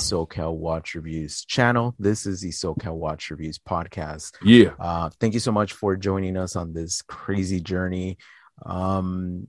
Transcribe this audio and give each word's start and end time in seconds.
SoCal 0.00 0.54
Watch 0.56 0.94
Reviews 0.94 1.44
channel. 1.44 1.94
This 1.98 2.26
is 2.26 2.40
the 2.40 2.50
SoCal 2.50 2.94
Watch 2.94 3.30
Reviews 3.30 3.58
podcast. 3.58 4.32
Yeah. 4.42 4.70
Uh, 4.78 5.10
thank 5.20 5.34
you 5.34 5.40
so 5.40 5.52
much 5.52 5.72
for 5.74 5.96
joining 5.96 6.36
us 6.36 6.56
on 6.56 6.72
this 6.72 7.02
crazy 7.02 7.60
journey. 7.60 8.16
Um, 8.64 9.48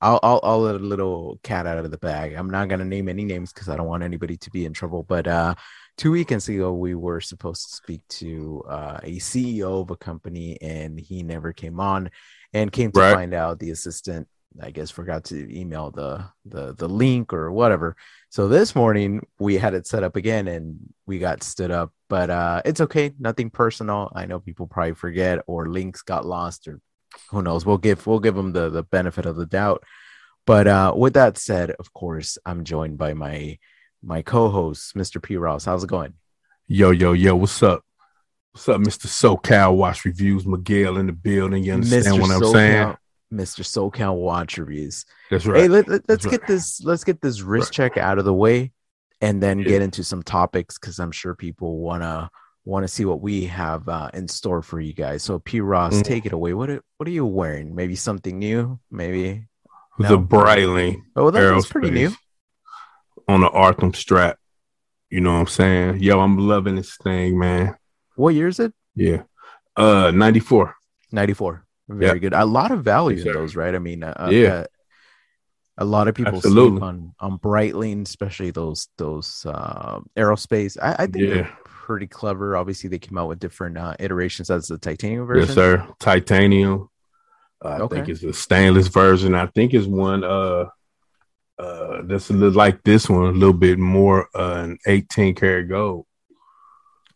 I'll, 0.00 0.20
I'll, 0.22 0.40
I'll 0.44 0.60
let 0.60 0.76
a 0.76 0.78
little 0.78 1.40
cat 1.42 1.66
out 1.66 1.78
of 1.84 1.90
the 1.90 1.98
bag. 1.98 2.34
I'm 2.34 2.50
not 2.50 2.68
going 2.68 2.78
to 2.78 2.84
name 2.84 3.08
any 3.08 3.24
names 3.24 3.52
because 3.52 3.68
I 3.68 3.76
don't 3.76 3.88
want 3.88 4.04
anybody 4.04 4.36
to 4.36 4.50
be 4.50 4.64
in 4.64 4.72
trouble. 4.72 5.02
But 5.02 5.26
uh, 5.26 5.54
two 5.96 6.12
weekends 6.12 6.48
ago, 6.48 6.72
we 6.72 6.94
were 6.94 7.20
supposed 7.20 7.68
to 7.68 7.76
speak 7.76 8.02
to 8.10 8.62
uh, 8.68 9.00
a 9.02 9.16
CEO 9.16 9.82
of 9.82 9.90
a 9.90 9.96
company, 9.96 10.56
and 10.60 11.00
he 11.00 11.22
never 11.24 11.52
came 11.52 11.80
on 11.80 12.10
and 12.52 12.70
came 12.70 12.92
to 12.92 13.00
Right. 13.00 13.14
find 13.14 13.34
out 13.34 13.58
the 13.58 13.70
assistant 13.70 14.28
I 14.60 14.70
guess 14.70 14.90
forgot 14.90 15.24
to 15.24 15.56
email 15.56 15.90
the 15.90 16.24
the 16.44 16.74
the 16.74 16.88
link 16.88 17.32
or 17.32 17.52
whatever. 17.52 17.96
So 18.30 18.48
this 18.48 18.74
morning 18.74 19.26
we 19.38 19.56
had 19.56 19.74
it 19.74 19.86
set 19.86 20.02
up 20.02 20.16
again 20.16 20.48
and 20.48 20.78
we 21.06 21.18
got 21.18 21.42
stood 21.42 21.70
up, 21.70 21.92
but 22.08 22.30
uh 22.30 22.62
it's 22.64 22.80
okay, 22.80 23.12
nothing 23.18 23.50
personal. 23.50 24.10
I 24.14 24.26
know 24.26 24.40
people 24.40 24.66
probably 24.66 24.94
forget 24.94 25.40
or 25.46 25.68
links 25.68 26.02
got 26.02 26.26
lost 26.26 26.66
or 26.66 26.80
who 27.30 27.42
knows. 27.42 27.64
We'll 27.64 27.78
give 27.78 28.06
we'll 28.06 28.20
give 28.20 28.34
them 28.34 28.52
the 28.52 28.68
the 28.70 28.82
benefit 28.82 29.26
of 29.26 29.36
the 29.36 29.46
doubt. 29.46 29.84
But 30.46 30.66
uh 30.66 30.92
with 30.96 31.14
that 31.14 31.38
said, 31.38 31.72
of 31.72 31.92
course, 31.92 32.38
I'm 32.44 32.64
joined 32.64 32.98
by 32.98 33.14
my 33.14 33.58
my 34.02 34.22
co-host, 34.22 34.94
Mr. 34.94 35.22
P. 35.22 35.36
Ross. 35.36 35.64
How's 35.64 35.84
it 35.84 35.90
going? 35.90 36.14
Yo, 36.66 36.90
yo, 36.90 37.12
yo, 37.12 37.36
what's 37.36 37.62
up? 37.62 37.84
What's 38.52 38.68
up, 38.68 38.80
Mr. 38.80 39.06
SoCal 39.06 39.76
Watch 39.76 40.04
Reviews? 40.04 40.46
Miguel 40.46 40.98
in 40.98 41.06
the 41.06 41.12
building. 41.12 41.64
You 41.64 41.74
understand 41.74 42.20
what 42.20 42.30
I'm 42.30 42.40
SoCal 42.40 42.52
saying? 42.52 42.96
Mr. 43.32 43.60
SoCal 43.62 44.16
Watch 44.16 44.58
Reviews. 44.58 45.04
That's 45.30 45.46
right. 45.46 45.62
Hey, 45.62 45.68
let, 45.68 45.88
us 45.88 46.00
get 46.24 46.24
right. 46.40 46.46
this 46.46 46.82
let's 46.82 47.04
get 47.04 47.20
this 47.20 47.42
wrist 47.42 47.68
Right. 47.78 47.90
check 47.90 47.96
out 47.98 48.18
of 48.18 48.24
the 48.24 48.32
way 48.34 48.72
and 49.20 49.42
then 49.42 49.58
Yeah. 49.58 49.64
get 49.68 49.82
into 49.82 50.02
some 50.04 50.22
topics 50.22 50.78
because 50.78 50.98
I'm 50.98 51.12
sure 51.12 51.34
people 51.34 51.78
wanna 51.78 52.30
want 52.64 52.84
to 52.84 52.88
see 52.88 53.04
what 53.04 53.20
we 53.20 53.44
have 53.46 53.88
uh, 53.88 54.10
in 54.14 54.28
store 54.28 54.62
for 54.62 54.78
you 54.80 54.92
guys. 54.92 55.22
So 55.22 55.38
P 55.38 55.60
Ross, 55.60 55.94
Mhm. 55.94 56.04
take 56.04 56.26
it 56.26 56.32
away. 56.32 56.52
What 56.54 56.68
are, 56.70 56.82
what 56.96 57.08
are 57.08 57.12
you 57.12 57.24
wearing? 57.26 57.74
Maybe 57.74 57.96
something 57.96 58.38
new? 58.38 58.78
Maybe 58.90 59.46
the 59.98 60.10
no. 60.10 60.18
Breitling 60.18 61.02
oh 61.16 61.30
that, 61.30 61.40
that's 61.40 61.66
pretty 61.66 61.90
new. 61.90 62.12
On 63.26 63.40
the 63.40 63.48
Arkham 63.50 63.94
strap. 63.94 64.38
You 65.10 65.20
know 65.20 65.32
what 65.34 65.40
I'm 65.40 65.46
saying? 65.46 66.02
Yo, 66.02 66.20
I'm 66.20 66.36
loving 66.38 66.76
this 66.76 66.96
thing, 66.98 67.38
man. 67.38 67.76
What 68.16 68.34
year 68.34 68.48
is 68.48 68.60
it? 68.60 68.72
Yeah. 68.94 69.22
Uh 69.76 70.10
94. 70.14 70.74
94. 71.12 71.64
Very 71.88 72.20
good. 72.20 72.34
A 72.34 72.44
lot 72.44 72.70
of 72.70 72.84
value 72.84 73.18
in 73.18 73.32
those, 73.32 73.56
right? 73.56 73.74
I 73.74 73.78
mean, 73.78 74.02
uh, 74.02 74.28
Yeah. 74.30 74.48
uh, 74.48 74.64
a 75.78 75.84
lot 75.84 76.08
of 76.08 76.14
people 76.14 76.40
sleep 76.40 76.82
on 76.82 77.14
on 77.20 77.38
Breitling, 77.38 78.02
especially 78.06 78.50
those 78.50 78.88
those 78.98 79.46
uh, 79.46 80.00
aerospace. 80.16 80.76
I, 80.82 80.92
I 81.04 81.06
think 81.06 81.16
Yeah. 81.24 81.34
they're 81.34 81.58
pretty 81.64 82.06
clever. 82.06 82.56
Obviously, 82.56 82.90
they 82.90 82.98
came 82.98 83.16
out 83.16 83.28
with 83.28 83.38
different 83.38 83.78
uh, 83.78 83.94
iterations 83.98 84.50
as 84.50 84.66
the 84.66 84.76
titanium 84.76 85.26
version. 85.26 85.46
Yes, 85.46 85.54
sir. 85.54 85.86
Titanium. 85.98 86.90
Uh, 87.64 87.84
I 87.84 87.86
think 87.88 88.08
it's 88.08 88.22
a 88.22 88.32
stainless 88.32 88.88
version. 88.88 89.34
I 89.34 89.46
think 89.46 89.72
it's 89.74 89.86
one 89.86 90.22
uh 90.24 90.66
uh 91.58 92.02
that's 92.04 92.30
a 92.30 92.32
little 92.32 92.56
like 92.56 92.82
this 92.84 93.08
one, 93.08 93.24
a 93.24 93.32
little 93.32 93.52
bit 93.52 93.78
more 93.78 94.28
uh 94.34 94.62
an 94.64 94.78
18 94.86 95.34
karat 95.34 95.68
gold. 95.68 96.06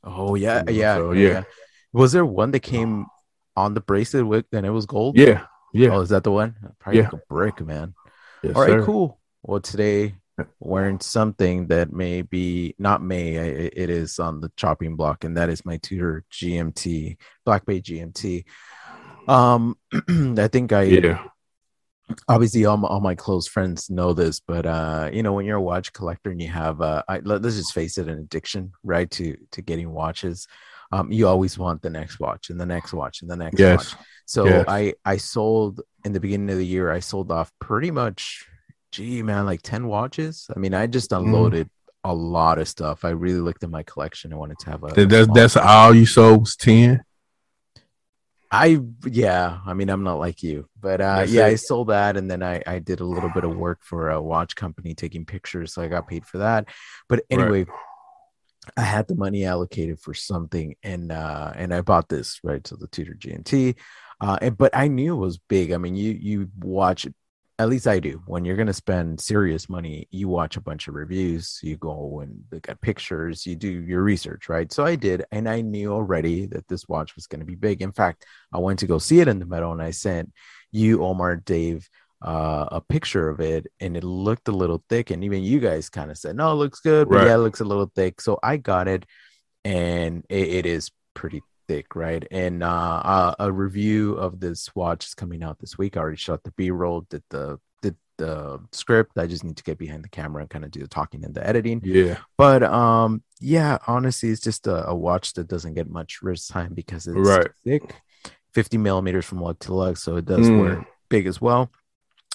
Oh 0.02 0.34
yeah, 0.34 0.64
yeah, 0.68 0.96
so, 0.96 1.12
yeah, 1.12 1.22
yeah. 1.22 1.32
yeah. 1.32 1.42
Was 1.92 2.10
there 2.12 2.24
one 2.26 2.50
that 2.52 2.60
came 2.60 3.06
on 3.56 3.74
the 3.74 3.80
bracelet 3.80 4.26
with 4.26 4.46
and 4.52 4.66
it 4.66 4.70
was 4.70 4.86
gold? 4.86 5.18
Yeah, 5.18 5.46
yeah. 5.72 5.90
Oh, 5.90 6.00
is 6.00 6.10
that 6.10 6.24
the 6.24 6.30
one? 6.32 6.54
Probably 6.78 7.00
Yeah. 7.00 7.04
like 7.06 7.14
a 7.14 7.22
brick, 7.28 7.60
man. 7.60 7.94
yes, 8.42 8.56
All 8.56 8.62
right, 8.62 8.70
sir. 8.70 8.84
cool. 8.84 9.20
Well, 9.42 9.60
today 9.60 10.14
wearing 10.60 10.98
something 11.00 11.66
that 11.66 11.92
may 11.92 12.22
be 12.22 12.74
not 12.78 13.02
may 13.02 13.34
it 13.34 13.90
is 13.90 14.18
on 14.18 14.40
the 14.40 14.50
chopping 14.56 14.96
block, 14.96 15.24
and 15.24 15.36
that 15.36 15.48
is 15.48 15.64
my 15.64 15.76
Tudor 15.78 16.24
GMT 16.32 17.16
Black 17.44 17.66
Bay 17.66 17.80
GMT. 17.80 18.44
Um, 19.28 19.76
I 20.38 20.48
think 20.48 20.72
I 20.72 20.82
Yeah, 20.82 21.24
obviously 22.28 22.64
all 22.64 22.76
my, 22.76 22.88
all 22.88 23.00
my 23.00 23.14
close 23.14 23.46
friends 23.46 23.90
know 23.90 24.12
this, 24.12 24.40
but 24.40 24.66
uh, 24.66 25.10
you 25.12 25.22
know 25.22 25.32
when 25.32 25.46
you're 25.46 25.58
a 25.58 25.62
watch 25.62 25.92
collector 25.92 26.30
and 26.30 26.40
you 26.40 26.48
have 26.48 26.80
uh, 26.80 27.02
I, 27.08 27.18
let, 27.20 27.44
us 27.44 27.56
just 27.56 27.74
face 27.74 27.98
it, 27.98 28.08
an 28.08 28.18
addiction, 28.18 28.72
right? 28.82 29.10
To 29.12 29.36
to 29.52 29.62
getting 29.62 29.90
watches. 29.90 30.46
Um, 30.92 31.10
you 31.10 31.26
always 31.26 31.58
want 31.58 31.80
the 31.82 31.90
next 31.90 32.20
watch 32.20 32.50
and 32.50 32.60
the 32.60 32.66
next 32.66 32.92
watch 32.92 33.22
and 33.22 33.30
the 33.30 33.36
next 33.36 33.54
watch. 33.54 33.58
yes, 33.58 33.96
So 34.26 34.44
Yes. 34.46 34.64
I 34.68 34.94
I 35.04 35.16
sold 35.16 35.80
in 36.04 36.12
the 36.12 36.20
beginning 36.20 36.50
of 36.50 36.58
the 36.58 36.66
year. 36.66 36.90
I 36.92 37.00
sold 37.00 37.32
off 37.32 37.50
pretty 37.60 37.90
much, 37.90 38.46
gee 38.92 39.22
man, 39.22 39.46
like 39.46 39.62
ten 39.62 39.86
watches. 39.86 40.46
I 40.54 40.58
mean, 40.58 40.74
I 40.74 40.86
just 40.86 41.10
Mm. 41.10 41.18
unloaded 41.18 41.68
a 42.04 42.12
lot 42.14 42.58
of 42.58 42.66
stuff. 42.68 43.04
I 43.04 43.10
really 43.10 43.40
looked 43.40 43.62
at 43.64 43.70
my 43.70 43.84
collection. 43.84 44.32
I 44.32 44.36
wanted 44.36 44.58
to 44.60 44.70
have 44.70 44.82
a. 44.84 44.88
That- 44.88 45.08
that's 45.08 45.32
that's 45.32 45.56
all 45.56 45.94
you 45.94 46.04
sold 46.06 46.40
was 46.40 46.56
10. 46.56 47.00
I 48.54 48.80
yeah. 49.06 49.60
I 49.64 49.72
mean, 49.72 49.88
I'm 49.88 50.02
not 50.04 50.18
like 50.18 50.42
you, 50.42 50.68
but 50.78 51.00
uh, 51.00 51.24
yeah, 51.26 51.46
I 51.46 51.54
sold 51.54 51.88
that, 51.88 52.18
and 52.18 52.30
then 52.30 52.42
I 52.42 52.62
I 52.66 52.80
did 52.80 53.00
a 53.00 53.04
little 53.04 53.30
bit 53.30 53.44
of 53.44 53.56
work 53.56 53.78
for 53.82 54.10
a 54.10 54.20
watch 54.20 54.54
company 54.56 54.94
taking 54.94 55.24
pictures, 55.24 55.72
so 55.72 55.80
I 55.80 55.88
got 55.88 56.06
paid 56.06 56.26
for 56.26 56.38
that. 56.38 56.68
But 57.08 57.20
Right. 57.32 57.66
I 58.76 58.82
had 58.82 59.08
the 59.08 59.16
money 59.16 59.44
allocated 59.44 60.00
for 60.00 60.14
something, 60.14 60.76
and 60.82 61.10
uh, 61.10 61.52
and 61.56 61.74
I 61.74 61.80
bought 61.80 62.08
this 62.08 62.40
right, 62.44 62.64
so 62.66 62.76
the 62.76 62.86
Tudor 62.86 63.14
GMT. 63.14 63.76
Uh, 64.20 64.38
and, 64.40 64.56
but 64.56 64.76
I 64.76 64.86
knew 64.88 65.14
it 65.14 65.18
was 65.18 65.38
big. 65.38 65.72
I 65.72 65.78
mean, 65.78 65.96
you 65.96 66.12
you 66.12 66.48
watch, 66.60 67.06
at 67.58 67.68
least 67.68 67.88
I 67.88 67.98
do. 67.98 68.22
When 68.26 68.44
you're 68.44 68.56
gonna 68.56 68.72
spend 68.72 69.20
serious 69.20 69.68
money, 69.68 70.06
you 70.10 70.28
watch 70.28 70.56
a 70.56 70.60
bunch 70.60 70.86
of 70.86 70.94
reviews, 70.94 71.58
you 71.62 71.76
go 71.76 72.20
and 72.20 72.44
look 72.52 72.68
at 72.68 72.80
pictures, 72.80 73.44
you 73.46 73.56
do 73.56 73.68
your 73.68 74.02
research, 74.02 74.48
right? 74.48 74.72
So 74.72 74.84
I 74.84 74.94
did, 74.94 75.24
and 75.32 75.48
I 75.48 75.60
knew 75.60 75.92
already 75.92 76.46
that 76.46 76.68
this 76.68 76.88
watch 76.88 77.16
was 77.16 77.26
gonna 77.26 77.44
be 77.44 77.56
big. 77.56 77.82
In 77.82 77.92
fact, 77.92 78.24
I 78.52 78.58
went 78.58 78.78
to 78.80 78.86
go 78.86 78.98
see 78.98 79.20
it 79.20 79.28
in 79.28 79.40
the 79.40 79.46
meadow, 79.46 79.72
and 79.72 79.82
I 79.82 79.90
sent 79.90 80.32
you, 80.70 81.04
Omar, 81.04 81.36
Dave, 81.36 81.88
uh, 82.22 82.68
a 82.72 82.80
picture 82.80 83.28
of 83.28 83.40
it, 83.40 83.66
and 83.80 83.96
it 83.96 84.04
looked 84.04 84.48
a 84.48 84.52
little 84.52 84.82
thick. 84.88 85.10
And 85.10 85.24
even 85.24 85.42
you 85.42 85.60
guys 85.60 85.88
kind 85.90 86.10
of 86.10 86.18
said, 86.18 86.36
"No, 86.36 86.52
it 86.52 86.56
looks 86.56 86.80
good," 86.80 87.08
but 87.08 87.16
Right. 87.16 87.26
yeah, 87.26 87.34
it 87.34 87.38
looks 87.38 87.60
a 87.60 87.64
little 87.64 87.90
thick. 87.94 88.20
So 88.20 88.38
I 88.42 88.56
got 88.56 88.88
it, 88.88 89.04
and 89.64 90.24
it, 90.28 90.48
it 90.48 90.66
is 90.66 90.90
pretty 91.14 91.42
thick, 91.68 91.94
right? 91.94 92.26
And 92.30 92.62
uh, 92.62 92.66
uh, 93.04 93.34
a 93.38 93.52
review 93.52 94.14
of 94.14 94.40
this 94.40 94.74
watch 94.74 95.06
is 95.06 95.14
coming 95.14 95.42
out 95.42 95.58
this 95.58 95.78
week. 95.78 95.96
I 95.96 96.00
already 96.00 96.16
shot 96.16 96.42
the 96.42 96.52
B-roll, 96.52 97.02
did 97.10 97.22
the 97.30 97.58
did 97.82 97.96
the 98.18 98.60
script. 98.72 99.18
I 99.18 99.26
just 99.26 99.44
need 99.44 99.56
to 99.56 99.62
get 99.64 99.78
behind 99.78 100.04
the 100.04 100.08
camera 100.08 100.42
and 100.42 100.50
kind 100.50 100.64
of 100.64 100.70
do 100.70 100.80
the 100.80 100.88
talking 100.88 101.24
and 101.24 101.34
the 101.34 101.46
editing. 101.46 101.80
Yeah, 101.84 102.18
But 102.38 102.62
um, 102.62 103.22
yeah, 103.40 103.78
honestly, 103.86 104.30
it's 104.30 104.40
just 104.40 104.66
a, 104.66 104.88
a 104.88 104.94
watch 104.94 105.32
that 105.34 105.48
doesn't 105.48 105.74
get 105.74 105.88
much 105.90 106.20
wrist 106.22 106.50
time 106.50 106.74
because 106.74 107.06
it's 107.06 107.16
Right. 107.18 107.48
thick, 107.64 107.94
50 108.54 108.78
millimeters 108.78 109.24
from 109.24 109.40
lug 109.40 109.58
to 109.60 109.74
lug, 109.74 109.96
so 109.96 110.16
it 110.16 110.24
does 110.26 110.48
Mm. 110.48 110.58
wear 110.58 110.86
big 111.08 111.26
as 111.26 111.40
well. 111.40 111.70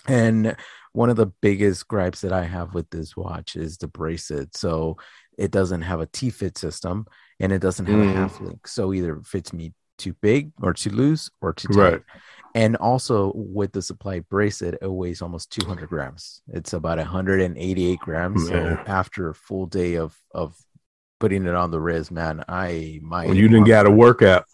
And 0.08 0.56
one 0.94 1.10
of 1.10 1.16
the 1.16 1.28
biggest 1.42 1.88
gripes 1.88 2.22
that 2.22 2.34
I 2.34 2.44
have 2.44 2.74
with 2.74 2.90
this 2.90 3.16
watch 3.16 3.56
is 3.56 3.78
the 3.78 3.88
bracelet. 3.88 4.56
So 4.56 4.98
it 5.38 5.52
doesn't 5.52 5.82
have 5.84 6.00
a 6.02 6.08
T-fit 6.08 6.58
system 6.58 7.06
and 7.40 7.52
it 7.52 7.60
doesn't 7.60 7.86
have 7.86 8.00
Mm. 8.00 8.10
a 8.10 8.14
half 8.14 8.42
link. 8.42 8.68
So 8.68 8.94
either 8.94 9.18
it 9.18 9.26
fits 9.28 9.54
me 9.54 9.74
too 9.98 10.14
big 10.22 10.52
or 10.62 10.74
too 10.74 10.90
loose 10.92 11.30
or 11.42 11.54
too 11.54 11.68
tight. 11.70 11.80
Right. 11.80 12.02
And 12.56 12.76
also 12.78 13.32
with 13.36 13.72
the 13.74 13.82
supply 13.84 14.20
bracelet, 14.22 14.78
it 14.82 14.88
weighs 14.92 15.22
almost 15.22 15.52
200 15.52 15.90
grams. 15.90 16.42
It's 16.48 16.74
about 16.74 16.98
188 16.98 18.00
grams. 18.00 18.48
So 18.48 18.80
after 18.88 19.30
a 19.30 19.36
full 19.36 19.68
day 19.68 19.96
of 19.96 20.18
of 20.34 20.56
putting 21.20 21.46
it 21.46 21.54
on 21.56 21.70
the 21.72 21.80
wrist, 21.80 22.12
man, 22.12 22.44
I 22.48 23.00
might. 23.04 23.28
when 23.28 23.38
you 23.38 23.48
didn't 23.48 23.66
got 23.68 23.86
a 23.88 23.92
workout. 23.92 24.46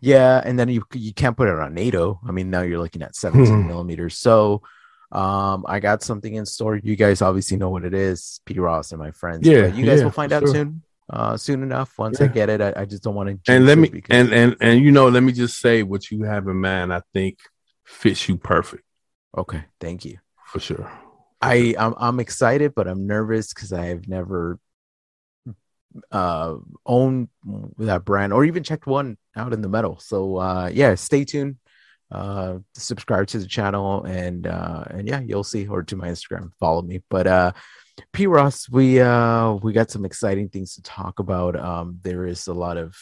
Yeah, 0.00 0.40
and 0.44 0.58
then 0.58 0.68
you 0.68 0.82
you 0.94 1.12
can't 1.12 1.36
put 1.36 1.48
it 1.48 1.58
on 1.58 1.74
NATO. 1.74 2.18
I 2.26 2.32
mean, 2.32 2.50
now 2.50 2.62
you're 2.62 2.80
looking 2.80 3.02
at 3.02 3.14
17 3.14 3.62
Hmm. 3.62 3.66
millimeters. 3.68 4.16
So 4.18 4.62
um 5.10 5.64
I 5.66 5.80
got 5.80 6.02
something 6.02 6.34
in 6.34 6.44
store. 6.44 6.76
You 6.76 6.96
guys 6.96 7.22
obviously 7.22 7.56
know 7.56 7.70
what 7.70 7.84
it 7.84 7.94
is, 7.94 8.40
P 8.44 8.58
Ross 8.58 8.92
and 8.92 9.00
my 9.00 9.10
friends. 9.10 9.46
Yeah, 9.46 9.62
but 9.62 9.74
you 9.74 9.86
guys 9.86 9.98
yeah, 9.98 10.04
will 10.04 10.10
find 10.10 10.32
out 10.32 10.42
sure. 10.42 10.52
soon. 10.52 10.82
Uh 11.10 11.36
soon 11.36 11.62
enough. 11.62 11.98
Once 11.98 12.20
I 12.20 12.26
get 12.26 12.50
it, 12.50 12.60
I, 12.60 12.74
I 12.76 12.84
just 12.84 13.02
don't 13.02 13.14
want 13.14 13.44
to 13.44 13.52
And 13.52 13.64
let 13.64 13.78
me 13.78 14.02
and 14.10 14.32
and 14.32 14.56
and 14.60 14.80
you 14.82 14.90
know, 14.90 15.08
let 15.08 15.22
me 15.22 15.32
just 15.32 15.58
say 15.58 15.82
what 15.82 16.10
you 16.10 16.24
have 16.24 16.46
in 16.48 16.56
mind. 16.56 16.92
I 16.92 17.00
think 17.14 17.38
fits 17.84 18.28
you 18.28 18.36
perfect 18.36 18.84
okay, 19.36 19.64
thank 19.80 20.04
you. 20.04 20.18
for 20.44 20.60
sure. 20.60 20.90
I 21.40 21.74
I'm, 21.78 21.94
I'm 21.96 22.20
excited, 22.20 22.74
but 22.74 22.86
I'm 22.88 23.06
nervous 23.06 23.54
because 23.54 23.72
I 23.72 23.86
have 23.86 24.08
never 24.08 24.58
uh 26.12 26.56
owned 26.84 27.28
that 27.78 28.04
brand 28.04 28.32
or 28.32 28.44
even 28.44 28.62
checked 28.62 28.86
one 28.86 29.16
out 29.34 29.52
in 29.54 29.62
the 29.62 29.68
metal. 29.68 29.98
So 30.00 30.36
uh 30.36 30.70
yeah, 30.72 30.94
stay 30.96 31.24
tuned. 31.24 31.56
Uh 32.10 32.58
subscribe 32.74 33.26
to 33.28 33.38
the 33.38 33.46
channel 33.46 34.04
and 34.04 34.46
uh 34.46 34.84
and 34.90 35.06
yeah, 35.06 35.20
you'll 35.20 35.44
see 35.44 35.66
or 35.66 35.82
to 35.82 35.96
my 35.96 36.08
Instagram, 36.08 36.50
follow 36.58 36.82
me. 36.82 37.02
But 37.10 37.26
uh 37.26 37.52
P 38.12 38.26
Ross, 38.26 38.68
we 38.68 39.00
uh 39.00 39.52
we 39.54 39.72
got 39.72 39.90
some 39.90 40.04
exciting 40.04 40.48
things 40.48 40.74
to 40.76 40.82
talk 40.82 41.18
about. 41.18 41.54
Um 41.56 41.98
there 42.02 42.24
is 42.26 42.46
a 42.46 42.54
lot 42.54 42.76
of 42.78 42.96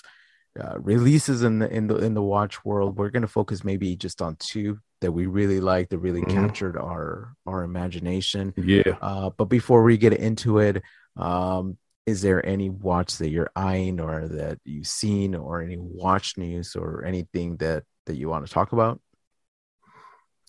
uh, 0.58 0.78
releases 0.80 1.42
in 1.42 1.58
the 1.58 1.68
in 1.70 1.86
the 1.86 1.96
in 1.96 2.14
the 2.14 2.22
watch 2.22 2.64
world. 2.64 2.96
We're 2.96 3.10
gonna 3.10 3.26
focus 3.28 3.62
maybe 3.62 3.94
just 3.94 4.22
on 4.22 4.36
two 4.40 4.78
that 5.02 5.12
we 5.12 5.26
really 5.26 5.60
liked 5.60 5.90
that 5.90 5.98
really 5.98 6.22
Mhm. 6.22 6.32
captured 6.32 6.76
our 6.78 7.34
our 7.46 7.62
imagination. 7.62 8.54
Yeah. 8.56 8.96
Uh, 9.02 9.30
but 9.36 9.44
before 9.46 9.82
we 9.82 9.98
get 9.98 10.14
into 10.14 10.58
it, 10.58 10.82
um, 11.16 11.76
is 12.06 12.22
there 12.22 12.44
any 12.46 12.70
watch 12.70 13.18
that 13.18 13.28
you're 13.28 13.50
eyeing 13.54 14.00
or 14.00 14.28
that 14.28 14.58
you've 14.64 14.86
seen 14.86 15.34
or 15.34 15.60
any 15.60 15.76
watch 15.76 16.38
news 16.38 16.74
or 16.74 17.04
anything 17.04 17.56
that 17.58 17.84
that 18.06 18.16
you 18.16 18.28
want 18.28 18.46
to 18.46 18.52
talk 18.52 18.72
about? 18.72 19.00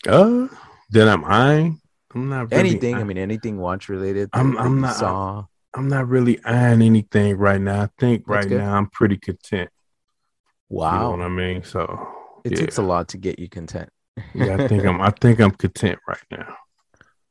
Uh, 0.08 0.48
that 0.92 1.08
I'm 1.08 1.26
eyeing. 1.26 1.82
I'm 2.14 2.30
not 2.30 2.52
really 2.52 2.70
anything? 2.70 2.96
I 2.96 3.04
mean, 3.04 3.18
anything 3.18 3.58
watch 3.58 3.90
related? 3.90 4.30
I'm- 4.34 4.58
I'm 4.58 4.80
not- 4.82 4.96
Saw. 4.96 5.46
I'm 5.74 5.88
not 5.90 6.08
really 6.08 6.44
eyeing 6.44 6.82
anything 6.82 7.38
right 7.38 7.60
now. 7.62 7.84
I 7.84 7.90
think 8.00 8.26
That's 8.26 8.30
right 8.36 8.48
good. 8.50 8.58
now 8.60 8.76
I'm 8.76 8.90
pretty 8.90 9.18
content. 9.18 9.70
You 10.70 10.78
know 10.78 10.82
Wow, 10.84 11.12
what 11.12 11.22
I 11.22 11.28
mean? 11.30 11.64
So 11.64 12.08
it 12.44 12.54
yeah. 12.54 12.58
takes 12.58 12.78
a 12.78 12.82
lot 12.82 13.10
to 13.10 13.18
get 13.18 13.38
you 13.38 13.48
content. 13.50 13.90
yeah, 14.34 14.56
I 14.56 14.68
think 14.68 14.86
I'm 14.86 15.00
I 15.10 15.12
think 15.12 15.40
I'm 15.40 15.52
content 15.52 16.00
right 16.08 16.24
now. 16.32 16.56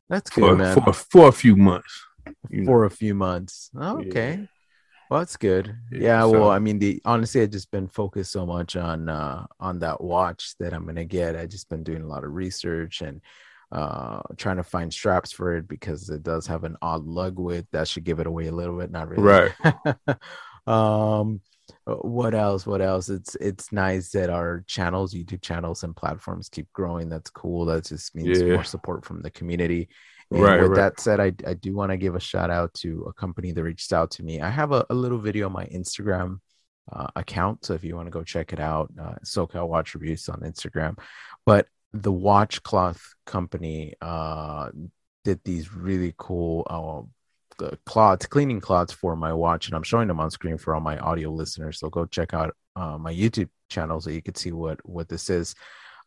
That's 0.09 0.31
good, 0.31 0.43
For 0.51 0.57
man. 0.57 0.75
for, 0.75 0.93
for 0.93 1.29
a 1.29 1.33
few 1.33 1.57
months. 1.57 2.05
You 2.51 2.61
know? 2.63 2.67
for 2.67 2.85
a 2.85 2.91
few 2.91 3.15
months. 3.15 3.71
Oh, 3.77 3.99
okay. 4.01 4.49
Well, 5.11 5.21
that's 5.21 5.37
good. 5.37 5.75
Yeah, 5.93 6.01
Yeah, 6.01 6.25
well, 6.25 6.51
I 6.51 6.59
mean, 6.59 6.79
the 6.79 7.01
honestly, 7.05 7.43
I've 7.43 7.51
just 7.51 7.71
been 7.71 7.89
focused 7.89 8.33
so 8.33 8.45
much 8.45 8.77
on 8.77 9.09
uh 9.09 9.47
on 9.61 9.79
that 9.81 10.01
watch 10.03 10.55
that 10.59 10.73
I'm 10.75 10.85
gonna 10.87 11.05
get. 11.05 11.37
I 11.37 11.47
just 11.47 11.69
been 11.69 11.85
doing 11.85 12.03
a 12.03 12.07
lot 12.09 12.25
of 12.25 12.33
research 12.35 13.03
and 13.03 13.21
uh 13.73 14.21
trying 14.37 14.57
to 14.57 14.63
find 14.65 14.93
straps 14.93 15.33
for 15.33 15.57
it 15.57 15.69
because 15.69 16.09
it 16.11 16.23
does 16.23 16.47
have 16.47 16.65
an 16.65 16.77
odd 16.83 17.05
lug 17.07 17.39
width 17.39 17.69
that 17.73 17.89
should 17.89 18.05
give 18.05 18.21
it 18.21 18.27
away 18.27 18.47
a 18.49 18.53
little 18.53 18.79
bit. 18.79 18.91
Not 18.91 19.09
really, 19.09 19.23
Right. 19.23 19.53
um, 20.67 21.41
uh, 21.87 21.95
what 21.97 22.35
else? 22.35 22.67
What 22.67 22.81
else? 22.83 23.09
It's 23.09 23.35
it's 23.37 23.73
nice 23.73 24.11
that 24.13 24.31
our 24.31 24.65
channels, 24.67 25.15
YouTube 25.15 25.43
channels, 25.43 25.83
and 25.85 25.97
platforms 25.97 26.49
keep 26.49 26.73
growing. 26.73 27.09
That's 27.09 27.31
cool. 27.31 27.65
That 27.67 27.85
just 27.87 28.15
means 28.15 28.43
Yeah. 28.43 28.55
more 28.55 28.65
support 28.65 29.05
from 29.05 29.23
the 29.23 29.31
community. 29.31 29.89
And 30.31 30.43
Right, 30.43 30.61
with 30.61 30.71
right. 30.71 30.77
that 30.77 31.01
said, 31.01 31.21
I, 31.21 31.33
I 31.47 31.55
do 31.55 31.75
want 31.75 31.91
to 31.93 31.97
give 31.97 32.15
a 32.15 32.21
shout 32.21 32.51
out 32.51 32.75
to 32.75 33.05
a 33.09 33.13
company 33.13 33.53
that 33.53 33.63
reached 33.63 33.93
out 33.93 34.11
to 34.13 34.23
me. 34.23 34.41
I 34.41 34.51
have 34.51 34.73
a, 34.73 34.85
a 34.91 34.95
little 34.95 35.19
video 35.19 35.47
on 35.47 35.53
my 35.53 35.67
Instagram 35.67 36.41
uh, 36.93 37.09
account. 37.17 37.65
So 37.65 37.75
if 37.75 37.85
you 37.85 37.95
want 37.95 38.07
to 38.07 38.11
go 38.13 38.25
check 38.25 38.53
it 38.53 38.61
out, 38.61 38.93
uh, 39.01 39.15
SoCal 39.25 39.69
Watch 39.69 39.95
Reviews 39.95 40.29
on 40.29 40.41
Instagram. 40.41 40.99
But 41.45 41.69
the 41.93 42.13
watch 42.13 42.63
cloth 42.63 43.01
company 43.25 43.95
uh, 44.01 44.71
did 45.25 45.41
these 45.45 45.73
really 45.73 46.15
cool 46.19 46.67
uh, 47.61 47.71
cloths, 47.87 48.27
cleaning 48.27 48.61
cloths 48.61 48.93
for 48.93 49.17
my 49.17 49.33
watch. 49.33 49.67
And 49.67 49.77
I'm 49.77 49.83
showing 49.83 50.09
them 50.09 50.21
on 50.21 50.31
screen 50.31 50.59
for 50.59 50.75
all 50.75 50.81
my 50.81 50.99
audio 50.99 51.31
listeners. 51.31 51.79
So 51.79 51.89
go 51.89 52.05
check 52.07 52.35
out 52.35 52.55
uh, 52.75 52.99
my 52.99 53.13
YouTube 53.13 53.49
channel 53.69 54.01
so 54.01 54.11
you 54.11 54.23
can 54.23 54.35
see 54.35 54.53
what, 54.53 54.79
what 54.89 55.09
this 55.09 55.31
is. 55.31 55.55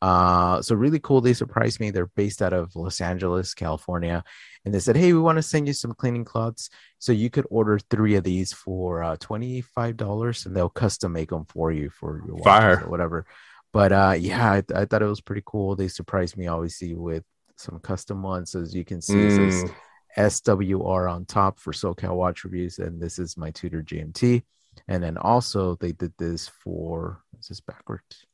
Uh, 0.02 0.62
so 0.62 0.76
really 0.76 1.00
cool. 1.00 1.20
They 1.22 1.34
surprised 1.34 1.80
me. 1.80 1.92
They're 1.92 2.06
based 2.16 2.42
out 2.42 2.54
of 2.54 2.76
Los 2.76 3.02
Angeles, 3.02 3.54
California, 3.54 4.24
and 4.64 4.74
they 4.74 4.80
said, 4.80 4.96
"Hey, 4.96 5.12
we 5.12 5.20
want 5.20 5.38
to 5.38 5.42
send 5.44 5.68
you 5.68 5.74
some 5.74 5.94
cleaning 5.94 6.24
cloths, 6.24 6.70
so 7.00 7.12
you 7.12 7.30
could 7.30 7.46
order 7.50 7.78
three 7.80 8.16
of 8.16 8.24
these 8.24 8.54
for 8.54 9.04
uh, 9.04 9.18
twenty 9.20 9.62
five 9.62 9.98
dollars, 9.98 10.46
and 10.46 10.56
they'll 10.56 10.70
custom 10.70 11.12
make 11.12 11.30
them 11.32 11.46
for 11.50 11.72
you 11.72 11.90
for 11.90 12.24
your 12.26 12.38
Fire. 12.40 12.82
or 12.86 12.90
whatever." 12.90 13.26
But 13.74 13.92
uh, 13.92 14.16
yeah, 14.18 14.52
I, 14.52 14.64
I 14.74 14.86
thought 14.86 15.02
it 15.02 15.06
was 15.06 15.22
pretty 15.22 15.44
cool. 15.46 15.76
They 15.76 15.90
surprised 15.90 16.38
me, 16.38 16.48
obviously, 16.48 16.96
with 16.96 17.24
some 17.58 17.80
custom 17.80 18.24
ones. 18.24 18.56
As 18.56 18.74
you 18.74 18.86
can 18.86 19.02
see, 19.02 19.14
Mm, 19.16 19.74
SWR 20.18 21.12
on 21.12 21.26
top 21.26 21.60
for 21.60 21.72
SoCal 21.72 22.16
Watch 22.16 22.44
Reviews, 22.44 22.80
and 22.80 23.02
this 23.02 23.20
is 23.20 23.38
my 23.38 23.52
Tudor 23.52 23.84
GMT. 23.84 24.44
And 24.88 25.04
then 25.04 25.18
also 25.18 25.76
they 25.76 25.92
did 25.92 26.14
this 26.18 26.48
for 26.48 27.22
is 27.40 27.48
this 27.48 27.60
backwards? 27.62 28.26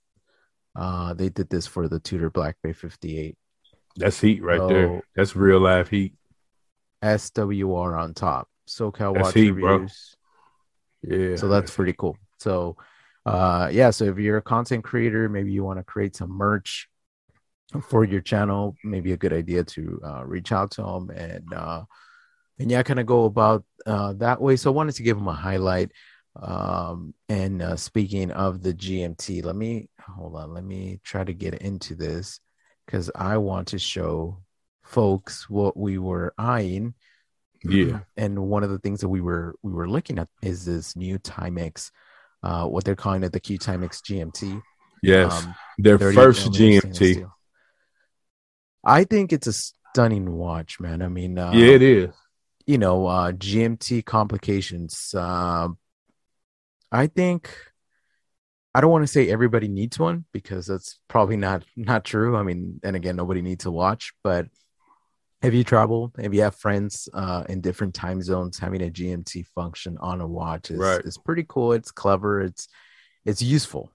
Uh, 0.76 1.14
they 1.14 1.30
did 1.30 1.50
this 1.50 1.66
for 1.68 1.88
the 1.88 2.00
Tudor 2.00 2.30
Black 2.30 2.58
Bay 2.64 2.74
58 2.74 3.38
that's 3.98 4.20
heat 4.20 4.44
right 4.44 4.58
So- 4.60 4.68
there. 4.68 5.02
That's 5.16 5.36
real 5.38 5.60
live 5.62 5.88
heat. 5.90 6.14
SWR 7.02 7.98
on 8.00 8.14
top. 8.14 8.50
SoCal 8.68 9.14
That's 9.14 9.26
Watch 9.28 9.34
heat, 9.36 9.52
bro. 9.52 9.74
Reviews. 9.74 10.16
Yeah. 11.04 11.36
So 11.36 11.48
that's 11.48 11.74
pretty 11.74 11.94
cool. 11.94 12.18
So 12.40 12.78
uh 13.26 13.70
yeah, 13.72 13.92
so 13.92 14.06
if 14.06 14.18
you're 14.18 14.38
a 14.38 14.42
content 14.42 14.84
creator, 14.84 15.30
maybe 15.30 15.52
you 15.52 15.64
want 15.64 15.80
to 15.80 15.84
create 15.84 16.16
some 16.16 16.32
merch 16.32 16.88
for 17.90 18.04
your 18.04 18.22
channel, 18.22 18.76
maybe 18.84 19.12
a 19.14 19.18
good 19.18 19.34
idea 19.34 19.64
to 19.64 20.00
uh, 20.06 20.24
reach 20.26 20.52
out 20.52 20.72
to 20.72 20.82
them 20.84 21.10
and 21.12 21.54
uh 21.54 21.84
and 22.60 22.72
yeah, 22.72 22.84
kind 22.84 23.00
of 23.00 23.06
go 23.06 23.26
about 23.26 23.64
uh 23.86 24.14
that 24.14 24.42
way. 24.42 24.56
So 24.56 24.72
I 24.72 24.74
wanted 24.74 24.96
to 24.96 25.04
give 25.04 25.18
them 25.18 25.28
a 25.28 25.34
highlight. 25.34 25.92
Um 26.42 27.14
and 27.30 27.62
uh 27.62 27.76
speaking 27.78 28.32
of 28.32 28.62
the 28.62 28.74
GMT, 28.74 29.44
let 29.44 29.56
me 29.56 29.90
hold 30.00 30.36
on, 30.36 30.54
let 30.54 30.64
me 30.64 31.00
try 31.04 31.24
to 31.24 31.34
get 31.34 31.56
into 31.56 31.96
this 31.96 32.40
because 32.86 33.10
I 33.16 33.38
want 33.38 33.70
to 33.70 33.80
show 33.80 34.42
folks 34.84 35.50
what 35.50 35.76
we 35.76 35.98
were 35.98 36.34
eyeing 36.38 36.94
yeah. 37.64 38.00
and 38.18 38.38
one 38.48 38.64
of 38.64 38.70
the 38.70 38.80
things 38.80 39.02
that 39.02 39.10
we 39.10 39.22
were 39.22 39.56
we 39.64 39.72
were 39.72 39.90
looking 39.90 40.20
at 40.20 40.28
is 40.42 40.66
this 40.66 40.96
new 40.96 41.18
Timex, 41.20 41.92
uh, 42.44 42.66
what 42.66 42.84
they're 42.84 42.96
calling 42.96 43.24
it 43.24 43.32
the 43.32 43.40
Q 43.40 43.58
Timex 43.58 44.02
GMT. 44.02 44.62
Yes. 45.02 45.44
um, 45.44 45.56
Their 45.78 45.98
first 46.00 46.52
GMT. 46.52 47.30
I 48.84 49.04
think 49.04 49.34
it's 49.34 49.48
a 49.48 49.54
stunning 49.54 50.32
watch, 50.32 50.80
man. 50.80 51.02
I 51.02 51.08
mean, 51.08 51.38
uh, 51.38 51.52
yeah, 51.54 51.74
it 51.74 51.82
is. 51.82 52.10
you 52.66 52.78
know, 52.78 53.08
uh, 53.08 53.32
GMT 53.32 54.06
complications. 54.06 55.14
Um, 55.16 55.78
I 56.96 57.08
think 57.08 57.50
I 58.74 58.82
don't 58.82 58.92
want 58.92 59.04
to 59.04 59.08
say 59.12 59.30
everybody 59.30 59.68
needs 59.68 59.98
one 60.00 60.26
because 60.34 60.68
that's 60.68 61.00
probably 61.08 61.38
not 61.38 61.64
not 61.76 62.04
true. 62.04 62.36
I 62.38 62.44
mean, 62.44 62.80
and 62.84 62.96
again, 62.96 63.16
nobody 63.16 63.42
needs 63.42 63.64
to 63.64 63.72
watch, 63.72 64.14
but 64.24 64.48
if 65.42 65.54
you 65.54 65.64
travel, 65.64 66.12
if 66.18 66.34
you 66.34 66.42
have 66.42 66.56
friends 66.56 67.08
uh, 67.14 67.44
in 67.48 67.62
different 67.62 67.94
time 67.94 68.22
zones, 68.22 68.58
having 68.58 68.82
a 68.82 68.90
GMT 68.90 69.46
function 69.54 69.98
on 70.00 70.22
a 70.22 70.28
watch 70.28 70.72
is, 70.72 70.80
Right. 70.80 71.02
is 71.06 71.18
pretty 71.18 71.46
cool. 71.48 71.74
It's 71.74 71.92
clever. 71.92 72.42
It's 72.42 72.68
it's 73.26 73.42
useful, 73.42 73.92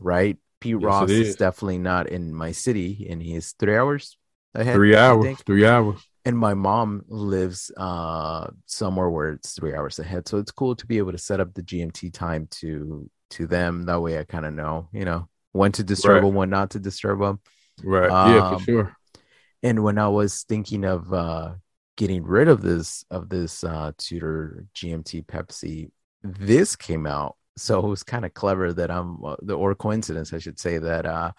right? 0.00 0.36
Pete 0.60 0.74
Yes, 0.74 0.82
Ross 0.84 1.10
is. 1.10 1.28
is. 1.28 1.36
definitely 1.36 1.78
not 1.78 2.08
in 2.08 2.34
my 2.34 2.52
city, 2.52 3.06
and 3.10 3.22
he's 3.22 3.52
three 3.58 3.76
hours 3.76 4.16
ahead. 4.54 4.76
Three 4.76 4.96
hours. 4.96 5.36
Three 5.46 5.66
hours. 5.66 6.00
And 6.24 6.38
my 6.38 6.54
mom 6.54 7.02
lives 7.08 7.70
uh 7.76 8.46
somewhere 8.66 9.10
where 9.10 9.30
it's 9.30 9.52
three 9.54 9.74
hours 9.74 9.98
ahead 9.98 10.26
so 10.28 10.38
it's 10.38 10.50
cool 10.52 10.74
to 10.76 10.86
be 10.86 10.98
able 10.98 11.12
to 11.12 11.18
set 11.18 11.40
up 11.40 11.52
the 11.54 11.62
gmt 11.62 12.12
time 12.12 12.46
to 12.50 13.08
to 13.30 13.46
them 13.46 13.82
that 13.84 14.00
way 14.00 14.18
i 14.18 14.24
kind 14.24 14.46
of 14.46 14.52
know 14.52 14.88
you 14.92 15.04
know 15.04 15.28
when 15.52 15.72
to 15.72 15.82
disturb 15.82 16.20
Right. 16.20 16.22
them 16.22 16.34
when 16.34 16.50
not 16.50 16.70
to 16.70 16.78
disturb 16.78 17.20
them 17.20 17.40
Right. 17.82 18.14
yeah, 18.22 18.40
Um, 18.40 18.48
for 18.48 18.58
sure. 18.58 18.96
and 19.62 19.82
when 19.82 19.98
i 19.98 20.08
was 20.08 20.42
thinking 20.44 20.84
of 20.84 21.12
uh 21.12 21.52
getting 21.96 22.22
rid 22.24 22.48
of 22.48 22.62
this 22.62 23.04
of 23.10 23.28
this 23.28 23.64
uh 23.64 23.92
tudor 23.98 24.64
gmt 24.74 25.24
pepsi 25.26 25.90
this 26.22 26.76
came 26.76 27.06
out 27.06 27.36
so 27.56 27.80
it 27.80 27.88
was 27.88 28.02
kind 28.02 28.24
of 28.24 28.34
clever 28.34 28.72
that 28.72 28.90
i'm 28.90 29.22
uh, 29.24 29.36
the 29.42 29.54
or 29.54 29.74
coincidence 29.74 30.32
i 30.32 30.38
should 30.38 30.58
say 30.58 30.78
that 30.78 31.06
uh 31.06 31.30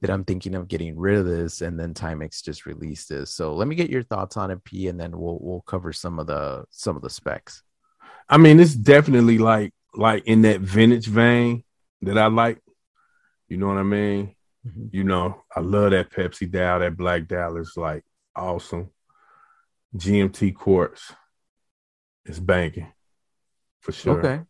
that 0.00 0.10
i'm 0.10 0.24
thinking 0.24 0.54
of 0.54 0.68
getting 0.68 0.96
rid 0.96 1.18
of 1.18 1.26
this 1.26 1.60
and 1.60 1.78
then 1.78 1.92
timex 1.94 2.42
just 2.42 2.66
released 2.66 3.08
this 3.08 3.30
so 3.32 3.54
let 3.54 3.66
me 3.68 3.74
get 3.74 3.90
your 3.90 4.02
thoughts 4.04 4.36
on 4.36 4.50
it 4.50 4.62
p 4.64 4.88
and 4.88 4.98
then 5.00 5.16
we'll 5.18 5.38
we'll 5.40 5.62
cover 5.62 5.92
some 5.92 6.18
of 6.18 6.26
the 6.26 6.64
some 6.70 6.96
of 6.96 7.02
the 7.02 7.10
specs 7.10 7.62
I 8.28 8.36
mean, 8.36 8.60
it's 8.60 8.74
definitely 8.74 9.38
like 9.38 9.72
like 9.94 10.24
in 10.26 10.42
that 10.42 10.60
vintage 10.60 11.06
vein 11.06 11.64
that 12.02 12.18
I 12.18 12.26
like. 12.26 12.60
You 13.48 13.56
know 13.56 13.68
what 13.68 13.78
I 13.78 13.82
mean? 13.82 14.34
Mhm. 14.66 14.90
You 14.92 15.04
know, 15.04 15.44
I 15.54 15.60
love 15.60 15.92
that 15.92 16.10
Pepsi 16.10 16.50
dial, 16.50 16.80
that 16.80 16.96
black 16.96 17.26
dial 17.26 17.56
is 17.56 17.72
like 17.76 18.04
awesome. 18.36 18.90
GMT 19.96 20.54
quartz 20.54 21.12
is 22.26 22.38
banking 22.38 22.92
for 23.80 23.92
sure. 23.92 24.18
okay 24.18 24.42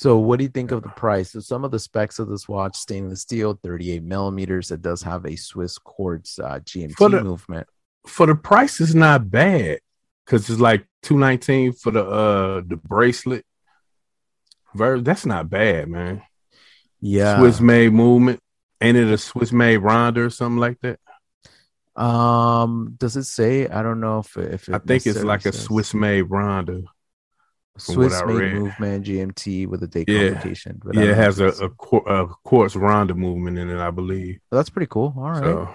so 0.00 0.16
what 0.18 0.38
do 0.38 0.44
you 0.44 0.50
think 0.50 0.70
of 0.70 0.82
the 0.82 0.88
price 0.90 1.32
so 1.32 1.40
some 1.40 1.62
of 1.64 1.70
the 1.70 1.78
specs 1.78 2.18
of 2.18 2.28
this 2.28 2.48
watch 2.48 2.74
stainless 2.76 3.20
steel 3.22 3.58
38 3.62 4.02
millimeters 4.02 4.70
it 4.70 4.80
does 4.82 5.02
have 5.02 5.26
a 5.26 5.36
swiss 5.36 5.76
quartz 5.78 6.38
uh, 6.38 6.58
gmt 6.60 6.92
For 6.92 7.08
the- 7.10 7.22
movement 7.22 7.66
For 8.06 8.26
the 8.26 8.34
price, 8.34 8.80
it's 8.80 8.94
not 8.94 9.30
bad 9.30 9.80
because 10.24 10.48
it's 10.48 10.58
like 10.60 10.86
two 11.02 11.18
nineteen 11.18 11.72
for 11.72 11.90
the 11.92 12.04
uh 12.04 12.62
the 12.66 12.76
bracelet. 12.76 13.44
Ver- 14.74 15.00
that's 15.02 15.26
not 15.26 15.50
bad, 15.50 15.88
man. 15.88 16.22
yeah 17.00 17.38
Swiss 17.38 17.60
made 17.60 17.92
movement. 17.92 18.40
Ain't 18.80 18.96
it 18.96 19.12
a 19.12 19.18
Swiss 19.18 19.52
made 19.52 19.78
Ronda 19.78 20.22
or 20.22 20.30
something 20.30 20.58
like 20.58 20.78
that? 20.80 20.98
Um, 22.00 22.94
does 22.96 23.16
it 23.16 23.24
say? 23.24 23.68
I 23.68 23.82
don't 23.82 24.00
know 24.00 24.20
if 24.20 24.36
if 24.36 24.68
I 24.72 24.78
think 24.78 25.06
it's 25.06 25.22
like 25.22 25.44
a 25.44 25.52
Swiss 25.52 25.92
made 25.92 26.22
Ronda. 26.22 26.84
Swiss 27.80 28.22
made 28.26 28.54
movement 28.54 29.06
GMT 29.06 29.66
with 29.66 29.82
a 29.82 29.86
day 29.88 30.04
Yeah. 30.06 30.30
complication. 30.30 30.80
But 30.84 30.94
Yeah, 30.94 31.02
it 31.04 31.16
has 31.16 31.40
a, 31.40 31.48
a, 31.48 31.68
qu- 31.70 32.06
a 32.06 32.26
quartz 32.44 32.76
Ronda 32.76 33.14
movement 33.14 33.58
in 33.58 33.68
it, 33.70 33.78
I 33.78 33.90
believe. 33.90 34.38
that's 34.50 34.70
pretty 34.70 34.88
cool. 34.88 35.14
All 35.16 35.30
right, 35.30 35.42
So 35.42 35.68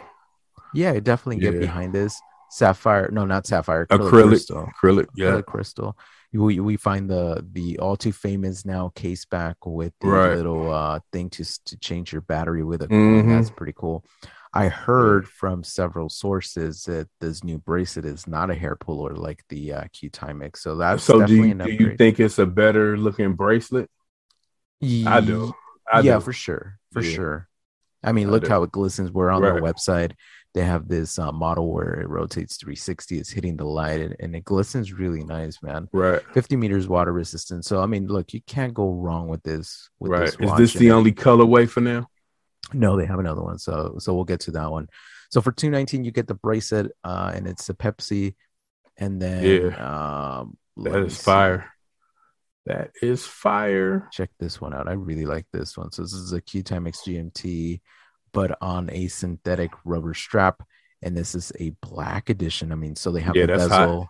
yeah, 0.74 0.91
I 0.91 1.00
definitely 1.00 1.41
get 1.41 1.53
Yeah. 1.55 1.59
behind 1.62 1.93
this. 1.93 2.19
Sapphire, 2.51 3.09
no, 3.12 3.25
not 3.25 3.45
sapphire. 3.47 3.85
acrylic, 3.88 4.27
crystal. 4.29 4.69
acrylic, 4.81 5.07
yeah, 5.15 5.31
Acrylic 5.31 5.45
crystal. 5.45 5.97
We 6.31 6.59
we 6.59 6.75
find 6.77 7.09
the 7.09 7.45
the 7.53 7.79
all 7.79 7.95
too 7.95 8.12
famous 8.12 8.65
now 8.65 8.91
case 8.93 9.24
back 9.25 9.55
with 9.65 9.93
the 10.01 10.07
Right. 10.07 10.35
little 10.35 10.71
uh 10.71 11.00
thing 11.13 11.29
to 11.31 11.43
to 11.65 11.77
change 11.77 12.12
your 12.12 12.21
battery 12.21 12.63
with 12.63 12.81
a 12.81 12.88
Mhm. 12.88 13.29
That's 13.29 13.50
pretty 13.50 13.74
cool. 13.75 14.03
I 14.55 14.69
heard 14.69 15.27
from 15.27 15.65
several 15.65 16.07
sources 16.07 16.83
that 16.83 17.09
this 17.19 17.43
new 17.43 17.57
bracelet 17.57 18.05
is 18.05 18.25
not 18.25 18.50
a 18.50 18.55
hair 18.55 18.77
puller 18.77 19.13
like 19.13 19.43
the 19.50 19.74
uh, 19.74 19.83
Q 19.91 20.09
Timex. 20.09 20.59
So 20.59 20.77
that's 20.77 21.03
so. 21.03 21.25
Do 21.25 21.35
you, 21.35 21.53
do 21.53 21.71
you 21.71 21.97
think 21.97 22.21
it's 22.21 22.39
a 22.39 22.45
better 22.45 22.97
looking 22.97 23.33
bracelet? 23.33 23.89
I 24.81 25.19
do. 25.19 25.53
I 25.91 26.00
yeah, 26.00 26.15
do. 26.15 26.21
for 26.21 26.31
sure, 26.31 26.79
for 26.93 27.01
yeah. 27.01 27.15
sure. 27.15 27.50
I 28.01 28.13
mean, 28.13 28.31
look 28.31 28.47
how 28.47 28.63
it 28.63 28.71
glistens. 28.71 29.12
We're 29.12 29.29
on 29.29 29.41
right. 29.41 29.53
their 29.53 29.62
website. 29.62 30.13
They 30.53 30.63
have 30.63 30.88
this 30.88 31.19
uh, 31.19 31.33
model 31.33 31.74
where 31.74 32.00
it 32.00 32.07
rotates 32.07 32.55
360. 32.55 33.17
It's 33.17 33.31
hitting 33.31 33.57
the 33.57 33.65
light 33.65 34.00
and, 34.00 34.15
and, 34.19 34.35
it 34.35 34.45
glistens 34.45 34.93
really 34.93 35.24
nice, 35.24 35.62
man. 35.62 35.89
Right. 35.91 36.21
50 36.33 36.55
meters 36.55 36.88
water 36.88 37.12
resistant. 37.12 37.65
So, 37.65 37.81
I 37.81 37.88
mean, 37.88 38.07
look, 38.07 38.31
you 38.31 38.41
can't 38.47 38.74
go 38.74 38.91
wrong 38.91 39.27
with 39.27 39.43
this. 39.43 39.89
With 40.00 40.12
right. 40.12 40.25
This 40.39 40.51
Is 40.51 40.57
this 40.57 40.74
the 40.74 40.91
only 40.91 41.12
colorway 41.12 41.67
for 41.67 41.81
now? 41.81 42.07
No, 42.74 42.98
they 42.98 43.05
have 43.05 43.19
another 43.19 43.41
one. 43.41 43.60
So, 43.60 43.95
so 44.00 44.13
we'll 44.13 44.24
get 44.24 44.41
to 44.41 44.51
that 44.51 44.72
one. 44.72 44.88
So 45.31 45.41
for 45.41 45.51
219, 45.51 46.03
you 46.03 46.12
get 46.12 46.27
the 46.27 46.36
bracelet 46.36 46.91
uh, 47.03 47.31
and 47.34 47.48
it's 47.48 47.69
a 47.69 47.74
Pepsi. 47.74 48.36
And 48.98 49.22
then, 49.22 49.43
yeah, 49.43 50.39
um, 50.39 50.57
that 50.77 50.95
is 51.03 51.22
fire. 51.22 51.72
That 52.65 52.91
is 53.01 53.25
fire. 53.25 54.10
Check 54.12 54.29
this 54.39 54.60
one 54.60 54.74
out. 54.74 54.88
I 54.88 54.93
really 54.93 55.25
like 55.25 55.45
this 55.51 55.77
one. 55.77 55.91
So 55.91 56.01
this 56.01 56.13
is 56.13 56.34
a 56.34 56.41
Q 56.41 56.63
Timex 56.63 57.00
GMT 57.05 57.81
but 58.36 58.57
on 58.62 58.89
a 58.91 59.07
synthetic 59.07 59.72
rubber 59.86 60.13
strap. 60.13 60.62
And 61.01 61.15
this 61.15 61.36
is 61.36 61.53
a 61.60 61.69
black 61.81 62.29
edition. 62.29 62.72
I 62.72 62.75
mean, 62.75 62.95
so 62.98 63.12
they 63.12 63.22
have 63.22 63.36
yeah, 63.36 63.45
the 63.45 63.53
bezel 63.53 64.01
hot. 64.01 64.10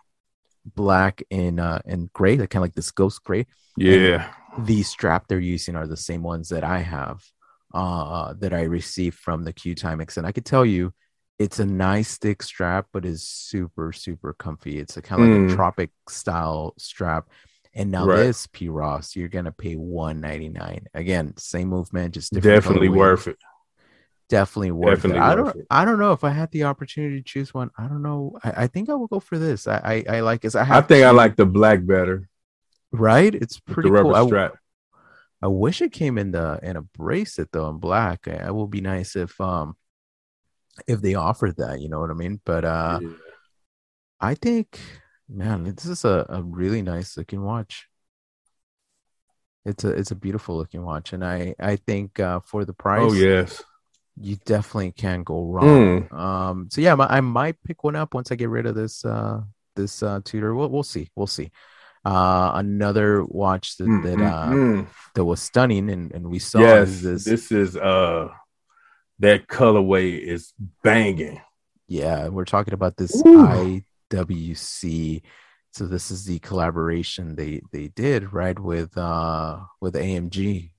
black 0.65 1.23
and 1.29 1.59
uh 1.59 1.79
and 1.85 2.11
gray, 2.11 2.35
that 2.37 2.49
kind 2.49 2.61
of 2.61 2.63
like 2.63 2.73
this 2.73 2.91
ghost 2.91 3.23
gray. 3.23 3.45
Yeah. 3.77 4.31
And 4.57 4.65
the 4.65 4.81
strap 4.81 5.27
they're 5.27 5.39
using 5.39 5.75
are 5.75 5.85
the 5.85 5.95
same 5.95 6.23
ones 6.23 6.49
that 6.49 6.63
I 6.63 6.79
have 6.79 7.23
uh 7.75 8.33
that 8.39 8.53
I 8.53 8.63
received 8.63 9.17
from 9.17 9.43
the 9.43 9.53
Q 9.53 9.75
Timex. 9.75 10.17
And 10.17 10.25
I 10.25 10.31
could 10.31 10.45
tell 10.45 10.65
you 10.65 10.93
it's 11.37 11.59
a 11.59 11.65
nice 11.65 12.17
thick 12.17 12.41
strap, 12.41 12.87
but 12.93 13.05
is 13.05 13.27
super, 13.27 13.91
super 13.91 14.33
comfy. 14.33 14.79
It's 14.79 14.97
a 14.97 15.01
kind 15.01 15.21
of 15.21 15.27
mm. 15.27 15.31
like 15.31 15.41
a 15.41 15.49
hmm. 15.49 15.55
tropic 15.55 15.91
style 16.07 16.73
strap. 16.77 17.29
And 17.73 17.91
now 17.91 18.05
right. 18.05 18.17
this 18.17 18.47
P 18.47 18.69
Ross, 18.69 19.15
you're 19.15 19.27
gonna 19.27 19.51
pay 19.51 19.75
199. 19.75 20.87
Again, 20.93 21.35
same 21.37 21.67
movement, 21.67 22.13
just 22.13 22.33
definitely 22.33 22.89
worth 22.89 23.27
it 23.27 23.37
definitely 24.29 24.71
worth 24.71 24.97
definitely 24.97 25.19
it. 25.19 25.23
I 25.23 25.35
don't 25.35 25.55
it. 25.55 25.67
I 25.69 25.85
don't 25.85 25.99
know 25.99 26.11
if 26.11 26.23
I 26.23 26.31
had 26.31 26.51
the 26.51 26.63
opportunity 26.63 27.17
to 27.17 27.23
choose 27.23 27.53
one. 27.53 27.71
I 27.77 27.87
don't 27.87 28.01
know. 28.01 28.37
I, 28.43 28.63
I 28.63 28.67
think 28.67 28.89
I 28.89 28.95
will 28.95 29.07
go 29.07 29.19
for 29.19 29.37
this. 29.37 29.67
I 29.67 30.03
I, 30.09 30.17
I 30.17 30.19
like 30.21 30.41
this. 30.41 30.55
I, 30.55 30.61
I 30.61 30.81
think 30.81 31.01
two. 31.01 31.07
I 31.07 31.11
like 31.11 31.35
the 31.35 31.45
black 31.45 31.85
better. 31.85 32.29
Right? 32.91 33.33
It's 33.33 33.59
pretty 33.59 33.89
the 33.89 34.01
cool. 34.01 34.27
Strap. 34.27 34.53
I, 34.53 34.57
I 35.41 35.47
wish 35.47 35.81
it 35.81 35.91
came 35.91 36.17
in 36.17 36.31
the 36.31 36.59
in 36.63 36.77
a 36.77 36.81
bracelet 36.81 37.51
though 37.51 37.69
in 37.69 37.77
black. 37.77 38.27
It 38.27 38.53
will 38.53 38.67
be 38.67 38.81
nice 38.81 39.15
if 39.15 39.39
um 39.39 39.75
if 40.87 41.01
they 41.01 41.15
offered 41.15 41.57
that, 41.57 41.79
you 41.79 41.89
know 41.89 41.99
what 41.99 42.11
I 42.11 42.13
mean? 42.13 42.41
But 42.43 42.65
uh 42.65 42.99
yeah. 43.01 43.09
I 44.19 44.35
think 44.35 44.79
man, 45.29 45.63
this 45.63 45.85
is 45.85 46.05
a, 46.05 46.25
a 46.29 46.41
really 46.41 46.81
nice 46.81 47.17
looking 47.17 47.43
watch. 47.43 47.87
It's 49.65 49.83
a 49.83 49.89
it's 49.89 50.11
a 50.11 50.15
beautiful 50.15 50.57
looking 50.57 50.83
watch, 50.83 51.13
and 51.13 51.25
I 51.25 51.55
I 51.59 51.77
think 51.77 52.19
uh, 52.19 52.39
for 52.41 52.65
the 52.65 52.73
oh, 52.73 52.75
price, 52.75 53.11
oh 53.11 53.13
yes, 53.13 53.63
you 54.19 54.37
definitely 54.45 54.91
can't 54.91 55.25
go 55.25 55.43
wrong. 55.43 56.03
Mm. 56.03 56.13
Um, 56.13 56.67
so 56.71 56.81
yeah, 56.81 56.95
I 56.99 57.21
might 57.21 57.61
pick 57.63 57.83
one 57.83 57.95
up 57.95 58.13
once 58.13 58.31
I 58.31 58.35
get 58.35 58.49
rid 58.49 58.67
of 58.67 58.75
this 58.75 59.03
uh, 59.03 59.41
this 59.75 60.03
uh, 60.03 60.19
Tudor. 60.23 60.53
We'll, 60.53 60.69
we'll 60.69 60.83
see. 60.83 61.09
We'll 61.15 61.25
see. 61.25 61.51
Uh, 62.05 62.51
another 62.55 63.23
watch 63.25 63.77
that 63.77 63.87
mm, 63.87 64.03
that, 64.03 64.17
mm, 64.17 64.31
uh, 64.31 64.47
mm, 64.47 64.87
that 65.15 65.25
was 65.25 65.41
stunning 65.41 65.89
and, 65.89 66.11
and 66.11 66.29
we 66.29 66.39
saw 66.39 66.59
yes, 66.59 67.01
this. 67.01 67.23
This 67.23 67.51
is 67.51 67.75
uh 67.75 68.29
that 69.19 69.47
colorway 69.47 70.19
is 70.19 70.53
banging. 70.83 71.41
Yeah, 71.87 72.27
we're 72.27 72.45
talking 72.45 72.73
about 72.73 72.97
this 72.97 73.15
Ooh. 73.25 73.87
IWC. 74.11 75.23
So 75.71 75.87
this 75.87 76.11
is 76.11 76.25
the 76.25 76.39
collaboration 76.39 77.35
they 77.35 77.61
they 77.71 77.87
did 77.87 78.31
right 78.31 78.57
with 78.57 78.97
uh 78.97 79.61
with 79.81 79.95
AMG 79.95 80.71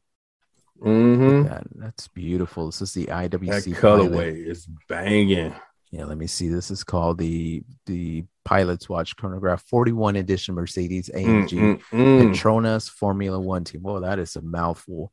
Mm-hmm. 0.82 1.48
That. 1.48 1.64
That's 1.74 2.08
beautiful. 2.08 2.66
This 2.66 2.82
is 2.82 2.92
the 2.94 3.06
IWC 3.06 3.64
that 3.64 3.80
colorway 3.80 4.46
is 4.46 4.66
banging. 4.88 5.54
Yeah, 5.90 6.04
let 6.04 6.18
me 6.18 6.26
see. 6.26 6.48
This 6.48 6.70
is 6.70 6.82
called 6.82 7.18
the 7.18 7.62
the 7.86 8.24
Pilot's 8.44 8.88
Watch 8.88 9.16
Chronograph 9.16 9.62
41 9.62 10.16
edition 10.16 10.54
Mercedes 10.54 11.10
AMG 11.14 11.48
mm, 11.48 11.80
mm, 11.80 11.80
mm. 11.92 12.34
Petronas 12.34 12.90
Formula 12.90 13.38
One 13.38 13.64
team. 13.64 13.82
Well, 13.82 14.00
that 14.00 14.18
is 14.18 14.36
a 14.36 14.42
mouthful. 14.42 15.12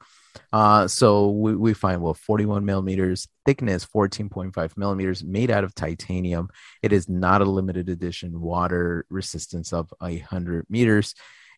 Uh, 0.51 0.87
so 0.87 1.29
we, 1.29 1.55
we 1.55 1.73
find 1.73 2.01
well 2.01 2.15
41 2.15 2.65
millimeters 2.65 3.27
thickness, 3.45 3.85
14.5 3.85 4.77
millimeters, 4.77 5.23
made 5.23 5.51
out 5.51 5.63
of 5.63 5.75
titanium. 5.75 6.49
It 6.81 6.91
is 6.91 7.07
not 7.07 7.41
a 7.41 7.45
limited 7.45 7.89
edition 7.89 8.41
water 8.41 9.05
resistance 9.09 9.73
of 9.73 9.93
a 10.01 10.17
hundred 10.19 10.65
meters. 10.69 11.13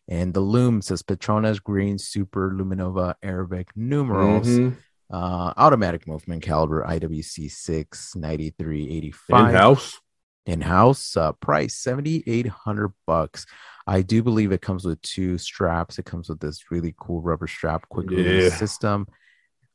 And 0.08 0.32
the 0.32 0.40
loom 0.40 0.82
says 0.82 1.02
Petronas 1.02 1.60
Green 1.62 1.98
Super 1.98 2.52
Luminova 2.52 3.14
Arabic 3.22 3.68
numerals. 3.74 4.46
Mm-hmm. 4.46 4.78
Uh, 5.10 5.52
automatic 5.56 6.06
movement 6.06 6.42
caliber 6.42 6.84
IWC 6.84 7.50
6 7.50 8.16
9385 8.16 9.48
in-house? 9.48 10.00
In-house 10.46 11.16
uh, 11.16 11.32
price 11.32 11.74
7800 11.74 12.92
bucks. 13.06 13.46
I 13.86 14.02
do 14.02 14.22
believe 14.22 14.50
it 14.50 14.62
comes 14.62 14.84
with 14.84 15.00
two 15.02 15.38
straps. 15.38 15.98
It 15.98 16.06
comes 16.06 16.28
with 16.28 16.40
this 16.40 16.70
really 16.70 16.94
cool 16.98 17.22
rubber 17.22 17.46
strap 17.46 17.88
quick 17.88 18.10
release 18.10 18.52
yeah. 18.52 18.58
system. 18.58 19.06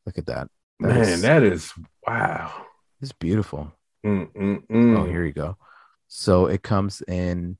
Look 0.06 0.18
at 0.18 0.26
that, 0.26 0.50
that 0.80 0.88
man 0.88 1.02
is, 1.02 1.22
that 1.22 1.44
is 1.44 1.74
wow. 2.06 2.66
It's 3.02 3.14
beautiful. 3.14 3.72
Mm-mm-mm. 4.06 4.98
oh 4.98 5.06
here 5.06 5.24
you 5.24 5.32
go. 5.32 5.56
So 6.08 6.48
it 6.48 6.62
comes 6.62 7.02
in 7.08 7.58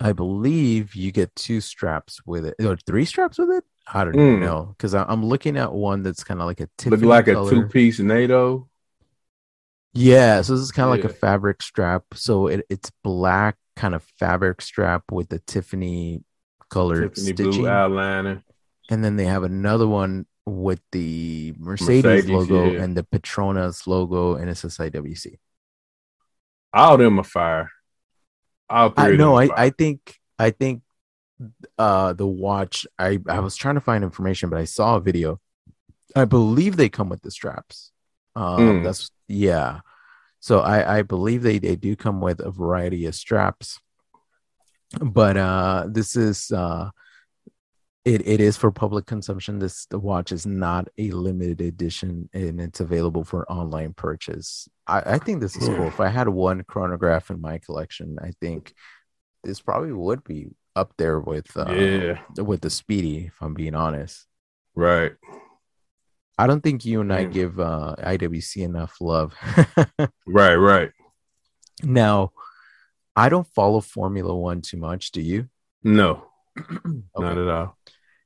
I 0.00 0.12
believe 0.12 0.94
you 0.94 1.12
get 1.12 1.34
two 1.34 1.60
straps 1.60 2.20
with 2.26 2.46
it, 2.46 2.54
or 2.64 2.76
three 2.76 3.04
straps 3.04 3.38
with 3.38 3.50
it. 3.50 3.64
I 3.92 4.04
don't 4.04 4.14
mm. 4.14 4.40
know 4.40 4.74
because 4.76 4.94
I'm 4.94 5.24
looking 5.24 5.56
at 5.56 5.72
one 5.72 6.02
that's 6.02 6.22
kind 6.22 6.40
of 6.40 6.46
like 6.46 6.60
a 6.60 6.68
Tiffany 6.78 7.02
look 7.02 7.08
like 7.08 7.26
color. 7.26 7.48
a 7.48 7.50
two 7.50 7.66
piece 7.66 7.98
NATO. 7.98 8.68
Yeah, 9.94 10.40
so 10.42 10.54
this 10.54 10.62
is 10.62 10.72
kind 10.72 10.88
of 10.88 10.96
yeah. 10.96 11.04
like 11.04 11.12
a 11.12 11.14
fabric 11.14 11.62
strap. 11.62 12.04
So 12.14 12.46
it, 12.46 12.64
it's 12.70 12.90
black 13.02 13.56
kind 13.76 13.94
of 13.94 14.02
fabric 14.18 14.62
strap 14.62 15.04
with 15.10 15.28
the 15.28 15.40
Tiffany 15.40 16.22
color 16.70 17.08
Tiffany 17.08 17.26
stitching. 17.26 17.50
blue 17.50 17.64
outliner. 17.64 18.42
And 18.90 19.04
then 19.04 19.16
they 19.16 19.26
have 19.26 19.42
another 19.42 19.86
one 19.86 20.26
with 20.46 20.80
the 20.92 21.54
Mercedes, 21.58 22.04
Mercedes 22.04 22.30
logo 22.30 22.72
yeah. 22.72 22.82
and 22.82 22.96
the 22.96 23.04
Petronas 23.04 23.86
logo, 23.86 24.34
and 24.34 24.50
it 24.50 24.56
says 24.56 24.76
IWC. 24.78 25.38
All 26.72 26.96
them 26.96 27.20
are 27.20 27.24
fire. 27.24 27.70
I 28.96 29.10
know. 29.12 29.38
I, 29.38 29.48
I 29.56 29.70
think 29.70 30.18
I 30.38 30.50
think 30.50 30.82
uh 31.78 32.12
the 32.12 32.26
watch. 32.26 32.86
I 32.98 33.18
I 33.28 33.40
was 33.40 33.56
trying 33.56 33.74
to 33.74 33.80
find 33.80 34.02
information, 34.02 34.48
but 34.48 34.58
I 34.58 34.64
saw 34.64 34.96
a 34.96 35.00
video. 35.00 35.40
I 36.16 36.24
believe 36.24 36.76
they 36.76 36.88
come 36.88 37.08
with 37.08 37.22
the 37.22 37.30
straps. 37.30 37.90
Um, 38.34 38.58
mm. 38.58 38.84
That's 38.84 39.10
yeah. 39.28 39.80
So 40.40 40.60
I 40.60 40.98
I 40.98 41.02
believe 41.02 41.42
they 41.42 41.58
they 41.58 41.76
do 41.76 41.96
come 41.96 42.20
with 42.20 42.40
a 42.40 42.50
variety 42.50 43.06
of 43.06 43.14
straps. 43.14 43.78
But 45.00 45.36
uh, 45.36 45.86
this 45.88 46.16
is 46.16 46.50
uh, 46.50 46.90
it, 48.04 48.26
it 48.26 48.40
is 48.40 48.56
for 48.56 48.72
public 48.72 49.06
consumption. 49.06 49.58
This 49.58 49.86
the 49.86 49.98
watch 49.98 50.32
is 50.32 50.44
not 50.44 50.88
a 50.98 51.10
limited 51.12 51.60
edition 51.60 52.28
and 52.32 52.60
it's 52.60 52.80
available 52.80 53.24
for 53.24 53.50
online 53.50 53.92
purchase. 53.94 54.68
I, 54.86 55.02
I 55.14 55.18
think 55.18 55.40
this 55.40 55.56
is 55.56 55.68
cool. 55.68 55.86
If 55.86 56.00
I 56.00 56.08
had 56.08 56.28
one 56.28 56.64
chronograph 56.64 57.30
in 57.30 57.40
my 57.40 57.58
collection, 57.58 58.18
I 58.20 58.32
think 58.40 58.74
this 59.44 59.60
probably 59.60 59.92
would 59.92 60.24
be 60.24 60.48
up 60.74 60.94
there 60.98 61.20
with 61.20 61.56
uh, 61.56 61.72
yeah 61.72 62.18
with 62.42 62.62
the 62.62 62.70
speedy, 62.70 63.26
if 63.26 63.40
I'm 63.40 63.54
being 63.54 63.74
honest. 63.74 64.26
Right. 64.74 65.12
I 66.38 66.46
don't 66.48 66.62
think 66.62 66.84
you 66.84 67.02
and 67.02 67.12
I 67.12 67.24
give 67.24 67.60
uh, 67.60 67.94
IWC 67.98 68.64
enough 68.64 68.96
love. 69.00 69.34
right, 70.26 70.56
right. 70.56 70.90
Now, 71.84 72.32
I 73.14 73.28
don't 73.28 73.46
follow 73.46 73.80
Formula 73.80 74.34
One 74.34 74.62
too 74.62 74.78
much. 74.78 75.12
Do 75.12 75.20
you? 75.20 75.50
No, 75.84 76.26
okay. 76.58 77.02
not 77.16 77.38
at 77.38 77.48
all 77.48 77.76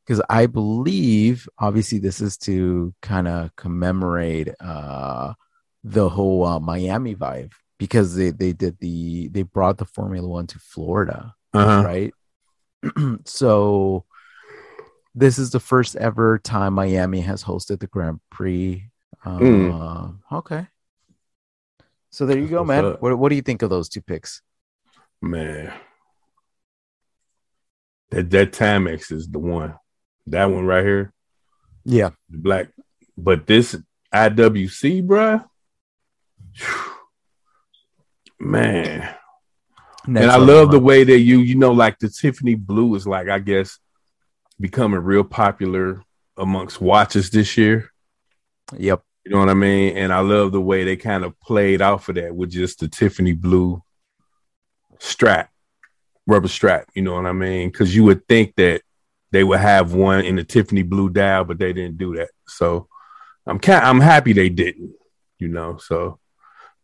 because 0.07 0.23
I 0.31 0.47
believe 0.47 1.49
obviously 1.59 1.99
this 1.99 2.21
is 2.21 2.37
to 2.39 2.95
kind 3.03 3.27
of 3.27 3.55
commemorate 3.57 4.49
uh, 4.61 5.35
the 5.83 6.09
whole 6.09 6.45
uh, 6.45 6.61
Miami 6.61 7.15
vibe 7.15 7.53
because 7.79 8.15
they 8.15 8.31
they 8.31 8.53
did 8.53 8.79
the 8.79 9.29
they 9.29 9.43
brought 9.43 9.79
the 9.79 9.85
Formula 9.85 10.27
One 10.27 10.47
to 10.49 10.59
Florida, 10.59 11.35
uh-huh. 11.53 11.83
right? 11.85 12.15
so 13.25 14.05
this 15.15 15.39
is 15.39 15.51
the 15.51 15.61
first 15.61 15.97
ever 15.97 16.39
time 16.39 16.75
Miami 16.75 17.21
has 17.21 17.43
hosted 17.43 17.81
the 17.81 17.87
Grand 17.87 18.21
Prix. 18.31 18.85
Uh, 19.25 19.39
mm. 19.39 20.19
Okay, 20.31 20.69
so 22.11 22.27
there 22.27 22.39
you 22.39 22.47
go, 22.47 22.65
man. 22.65 22.97
What 23.01 23.19
what 23.19 23.29
do 23.31 23.35
you 23.35 23.43
think 23.43 23.63
of 23.63 23.71
those 23.71 23.89
two 23.89 24.03
picks? 24.03 24.41
Man, 25.21 25.73
that 28.11 28.31
that 28.31 28.53
Timex 28.53 29.11
is 29.11 29.27
the 29.27 29.41
one. 29.41 29.75
That 30.29 30.47
one 30.47 30.67
right 30.67 30.85
here. 30.85 31.13
Yeah. 31.85 32.11
The 32.31 32.39
black. 32.39 32.69
But 33.17 33.47
this 33.47 33.77
IWC, 34.13 35.07
bruh. 35.07 35.45
Man. 38.39 39.15
Next 40.09 40.23
and 40.23 40.31
I 40.31 40.37
love 40.37 40.71
the 40.71 40.79
way 40.79 41.05
that 41.05 41.19
you, 41.19 41.41
you 41.41 41.57
know, 41.57 41.73
like 41.73 41.99
the 41.99 42.09
Tiffany 42.09 42.55
blue 42.55 42.95
is 42.95 43.07
like, 43.07 43.29
I 43.29 43.39
guess, 43.39 43.79
becoming 44.61 45.01
real 45.01 45.25
popular 45.25 46.03
amongst 46.37 46.81
watches 46.81 47.31
this 47.31 47.57
year. 47.57 47.91
Yep. 48.77 49.03
You 49.25 49.33
know 49.33 49.39
what 49.41 49.49
I 49.49 49.55
mean? 49.55 49.97
And 49.97 50.13
I 50.13 50.21
love 50.21 50.53
the 50.53 50.61
way 50.61 50.85
they 50.85 50.97
kind 50.97 51.25
of 51.25 51.39
played 51.41 51.83
off 51.83 52.09
of 52.09 52.15
that 52.15 52.35
with 52.35 52.51
just 52.51 52.79
the 52.79 52.89
Tiffany 52.89 53.33
blue 53.33 53.83
strap, 55.01 55.51
rubber 56.27 56.49
strap. 56.49 56.89
You 56.95 57.03
know 57.03 57.15
what 57.15 57.27
I 57.27 57.33
mean? 57.33 57.71
Because 57.71 57.95
you 57.95 58.05
would 58.05 58.27
think 58.29 58.55
that 58.57 58.83
they 59.37 59.45
would 59.45 59.61
have 59.61 59.93
one 59.93 60.25
in 60.25 60.37
the 60.37 60.45
Tiffany 60.45 60.83
blue 60.83 61.11
dial, 61.11 61.45
but 61.45 61.59
they 61.59 61.75
didn't 61.75 61.99
do 61.99 62.17
that. 62.17 62.31
So 62.49 62.89
I'm 63.47 63.59
kind, 63.59 63.85
I'm 63.85 64.01
happy 64.01 64.33
they 64.33 64.49
didn't. 64.49 64.95
You 65.39 65.49
know, 65.49 65.77
so 65.77 66.19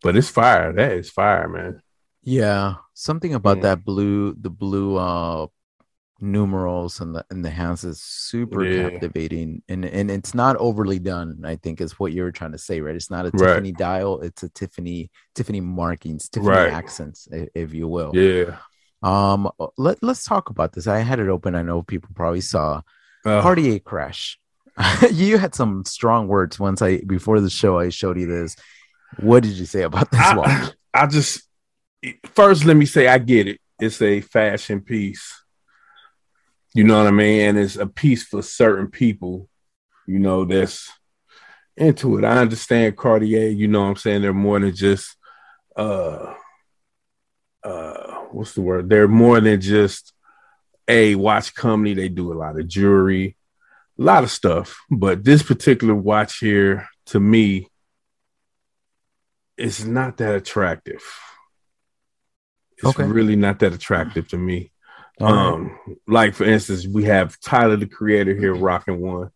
but 0.03 0.15
it's 0.15 0.29
fire. 0.29 0.71
That 0.71 0.91
is 0.91 1.09
fire, 1.09 1.47
man. 1.47 1.81
Yeah, 2.21 2.75
something 2.93 3.33
about 3.33 3.57
yeah. 3.57 3.63
that 3.63 3.83
blue, 3.83 4.35
the 4.39 4.51
blue 4.51 4.97
uh 4.97 5.47
numerals 6.21 7.01
and 7.01 7.15
the 7.15 7.25
and 7.31 7.43
the 7.43 7.49
hands 7.49 7.83
is 7.83 7.99
super 7.99 8.63
yeah. 8.63 8.87
captivating 8.87 9.63
and 9.67 9.83
and 9.83 10.09
it's 10.09 10.33
not 10.33 10.55
overly 10.55 10.97
done 10.97 11.41
i 11.43 11.57
think 11.57 11.81
is 11.81 11.99
what 11.99 12.13
you 12.13 12.23
were 12.23 12.31
trying 12.31 12.53
to 12.53 12.57
say 12.57 12.79
right 12.79 12.95
it's 12.95 13.11
not 13.11 13.25
a 13.25 13.31
right. 13.31 13.47
tiffany 13.47 13.73
dial 13.73 14.21
it's 14.21 14.41
a 14.41 14.47
tiffany 14.49 15.11
tiffany 15.35 15.59
markings 15.59 16.29
tiffany 16.29 16.49
right. 16.49 16.71
accents 16.71 17.27
if 17.31 17.73
you 17.73 17.89
will 17.89 18.15
yeah 18.15 18.55
um 19.03 19.49
let, 19.77 20.01
let's 20.01 20.23
talk 20.23 20.49
about 20.49 20.73
this. 20.73 20.87
I 20.87 20.99
had 20.99 21.19
it 21.19 21.29
open. 21.29 21.55
I 21.55 21.61
know 21.61 21.83
people 21.83 22.09
probably 22.15 22.41
saw. 22.41 22.81
Uh, 23.25 23.41
cartier 23.41 23.79
crash. 23.79 24.39
You 25.11 25.37
had 25.37 25.53
some 25.53 25.85
strong 25.85 26.27
words 26.27 26.59
once 26.59 26.81
i 26.81 26.97
before 26.97 27.39
the 27.39 27.49
show 27.49 27.79
i 27.79 27.89
showed 27.89 28.17
you 28.17 28.25
this. 28.25 28.55
What 29.19 29.43
did 29.43 29.53
you 29.53 29.65
say 29.65 29.83
about 29.83 30.09
this 30.09 30.19
I, 30.19 30.35
watch? 30.35 30.73
I 30.93 31.07
just 31.07 31.43
first 32.33 32.65
let 32.65 32.75
me 32.75 32.85
say 32.85 33.07
i 33.07 33.17
get 33.17 33.47
it. 33.47 33.59
It's 33.79 34.01
a 34.01 34.21
fashion 34.21 34.81
piece. 34.81 35.43
You 36.73 36.83
know 36.83 36.97
what 36.97 37.07
I 37.07 37.11
mean? 37.11 37.41
And 37.41 37.57
it's 37.59 37.75
a 37.75 37.85
piece 37.85 38.23
for 38.23 38.41
certain 38.41 38.87
people, 38.87 39.47
you 40.07 40.17
know, 40.17 40.43
that's 40.43 40.91
into 41.77 42.17
it. 42.17 42.25
I 42.25 42.37
understand 42.37 42.97
Cartier, 42.97 43.49
you 43.49 43.67
know 43.67 43.81
what 43.81 43.89
I'm 43.89 43.95
saying? 43.95 44.21
They're 44.21 44.33
more 44.33 44.59
than 44.59 44.75
just 44.75 45.15
uh 45.75 46.33
uh 47.63 48.22
what's 48.33 48.53
the 48.53 48.61
word? 48.61 48.89
They're 48.89 49.07
more 49.07 49.39
than 49.39 49.61
just 49.61 50.13
a 50.87 51.15
watch 51.15 51.53
company. 51.55 51.93
They 51.93 52.09
do 52.09 52.33
a 52.33 52.35
lot 52.35 52.59
of 52.59 52.67
jewelry, 52.67 53.37
a 53.99 54.01
lot 54.01 54.23
of 54.23 54.31
stuff. 54.31 54.77
But 54.89 55.23
this 55.23 55.43
particular 55.43 55.95
watch 55.95 56.39
here, 56.39 56.87
to 57.07 57.19
me, 57.19 57.67
is 59.57 59.85
not 59.85 60.17
that 60.17 60.35
attractive. 60.35 61.03
It's 62.77 62.87
okay. 62.87 63.03
really 63.03 63.35
not 63.35 63.59
that 63.59 63.73
attractive 63.73 64.27
to 64.29 64.37
me. 64.37 64.71
Um, 65.21 65.77
like 66.07 66.33
for 66.33 66.43
instance, 66.43 66.87
we 66.87 67.05
have 67.05 67.39
Tyler 67.39 67.77
the 67.77 67.85
Creator 67.85 68.35
here 68.35 68.53
rocking 68.53 68.99
one. 68.99 69.29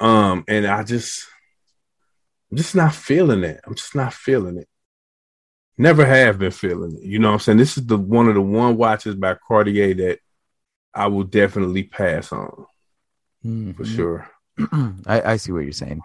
Um, 0.00 0.44
and 0.48 0.66
I 0.66 0.82
just 0.82 1.26
I'm 2.50 2.56
just 2.56 2.74
not 2.74 2.94
feeling 2.94 3.44
it. 3.44 3.60
I'm 3.64 3.74
just 3.74 3.94
not 3.94 4.12
feeling 4.12 4.58
it. 4.58 4.68
Never 5.78 6.04
have 6.04 6.38
been 6.38 6.50
feeling 6.50 6.96
it. 6.96 7.02
You 7.02 7.18
know 7.18 7.28
what 7.28 7.34
I'm 7.34 7.40
saying? 7.40 7.58
This 7.58 7.78
is 7.78 7.86
the 7.86 7.96
one 7.96 8.28
of 8.28 8.34
the 8.34 8.42
one 8.42 8.76
watches 8.76 9.14
by 9.14 9.34
Cartier 9.34 9.94
that 9.94 10.18
I 10.94 11.06
will 11.06 11.24
definitely 11.24 11.84
pass 11.84 12.32
on. 12.32 12.66
Mm-hmm. 13.44 13.72
For 13.72 13.84
sure. 13.84 14.30
I, 15.06 15.32
I 15.32 15.36
see 15.36 15.52
what 15.52 15.60
you're 15.60 15.72
saying. 15.72 16.00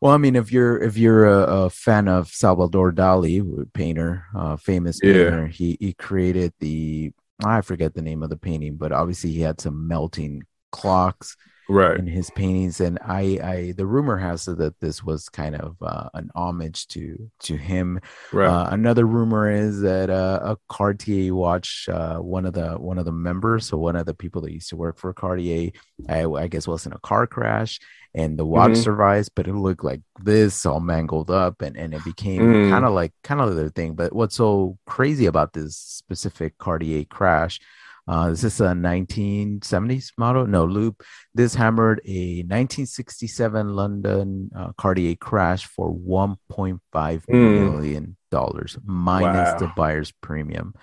Well, 0.00 0.14
I 0.14 0.16
mean, 0.16 0.34
if 0.34 0.50
you're 0.50 0.82
if 0.82 0.96
you're 0.96 1.26
a, 1.26 1.64
a 1.64 1.70
fan 1.70 2.08
of 2.08 2.28
Salvador 2.28 2.90
Dali, 2.90 3.70
painter, 3.74 4.24
uh, 4.34 4.56
famous 4.56 4.98
painter, 4.98 5.46
he 5.46 5.76
he 5.78 5.92
created 5.92 6.54
the 6.58 7.12
I 7.44 7.60
forget 7.60 7.94
the 7.94 8.02
name 8.02 8.22
of 8.22 8.30
the 8.30 8.36
painting, 8.36 8.76
but 8.76 8.92
obviously 8.92 9.30
he 9.30 9.40
had 9.40 9.60
some 9.60 9.86
melting 9.86 10.44
clocks 10.72 11.36
right 11.70 11.98
in 11.98 12.06
his 12.06 12.30
paintings 12.30 12.80
and 12.80 12.98
i 13.04 13.38
i 13.42 13.74
the 13.76 13.86
rumor 13.86 14.16
has 14.16 14.46
it 14.48 14.58
that 14.58 14.78
this 14.80 15.04
was 15.04 15.28
kind 15.28 15.54
of 15.54 15.76
uh, 15.80 16.08
an 16.14 16.30
homage 16.34 16.86
to 16.88 17.30
to 17.38 17.56
him 17.56 18.00
right 18.32 18.48
uh, 18.48 18.68
another 18.70 19.06
rumor 19.06 19.50
is 19.50 19.80
that 19.80 20.10
uh, 20.10 20.40
a 20.42 20.56
cartier 20.68 21.34
watch 21.34 21.88
uh, 21.88 22.18
one 22.18 22.44
of 22.44 22.54
the 22.54 22.72
one 22.72 22.98
of 22.98 23.04
the 23.04 23.12
members 23.12 23.66
so 23.66 23.78
one 23.78 23.96
of 23.96 24.06
the 24.06 24.14
people 24.14 24.42
that 24.42 24.52
used 24.52 24.68
to 24.68 24.76
work 24.76 24.98
for 24.98 25.12
cartier 25.14 25.70
i, 26.08 26.24
I 26.24 26.48
guess 26.48 26.66
was 26.66 26.86
in 26.86 26.92
a 26.92 26.98
car 26.98 27.26
crash 27.26 27.78
and 28.14 28.36
the 28.36 28.44
watch 28.44 28.72
mm-hmm. 28.72 28.82
survives 28.82 29.28
but 29.28 29.46
it 29.46 29.54
looked 29.54 29.84
like 29.84 30.00
this 30.20 30.66
all 30.66 30.80
mangled 30.80 31.30
up 31.30 31.62
and 31.62 31.76
and 31.76 31.94
it 31.94 32.04
became 32.04 32.42
mm. 32.42 32.70
kind 32.70 32.84
of 32.84 32.92
like 32.92 33.12
kind 33.22 33.40
of 33.40 33.54
the 33.54 33.70
thing 33.70 33.94
but 33.94 34.12
what's 34.12 34.34
so 34.34 34.76
crazy 34.86 35.26
about 35.26 35.52
this 35.52 35.76
specific 35.76 36.58
cartier 36.58 37.04
crash 37.04 37.60
uh, 38.08 38.30
is 38.32 38.42
this 38.42 38.60
a 38.60 38.68
1970s 38.68 40.12
model? 40.16 40.46
No, 40.46 40.64
Loop. 40.64 41.02
This 41.34 41.54
hammered 41.54 42.00
a 42.04 42.42
1967 42.42 43.74
London 43.74 44.50
uh, 44.56 44.72
Cartier 44.76 45.16
crash 45.16 45.66
for 45.66 45.92
1.5 45.92 46.80
mm. 46.92 47.24
million 47.28 48.16
dollars 48.30 48.78
minus 48.84 49.52
wow. 49.52 49.58
the 49.58 49.72
buyer's 49.76 50.12
premium. 50.12 50.74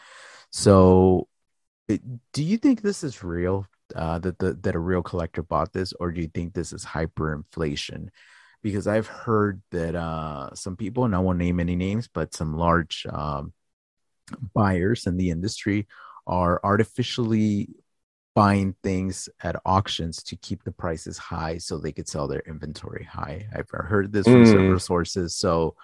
So, 0.51 1.27
it, 1.87 2.01
do 2.33 2.43
you 2.43 2.57
think 2.57 2.81
this 2.81 3.03
is 3.03 3.23
real? 3.23 3.65
Uh, 3.95 4.19
that 4.19 4.37
the, 4.39 4.53
that 4.53 4.75
a 4.75 4.79
real 4.79 5.01
collector 5.01 5.41
bought 5.41 5.71
this, 5.71 5.93
or 5.93 6.11
do 6.11 6.19
you 6.19 6.27
think 6.27 6.53
this 6.53 6.73
is 6.73 6.83
hyperinflation? 6.83 8.09
Because 8.61 8.85
I've 8.85 9.07
heard 9.07 9.61
that 9.71 9.95
uh, 9.95 10.53
some 10.55 10.75
people, 10.75 11.05
and 11.05 11.15
I 11.15 11.19
won't 11.19 11.37
name 11.37 11.61
any 11.61 11.77
names, 11.77 12.09
but 12.13 12.33
some 12.33 12.57
large 12.57 13.05
um, 13.09 13.53
buyers 14.53 15.07
in 15.07 15.15
the 15.15 15.29
industry 15.29 15.87
are 16.27 16.59
artificially 16.63 17.69
buying 18.37 18.75
things 18.83 19.27
at 19.41 19.55
auctions 19.65 20.21
to 20.21 20.35
keep 20.35 20.63
the 20.63 20.71
prices 20.71 21.17
high 21.17 21.57
so 21.57 21.75
they 21.75 21.91
could 21.91 22.07
sell 22.07 22.27
their 22.27 22.43
inventory 22.45 23.03
high. 23.03 23.47
I've 23.51 23.67
heard 23.71 24.11
this 24.11 24.27
from 24.27 24.43
mm. 24.43 24.47
several 24.47 24.79
sources. 24.79 25.35
So, 25.35 25.75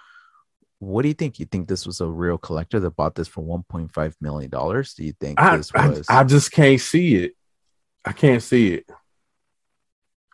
what 0.78 1.02
do 1.02 1.08
you 1.08 1.14
think? 1.14 1.40
You 1.40 1.46
think 1.46 1.66
this 1.66 1.84
was 1.84 2.00
a 2.00 2.06
real 2.06 2.38
collector 2.38 2.78
that 2.78 2.94
bought 2.94 3.16
this 3.16 3.26
for 3.26 3.42
1.5 3.42 4.14
million 4.20 4.50
dollars? 4.50 4.94
Do 4.94 5.02
you 5.02 5.14
think 5.18 5.40
I, 5.40 5.56
this 5.56 5.72
was? 5.72 6.06
I, 6.08 6.20
I, 6.20 6.22
just 6.22 6.52
can't 6.52 6.80
see 6.80 7.16
it. 7.16 7.32
I 8.04 8.12
can't 8.12 8.40
see 8.42 8.74
it. 8.74 8.88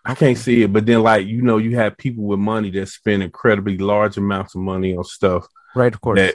I 0.05 0.15
can't 0.15 0.37
see 0.37 0.63
it. 0.63 0.73
But 0.75 0.85
then, 0.85 1.03
like 1.03 1.27
you 1.27 1.41
know, 1.41 1.57
you 1.57 1.77
have 1.77 1.97
people 1.97 2.25
with 2.25 2.39
money 2.39 2.71
that 2.73 2.89
spend 2.89 3.23
incredibly 3.23 3.79
large 3.79 4.19
amounts 4.19 4.55
of 4.55 4.61
money 4.61 4.95
on 4.95 5.05
stuff. 5.05 5.47
Right, 5.75 5.95
of 5.95 6.03
course. 6.03 6.19
That 6.19 6.35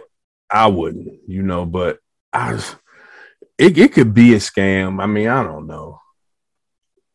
I 0.49 0.65
wouldn't, 0.65 1.19
you 1.27 1.43
know. 1.43 1.67
But 1.67 1.99
I, 2.33 2.53
just, 2.53 2.75
it, 3.57 3.77
it 3.77 3.93
could 3.93 4.13
be 4.13 4.33
a 4.33 4.37
scam. 4.37 5.01
I 5.01 5.05
mean, 5.05 5.27
I 5.27 5.43
don't 5.43 5.67
know. 5.67 6.01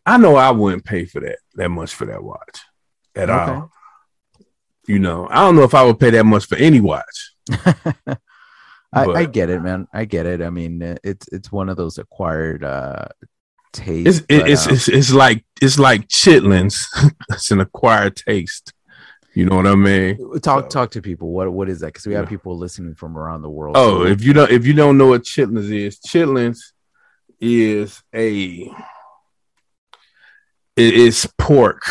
I 0.07 0.17
know 0.17 0.37
I 0.37 0.51
wouldn't 0.51 0.85
pay 0.85 1.05
for 1.05 1.21
that 1.21 1.39
that 1.55 1.69
much 1.69 1.95
for 1.95 2.07
that 2.07 2.23
watch 2.23 2.61
at 3.15 3.31
okay. 3.31 3.53
all. 3.53 3.71
You 4.87 4.99
know, 4.99 5.29
I 5.31 5.37
don't 5.37 5.57
know 5.57 5.63
if 5.63 5.75
I 5.75 5.85
would 5.85 6.01
pay 6.01 6.11
that 6.11 6.25
much 6.25 6.47
for 6.47 6.57
any 6.57 6.81
watch. 6.81 7.35
I, 8.93 9.05
I, 9.05 9.25
get 9.27 9.51
it, 9.51 9.63
man. 9.63 9.87
I 9.93 10.05
get 10.05 10.27
it. 10.27 10.43
I 10.43 10.51
mean, 10.51 10.97
it's 11.05 11.29
it's 11.29 11.53
one 11.53 11.69
of 11.69 11.77
those 11.77 11.99
acquired 11.99 12.65
uh 12.65 13.05
tastes. 13.73 14.25
It's 14.29 14.47
it's, 14.49 14.67
um, 14.67 14.75
it's, 14.75 14.89
it's 14.89 15.13
like 15.13 15.45
it's 15.63 15.79
like 15.79 16.09
chitlins. 16.09 16.87
it's 17.31 17.51
an 17.51 17.61
acquired 17.61 18.17
taste. 18.17 18.73
You 19.35 19.47
know 19.47 19.57
what 19.57 19.67
I 19.67 19.75
mean? 19.77 20.41
Talk 20.41 20.65
so. 20.65 20.69
talk 20.69 20.91
to 20.93 21.03
people. 21.03 21.31
What 21.31 21.53
what 21.53 21.69
is 21.69 21.81
that? 21.81 21.87
Because 21.87 22.07
we 22.07 22.15
have 22.15 22.29
people 22.29 22.57
listening 22.57 22.95
from 22.95 23.17
around 23.17 23.43
the 23.43 23.51
world. 23.51 23.77
Oh, 23.77 24.05
if 24.05 24.25
you 24.25 24.33
don't 24.33 24.51
if 24.51 24.67
you 24.67 24.73
don't 24.73 24.99
know 24.99 25.09
what 25.09 25.23
chitlins 25.23 25.71
is, 25.71 26.01
chitlins 26.01 26.59
is 27.41 28.03
a 28.15 28.71
it 30.77 30.95
is 30.95 31.29
pork. 31.39 31.83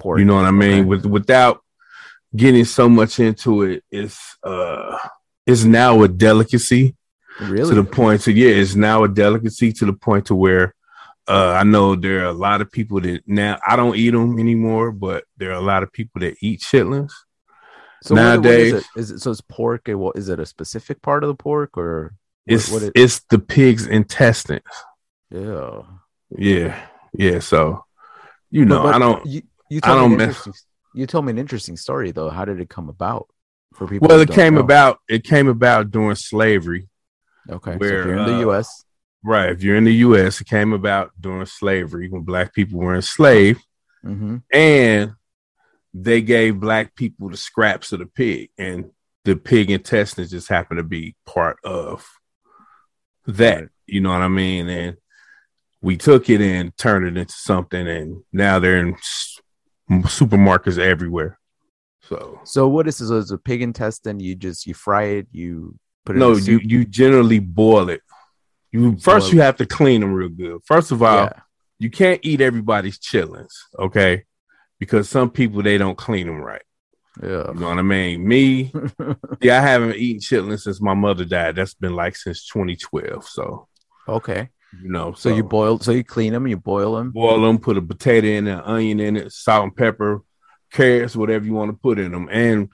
Pork. 0.00 0.18
You 0.18 0.24
know 0.24 0.34
what 0.34 0.44
I 0.44 0.50
mean? 0.50 0.80
Okay. 0.80 0.82
With 0.82 1.06
without 1.06 1.62
getting 2.34 2.64
so 2.64 2.88
much 2.88 3.20
into 3.20 3.62
it, 3.62 3.84
it's 3.90 4.36
uh 4.42 4.98
it's 5.46 5.64
now 5.64 6.02
a 6.02 6.08
delicacy. 6.08 6.96
Really? 7.40 7.70
To 7.70 7.82
the 7.82 7.84
point 7.84 8.22
to 8.22 8.32
yeah, 8.32 8.50
it's 8.50 8.74
now 8.74 9.04
a 9.04 9.08
delicacy 9.08 9.72
to 9.74 9.86
the 9.86 9.92
point 9.92 10.26
to 10.26 10.34
where 10.34 10.74
uh, 11.28 11.56
I 11.58 11.62
know 11.62 11.94
there 11.94 12.22
are 12.22 12.28
a 12.28 12.32
lot 12.32 12.60
of 12.60 12.70
people 12.70 13.00
that 13.00 13.22
now 13.26 13.58
I 13.66 13.76
don't 13.76 13.96
eat 13.96 14.10
them 14.10 14.38
anymore, 14.38 14.90
but 14.92 15.24
there 15.36 15.50
are 15.50 15.58
a 15.58 15.60
lot 15.60 15.82
of 15.82 15.92
people 15.92 16.20
that 16.20 16.36
eat 16.40 16.60
chitlins. 16.60 17.12
So 18.02 18.16
nowadays, 18.16 18.72
what, 18.72 18.82
what 18.94 19.00
is, 19.00 19.10
it? 19.10 19.12
is 19.14 19.16
it 19.16 19.18
so? 19.20 19.30
It's 19.30 19.40
pork. 19.42 19.82
Well, 19.86 20.12
is 20.16 20.28
it 20.28 20.40
a 20.40 20.46
specific 20.46 21.00
part 21.02 21.22
of 21.22 21.28
the 21.28 21.36
pork 21.36 21.78
or 21.78 22.14
it's 22.46 22.70
what, 22.70 22.82
it, 22.82 22.92
it's 22.96 23.20
the 23.30 23.38
pig's 23.38 23.86
intestines? 23.86 24.62
Yeah, 25.30 25.82
yeah, 26.36 26.86
yeah. 27.12 27.38
So 27.38 27.84
you 28.50 28.64
know, 28.64 28.82
but, 28.82 28.92
but 28.92 28.94
I 28.94 28.98
don't. 28.98 29.26
You, 29.26 29.42
you 29.70 29.80
told 29.80 29.98
I 29.98 30.00
don't 30.00 30.16
mess. 30.16 30.48
You 30.94 31.06
told 31.06 31.24
me 31.24 31.30
an 31.30 31.38
interesting 31.38 31.76
story 31.76 32.10
though. 32.10 32.28
How 32.28 32.44
did 32.44 32.60
it 32.60 32.68
come 32.68 32.88
about 32.88 33.28
for 33.74 33.86
people? 33.86 34.08
Well, 34.08 34.20
it 34.20 34.30
came 34.30 34.54
know? 34.54 34.60
about. 34.60 34.98
It 35.08 35.22
came 35.22 35.46
about 35.46 35.92
during 35.92 36.16
slavery. 36.16 36.88
Okay, 37.48 37.76
where 37.76 38.04
so 38.04 38.10
in 38.10 38.16
the 38.16 38.34
uh, 38.34 38.40
U.S. 38.40 38.84
Right. 39.24 39.50
If 39.50 39.62
you're 39.62 39.76
in 39.76 39.84
the 39.84 39.94
U.S., 39.94 40.40
it 40.40 40.48
came 40.48 40.72
about 40.72 41.12
during 41.20 41.46
slavery 41.46 42.08
when 42.08 42.22
black 42.22 42.52
people 42.52 42.80
were 42.80 42.94
enslaved, 42.94 43.62
mm-hmm. 44.04 44.38
and 44.52 45.12
they 45.94 46.22
gave 46.22 46.58
black 46.58 46.94
people 46.96 47.28
the 47.28 47.36
scraps 47.36 47.92
of 47.92 48.00
the 48.00 48.06
pig. 48.06 48.50
And 48.58 48.90
the 49.24 49.36
pig 49.36 49.70
intestines 49.70 50.30
just 50.30 50.48
happen 50.48 50.76
to 50.76 50.82
be 50.82 51.14
part 51.24 51.58
of 51.62 52.04
that. 53.26 53.60
Right. 53.60 53.68
You 53.86 54.00
know 54.00 54.10
what 54.10 54.22
I 54.22 54.28
mean? 54.28 54.68
And 54.68 54.96
we 55.80 55.96
took 55.96 56.30
it 56.30 56.40
and 56.40 56.76
turned 56.76 57.06
it 57.06 57.20
into 57.20 57.34
something, 57.34 57.86
and 57.86 58.22
now 58.32 58.58
they're 58.58 58.78
in 58.78 58.96
supermarkets 59.90 60.78
everywhere. 60.78 61.38
So, 62.02 62.40
so 62.44 62.68
what 62.68 62.88
is 62.88 62.98
this? 62.98 63.10
It's 63.10 63.30
a 63.30 63.38
pig 63.38 63.62
intestine. 63.62 64.20
You 64.20 64.34
just 64.34 64.66
you 64.66 64.74
fry 64.74 65.04
it. 65.04 65.28
You 65.32 65.78
put 66.04 66.16
it. 66.16 66.18
No, 66.18 66.34
you 66.36 66.58
you 66.62 66.84
generally 66.84 67.38
boil 67.38 67.88
it. 67.90 68.02
You 68.72 68.96
first 68.96 69.32
you 69.32 69.40
have 69.42 69.56
to 69.56 69.66
clean 69.66 70.00
them 70.00 70.14
real 70.14 70.30
good. 70.30 70.60
First 70.64 70.92
of 70.92 71.02
all, 71.02 71.24
yeah. 71.24 71.40
you 71.78 71.90
can't 71.90 72.20
eat 72.22 72.40
everybody's 72.40 72.98
chitlins, 72.98 73.52
okay? 73.78 74.24
Because 74.78 75.10
some 75.10 75.30
people 75.30 75.62
they 75.62 75.76
don't 75.76 75.98
clean 75.98 76.26
them 76.26 76.40
right. 76.40 76.62
Yeah, 77.22 77.48
you 77.52 77.60
know 77.60 77.68
what 77.68 77.78
I 77.78 77.82
mean. 77.82 78.26
Me, 78.26 78.72
yeah, 79.42 79.58
I 79.58 79.60
haven't 79.60 79.96
eaten 79.96 80.20
chitlins 80.20 80.62
since 80.62 80.80
my 80.80 80.94
mother 80.94 81.26
died. 81.26 81.56
That's 81.56 81.74
been 81.74 81.94
like 81.94 82.16
since 82.16 82.46
2012. 82.48 83.28
So, 83.28 83.68
okay, 84.08 84.48
you 84.82 84.90
know. 84.90 85.12
So, 85.12 85.28
so 85.28 85.36
you 85.36 85.44
boil, 85.44 85.78
so 85.78 85.92
you 85.92 86.02
clean 86.02 86.32
them, 86.32 86.46
you 86.46 86.56
boil 86.56 86.96
them, 86.96 87.10
boil 87.10 87.42
them, 87.42 87.58
put 87.58 87.76
a 87.76 87.82
potato 87.82 88.26
in 88.26 88.48
it, 88.48 88.62
onion 88.64 89.00
in 89.00 89.16
it, 89.18 89.32
salt 89.32 89.64
and 89.64 89.76
pepper, 89.76 90.22
carrots, 90.72 91.14
whatever 91.14 91.44
you 91.44 91.52
want 91.52 91.70
to 91.70 91.76
put 91.76 91.98
in 91.98 92.12
them, 92.12 92.30
and 92.32 92.70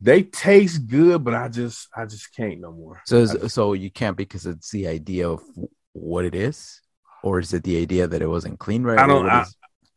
they 0.00 0.22
taste 0.22 0.86
good, 0.86 1.24
but 1.24 1.34
I 1.34 1.48
just, 1.48 1.88
I 1.96 2.04
just 2.04 2.34
can't 2.34 2.60
no 2.60 2.72
more. 2.72 3.00
So, 3.06 3.26
just, 3.26 3.54
so 3.54 3.72
you 3.72 3.90
can't 3.90 4.16
because 4.16 4.46
it's 4.46 4.70
the 4.70 4.88
idea 4.88 5.28
of 5.28 5.42
what 5.92 6.24
it 6.24 6.34
is, 6.34 6.80
or 7.22 7.38
is 7.38 7.54
it 7.54 7.64
the 7.64 7.80
idea 7.80 8.06
that 8.06 8.22
it 8.22 8.26
wasn't 8.26 8.58
clean 8.58 8.82
right? 8.82 8.98
I 8.98 9.06
don't. 9.06 9.28
I, 9.28 9.44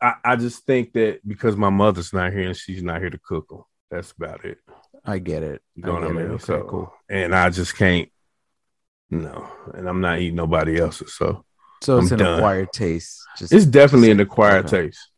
I, 0.01 0.13
I 0.23 0.35
just 0.35 0.65
think 0.65 0.93
that 0.93 1.27
because 1.27 1.55
my 1.55 1.69
mother's 1.69 2.13
not 2.13 2.31
here 2.31 2.43
and 2.47 2.55
she's 2.55 2.83
not 2.83 3.01
here 3.01 3.09
to 3.09 3.19
cook 3.19 3.49
them. 3.49 3.63
That's 3.89 4.11
about 4.11 4.45
it. 4.45 4.59
I 5.05 5.19
get 5.19 5.43
it. 5.43 5.61
You 5.75 5.83
know 5.83 5.95
I 5.95 5.99
what 5.99 6.09
I 6.09 6.13
mean? 6.13 6.25
Okay, 6.31 6.43
so 6.43 6.63
cool. 6.63 6.93
And 7.09 7.33
I 7.33 7.49
just 7.49 7.75
can't. 7.75 8.09
No, 9.09 9.49
and 9.73 9.87
I'm 9.87 10.01
not 10.01 10.19
eating 10.19 10.35
nobody 10.35 10.79
else's. 10.79 11.15
So, 11.15 11.45
so 11.81 11.97
it's 11.97 12.11
I'm 12.11 12.19
an 12.19 12.25
done. 12.25 12.39
acquired 12.39 12.73
taste. 12.73 13.21
Just 13.37 13.53
it's 13.53 13.65
definitely 13.65 14.11
an 14.11 14.19
acquired 14.19 14.65
okay. 14.65 14.87
taste. 14.87 15.09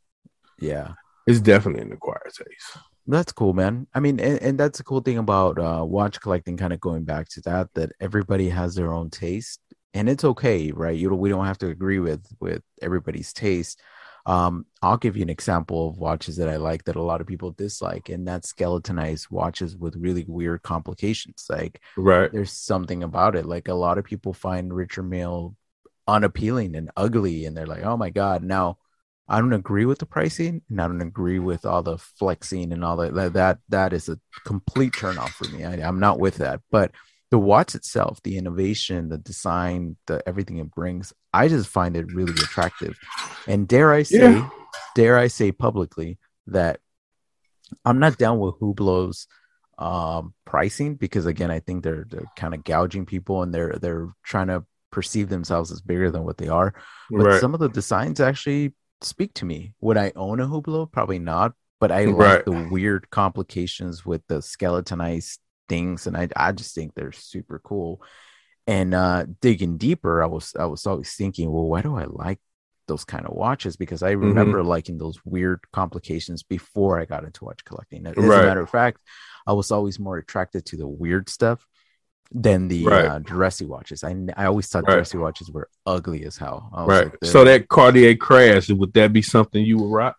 Yeah, 0.59 0.93
it's 1.25 1.39
definitely 1.39 1.81
an 1.81 1.91
acquired 1.91 2.31
taste. 2.37 2.77
That's 3.09 3.31
cool, 3.31 3.53
man. 3.53 3.87
I 3.93 3.99
mean, 3.99 4.19
and, 4.19 4.39
and 4.39 4.59
that's 4.59 4.77
the 4.77 4.83
cool 4.83 5.01
thing 5.01 5.17
about 5.17 5.57
uh, 5.57 5.83
watch 5.83 6.21
collecting. 6.21 6.57
Kind 6.57 6.73
of 6.73 6.79
going 6.79 7.05
back 7.05 7.27
to 7.29 7.41
that, 7.41 7.73
that 7.73 7.91
everybody 7.99 8.49
has 8.49 8.75
their 8.75 8.93
own 8.93 9.09
taste, 9.09 9.59
and 9.95 10.07
it's 10.07 10.23
okay, 10.23 10.71
right? 10.71 10.95
You 10.95 11.09
know, 11.09 11.15
we 11.15 11.29
don't 11.29 11.45
have 11.45 11.57
to 11.59 11.69
agree 11.69 11.97
with 11.99 12.23
with 12.39 12.61
everybody's 12.83 13.33
taste. 13.33 13.81
Um, 14.27 14.67
I'll 14.83 14.97
give 14.97 15.17
you 15.17 15.23
an 15.23 15.29
example 15.29 15.89
of 15.89 15.97
watches 15.97 16.37
that 16.37 16.49
I 16.49 16.57
like 16.57 16.83
that 16.83 16.97
a 16.97 17.01
lot 17.01 17.19
of 17.19 17.25
people 17.25 17.49
dislike, 17.51 18.09
and 18.09 18.27
that's 18.27 18.49
skeletonized 18.49 19.27
watches 19.31 19.75
with 19.75 19.95
really 19.95 20.25
weird 20.27 20.61
complications. 20.61 21.47
Like, 21.49 21.81
right, 21.97 22.31
there's 22.31 22.51
something 22.51 23.01
about 23.01 23.35
it. 23.35 23.47
Like, 23.47 23.69
a 23.69 23.73
lot 23.73 23.97
of 23.97 24.05
people 24.05 24.33
find 24.33 24.71
Richard 24.71 25.09
Mille 25.09 25.55
unappealing 26.07 26.75
and 26.75 26.91
ugly, 26.95 27.45
and 27.45 27.57
they're 27.57 27.65
like, 27.65 27.83
"Oh 27.83 27.97
my 27.97 28.11
god!" 28.11 28.43
Now, 28.43 28.77
I 29.29 29.39
don't 29.39 29.53
agree 29.53 29.85
with 29.85 29.99
the 29.99 30.05
pricing, 30.05 30.61
and 30.69 30.81
I 30.81 30.87
don't 30.87 31.01
agree 31.01 31.39
with 31.39 31.65
all 31.65 31.83
the 31.83 31.97
flexing 31.97 32.73
and 32.73 32.83
all 32.83 32.97
that. 32.97 33.33
That 33.33 33.59
that 33.69 33.93
is 33.93 34.09
a 34.09 34.19
complete 34.45 34.93
turnoff 34.93 35.29
for 35.29 35.47
me. 35.49 35.63
I, 35.63 35.87
I'm 35.87 35.99
not 35.99 36.19
with 36.19 36.37
that, 36.37 36.61
but 36.71 36.91
the 37.31 37.37
watch 37.37 37.75
itself, 37.75 38.21
the 38.23 38.37
innovation, 38.37 39.09
the 39.09 39.17
design, 39.19 39.97
the 40.07 40.27
everything 40.27 40.57
it 40.57 40.71
brings, 40.71 41.13
I 41.31 41.47
just 41.47 41.69
find 41.69 41.95
it 41.95 42.11
really 42.13 42.33
attractive. 42.33 42.97
And 43.47 43.67
dare 43.67 43.93
I 43.93 44.03
say, 44.03 44.33
yeah. 44.33 44.49
dare 44.95 45.17
I 45.17 45.27
say 45.27 45.51
publicly 45.51 46.17
that 46.47 46.79
I'm 47.85 47.99
not 47.99 48.17
down 48.17 48.39
with 48.39 48.55
Hublot's 48.59 49.27
um, 49.77 50.33
pricing 50.45 50.95
because 50.95 51.27
again, 51.27 51.51
I 51.51 51.59
think 51.59 51.83
they're 51.83 52.05
they're 52.09 52.25
kind 52.35 52.55
of 52.55 52.63
gouging 52.63 53.05
people 53.05 53.43
and 53.43 53.53
they're 53.53 53.77
they're 53.79 54.09
trying 54.23 54.47
to 54.47 54.65
perceive 54.91 55.29
themselves 55.29 55.71
as 55.71 55.81
bigger 55.81 56.09
than 56.09 56.23
what 56.23 56.37
they 56.37 56.47
are. 56.47 56.73
But 57.11 57.25
right. 57.25 57.41
some 57.41 57.53
of 57.53 57.59
the 57.59 57.69
designs 57.69 58.19
actually 58.19 58.73
speak 59.01 59.33
to 59.35 59.45
me. 59.45 59.73
Would 59.81 59.97
I 59.97 60.11
own 60.15 60.39
a 60.39 60.47
Hublot? 60.47 60.91
Probably 60.91 61.19
not. 61.19 61.53
But 61.79 61.91
I 61.91 62.05
like 62.05 62.43
the 62.43 62.67
weird 62.69 63.09
complications 63.09 64.05
with 64.05 64.21
the 64.27 64.41
skeletonized 64.41 65.39
things, 65.69 66.07
and 66.07 66.17
I 66.17 66.27
I 66.35 66.51
just 66.51 66.75
think 66.75 66.93
they're 66.93 67.13
super 67.13 67.59
cool. 67.63 68.01
And 68.67 68.93
uh, 68.93 69.25
digging 69.39 69.77
deeper, 69.77 70.21
I 70.21 70.27
was 70.27 70.53
I 70.59 70.65
was 70.65 70.85
always 70.85 71.13
thinking, 71.13 71.49
well, 71.49 71.63
why 71.63 71.81
do 71.81 71.95
I 71.95 72.03
like 72.03 72.39
those 72.87 73.05
kind 73.05 73.25
of 73.25 73.33
watches? 73.33 73.77
Because 73.77 74.03
I 74.03 74.11
mm-hmm. 74.11 74.25
remember 74.25 74.59
mm-hmm. 74.59 74.67
liking 74.67 74.97
those 74.97 75.19
weird 75.23 75.61
complications 75.71 76.43
before 76.43 76.99
I 76.99 77.05
got 77.05 77.23
into 77.23 77.45
watch 77.45 77.63
collecting. 77.63 78.05
As 78.05 78.17
right. 78.17 78.43
a 78.43 78.47
matter 78.47 78.61
of 78.61 78.69
fact, 78.69 78.99
I 79.47 79.53
was 79.53 79.71
always 79.71 79.99
more 79.99 80.17
attracted 80.17 80.65
to 80.67 80.77
the 80.77 80.87
weird 80.87 81.29
stuff 81.29 81.65
than 82.31 82.67
the 82.67 82.85
right. 82.85 83.05
uh, 83.05 83.19
dressy 83.19 83.65
watches. 83.65 84.03
I, 84.03 84.15
I 84.37 84.45
always 84.45 84.67
thought 84.67 84.83
right. 84.87 84.95
dressy 84.95 85.17
watches 85.17 85.49
were 85.49 85.69
ugly 85.85 86.25
as 86.25 86.37
hell. 86.37 86.69
Right. 86.87 87.05
Like, 87.05 87.17
so 87.23 87.43
that 87.43 87.69
Cartier 87.69 88.15
crash, 88.15 88.69
would 88.69 88.93
that 88.93 89.13
be 89.13 89.21
something 89.21 89.63
you 89.63 89.77
would 89.79 89.91
rock? 89.91 90.15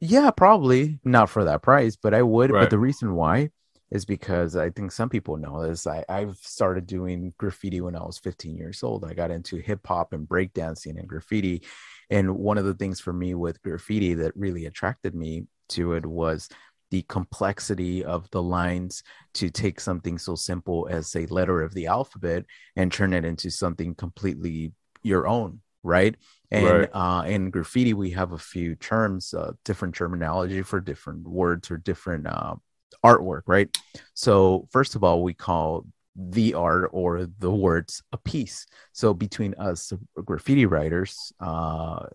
Yeah, 0.00 0.30
probably 0.30 1.00
not 1.04 1.30
for 1.30 1.44
that 1.44 1.62
price, 1.62 1.96
but 1.96 2.14
I 2.14 2.22
would. 2.22 2.50
Right. 2.50 2.62
But 2.62 2.70
the 2.70 2.78
reason 2.78 3.14
why 3.14 3.50
is 3.90 4.04
because 4.04 4.54
I 4.54 4.70
think 4.70 4.92
some 4.92 5.08
people 5.08 5.36
know 5.36 5.66
this. 5.66 5.86
I, 5.86 6.04
I've 6.08 6.36
started 6.36 6.86
doing 6.86 7.32
graffiti 7.38 7.80
when 7.80 7.96
I 7.96 8.04
was 8.04 8.18
15 8.18 8.56
years 8.56 8.82
old. 8.82 9.04
I 9.04 9.14
got 9.14 9.30
into 9.30 9.56
hip 9.56 9.86
hop 9.86 10.12
and 10.12 10.28
breakdancing 10.28 10.98
and 10.98 11.08
graffiti. 11.08 11.62
And 12.10 12.36
one 12.36 12.58
of 12.58 12.64
the 12.64 12.74
things 12.74 13.00
for 13.00 13.12
me 13.12 13.34
with 13.34 13.62
graffiti 13.62 14.14
that 14.14 14.36
really 14.36 14.66
attracted 14.66 15.14
me 15.14 15.46
to 15.70 15.94
it 15.94 16.04
was 16.04 16.48
the 16.90 17.02
complexity 17.02 18.04
of 18.04 18.30
the 18.30 18.42
lines 18.42 19.02
to 19.34 19.50
take 19.50 19.80
something 19.80 20.18
so 20.18 20.34
simple 20.34 20.88
as 20.90 21.14
a 21.14 21.26
letter 21.26 21.62
of 21.62 21.74
the 21.74 21.86
alphabet 21.86 22.44
and 22.76 22.92
turn 22.92 23.12
it 23.12 23.24
into 23.24 23.50
something 23.50 23.94
completely 23.94 24.72
your 25.02 25.28
own 25.28 25.60
right 25.84 26.16
and 26.50 26.66
right. 26.66 26.90
Uh, 26.92 27.22
in 27.26 27.50
graffiti 27.50 27.94
we 27.94 28.10
have 28.10 28.32
a 28.32 28.38
few 28.38 28.74
terms 28.74 29.32
uh, 29.32 29.52
different 29.64 29.94
terminology 29.94 30.62
for 30.62 30.80
different 30.80 31.26
words 31.26 31.70
or 31.70 31.76
different 31.76 32.26
uh, 32.26 32.54
artwork, 33.04 33.42
right? 33.46 33.74
So, 34.14 34.68
first 34.70 34.94
of 34.94 35.04
all, 35.04 35.22
we 35.22 35.34
call 35.34 35.86
the 36.20 36.52
art 36.54 36.90
or 36.92 37.28
the 37.38 37.50
words 37.50 38.02
a 38.12 38.16
piece. 38.18 38.66
So, 38.92 39.14
between 39.14 39.54
us 39.54 39.92
graffiti 40.16 40.66
writers, 40.66 41.32
uh, 41.38 42.06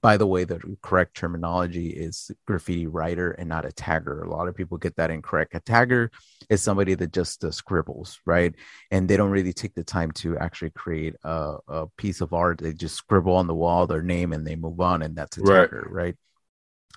by 0.00 0.16
the 0.16 0.26
way, 0.26 0.42
the 0.42 0.60
correct 0.82 1.16
terminology 1.16 1.90
is 1.90 2.30
graffiti 2.46 2.88
writer 2.88 3.30
and 3.30 3.48
not 3.48 3.64
a 3.64 3.68
tagger. 3.68 4.26
A 4.26 4.28
lot 4.30 4.48
of 4.48 4.56
people 4.56 4.78
get 4.78 4.96
that 4.96 5.12
incorrect. 5.12 5.54
A 5.54 5.60
tagger 5.60 6.08
is 6.50 6.60
somebody 6.60 6.94
that 6.94 7.12
just 7.12 7.44
uh, 7.44 7.52
scribbles, 7.52 8.18
right? 8.26 8.52
And 8.90 9.08
they 9.08 9.16
don't 9.16 9.30
really 9.30 9.52
take 9.52 9.74
the 9.74 9.84
time 9.84 10.10
to 10.12 10.36
actually 10.38 10.70
create 10.70 11.14
a, 11.22 11.56
a, 11.68 11.86
piece 11.96 12.20
of 12.20 12.32
art. 12.32 12.58
They 12.58 12.72
just 12.72 12.96
scribble 12.96 13.36
on 13.36 13.46
the 13.46 13.54
wall 13.54 13.86
their 13.86 14.02
name 14.02 14.32
and 14.32 14.44
they 14.44 14.56
move 14.56 14.80
on, 14.80 15.02
and 15.02 15.14
that's 15.14 15.38
a 15.38 15.42
tagger, 15.42 15.84
right? 15.84 15.92
right? 15.92 16.16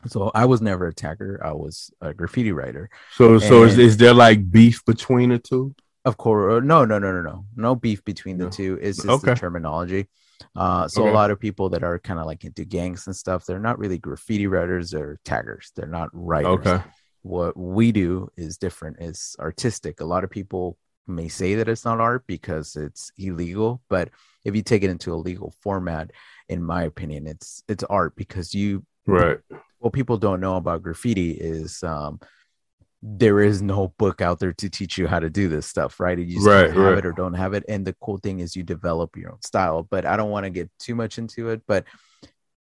So 0.07 0.31
I 0.33 0.45
was 0.45 0.61
never 0.61 0.87
a 0.87 0.93
tagger. 0.93 1.43
I 1.43 1.53
was 1.53 1.91
a 2.01 2.13
graffiti 2.13 2.51
writer. 2.51 2.89
So, 3.13 3.39
so 3.39 3.63
is, 3.63 3.77
is 3.77 3.97
there 3.97 4.13
like 4.13 4.51
beef 4.51 4.83
between 4.85 5.29
the 5.29 5.39
two? 5.39 5.75
Of 6.05 6.17
course, 6.17 6.63
no, 6.63 6.85
no, 6.85 6.99
no, 6.99 7.11
no, 7.11 7.21
no, 7.21 7.45
no 7.55 7.75
beef 7.75 8.03
between 8.05 8.37
the 8.37 8.45
no. 8.45 8.49
two. 8.49 8.77
Is 8.79 8.97
just 8.97 9.09
okay. 9.09 9.33
the 9.33 9.35
terminology. 9.35 10.07
Uh, 10.55 10.87
so 10.87 11.01
okay. 11.01 11.11
a 11.11 11.13
lot 11.13 11.31
of 11.31 11.39
people 11.39 11.69
that 11.69 11.83
are 11.83 11.97
kind 11.99 12.19
of 12.19 12.25
like 12.25 12.43
into 12.43 12.63
gangs 12.63 13.07
and 13.07 13.15
stuff, 13.15 13.45
they're 13.45 13.59
not 13.59 13.79
really 13.79 13.97
graffiti 13.97 14.47
writers 14.47 14.93
or 14.93 15.19
taggers. 15.25 15.71
They're 15.75 15.87
not 15.87 16.09
writers. 16.13 16.65
Okay. 16.65 16.83
What 17.23 17.57
we 17.57 17.91
do 17.91 18.29
is 18.37 18.57
different. 18.57 18.97
It's 18.99 19.35
artistic. 19.39 19.99
A 19.99 20.05
lot 20.05 20.23
of 20.23 20.29
people 20.29 20.77
may 21.07 21.27
say 21.27 21.55
that 21.55 21.67
it's 21.67 21.85
not 21.85 21.99
art 21.99 22.23
because 22.27 22.75
it's 22.75 23.11
illegal, 23.17 23.81
but 23.89 24.09
if 24.43 24.55
you 24.55 24.61
take 24.61 24.83
it 24.83 24.89
into 24.89 25.13
a 25.13 25.15
legal 25.15 25.53
format, 25.61 26.11
in 26.49 26.63
my 26.63 26.83
opinion, 26.83 27.25
it's 27.25 27.63
it's 27.67 27.83
art 27.83 28.15
because 28.15 28.53
you 28.53 28.85
right 29.07 29.39
what 29.79 29.93
people 29.93 30.17
don't 30.17 30.39
know 30.39 30.55
about 30.55 30.81
graffiti 30.81 31.31
is 31.31 31.83
um, 31.83 32.19
there 33.07 33.39
is 33.39 33.61
no 33.61 33.93
book 33.99 34.19
out 34.19 34.39
there 34.39 34.53
to 34.53 34.67
teach 34.67 34.97
you 34.97 35.05
how 35.05 35.19
to 35.19 35.29
do 35.29 35.47
this 35.47 35.67
stuff, 35.67 35.99
right? 35.99 36.17
You 36.17 36.25
just 36.25 36.47
right, 36.47 36.67
have 36.67 36.75
right. 36.75 36.97
it 36.97 37.05
or 37.05 37.11
don't 37.11 37.35
have 37.35 37.53
it. 37.53 37.63
And 37.69 37.85
the 37.85 37.95
cool 38.01 38.17
thing 38.17 38.39
is 38.39 38.55
you 38.55 38.63
develop 38.63 39.15
your 39.15 39.31
own 39.31 39.41
style. 39.43 39.83
But 39.83 40.07
I 40.07 40.17
don't 40.17 40.31
want 40.31 40.45
to 40.45 40.49
get 40.49 40.71
too 40.79 40.95
much 40.95 41.19
into 41.19 41.49
it. 41.49 41.61
But 41.67 41.85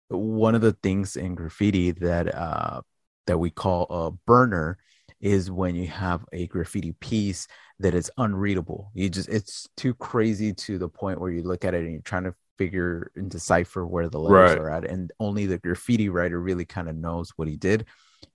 one 0.09 0.53
of 0.53 0.61
the 0.61 0.73
things 0.83 1.15
in 1.15 1.33
graffiti 1.33 1.89
that 1.91 2.35
uh, 2.35 2.81
that 3.25 3.39
we 3.39 3.49
call 3.49 3.87
a 3.89 4.11
burner 4.27 4.77
is 5.19 5.49
when 5.49 5.75
you 5.75 5.87
have 5.87 6.23
a 6.31 6.45
graffiti 6.45 6.91
piece 6.91 7.47
that 7.79 7.95
is 7.95 8.11
unreadable. 8.17 8.91
You 8.93 9.09
just 9.09 9.29
it's 9.29 9.67
too 9.75 9.95
crazy 9.95 10.53
to 10.53 10.77
the 10.77 10.87
point 10.87 11.19
where 11.19 11.31
you 11.31 11.41
look 11.41 11.65
at 11.65 11.73
it 11.73 11.81
and 11.81 11.93
you're 11.93 12.01
trying 12.01 12.25
to 12.25 12.35
figure 12.59 13.11
and 13.15 13.29
decipher 13.29 13.87
where 13.87 14.07
the 14.07 14.19
letters 14.19 14.51
right. 14.51 14.59
are 14.59 14.69
at 14.69 14.85
and 14.85 15.11
only 15.19 15.45
the 15.45 15.59
graffiti 15.59 16.09
writer 16.09 16.39
really 16.39 16.65
kind 16.65 16.89
of 16.89 16.95
knows 16.95 17.31
what 17.35 17.47
he 17.47 17.55
did 17.55 17.85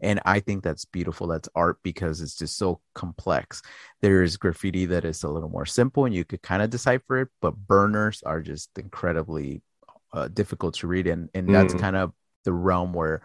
and 0.00 0.20
i 0.24 0.38
think 0.40 0.62
that's 0.62 0.84
beautiful 0.84 1.26
that's 1.26 1.48
art 1.54 1.78
because 1.82 2.20
it's 2.20 2.36
just 2.36 2.56
so 2.56 2.80
complex 2.94 3.62
there's 4.00 4.36
graffiti 4.36 4.86
that 4.86 5.04
is 5.04 5.22
a 5.24 5.28
little 5.28 5.48
more 5.48 5.66
simple 5.66 6.04
and 6.04 6.14
you 6.14 6.24
could 6.24 6.42
kind 6.42 6.62
of 6.62 6.70
decipher 6.70 7.22
it 7.22 7.28
but 7.40 7.56
burners 7.56 8.22
are 8.24 8.40
just 8.40 8.70
incredibly 8.78 9.62
uh, 10.12 10.28
difficult 10.28 10.74
to 10.74 10.86
read 10.86 11.06
and 11.06 11.28
and 11.34 11.52
that's 11.54 11.74
mm. 11.74 11.80
kind 11.80 11.96
of 11.96 12.12
the 12.44 12.52
realm 12.52 12.92
where 12.92 13.22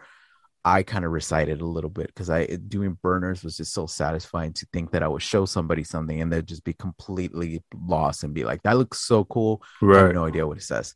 I 0.64 0.82
kind 0.82 1.04
of 1.04 1.12
recited 1.12 1.60
a 1.60 1.66
little 1.66 1.88
bit 1.88 2.08
because 2.08 2.28
I 2.28 2.44
doing 2.46 2.98
burners 3.00 3.42
was 3.42 3.56
just 3.56 3.72
so 3.72 3.86
satisfying 3.86 4.52
to 4.54 4.66
think 4.72 4.90
that 4.90 5.02
I 5.02 5.08
would 5.08 5.22
show 5.22 5.46
somebody 5.46 5.84
something 5.84 6.20
and 6.20 6.32
they'd 6.32 6.46
just 6.46 6.64
be 6.64 6.74
completely 6.74 7.62
lost 7.74 8.24
and 8.24 8.34
be 8.34 8.44
like, 8.44 8.62
"That 8.64 8.76
looks 8.76 9.00
so 9.00 9.24
cool." 9.24 9.62
I 9.82 9.98
have 9.98 10.14
no 10.14 10.26
idea 10.26 10.46
what 10.46 10.58
it 10.58 10.64
says. 10.64 10.94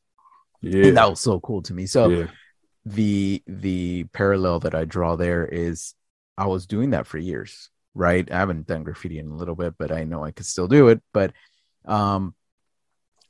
Yeah, 0.60 0.88
And 0.88 0.96
that 0.96 1.08
was 1.08 1.20
so 1.20 1.40
cool 1.40 1.62
to 1.62 1.74
me. 1.74 1.86
So 1.86 2.08
yeah, 2.08 2.26
the 2.84 3.42
the 3.46 4.04
parallel 4.12 4.60
that 4.60 4.74
I 4.74 4.84
draw 4.84 5.16
there 5.16 5.44
is 5.46 5.94
I 6.36 6.46
was 6.46 6.66
doing 6.66 6.90
that 6.90 7.06
for 7.06 7.18
years, 7.18 7.70
right? 7.94 8.30
I 8.30 8.38
haven't 8.38 8.66
done 8.66 8.84
graffiti 8.84 9.18
in 9.18 9.28
a 9.28 9.34
little 9.34 9.54
bit, 9.54 9.74
but 9.78 9.92
I 9.92 10.04
know 10.04 10.24
I 10.24 10.32
could 10.32 10.46
still 10.46 10.68
do 10.68 10.88
it. 10.88 11.00
But 11.12 11.32
um 11.84 12.34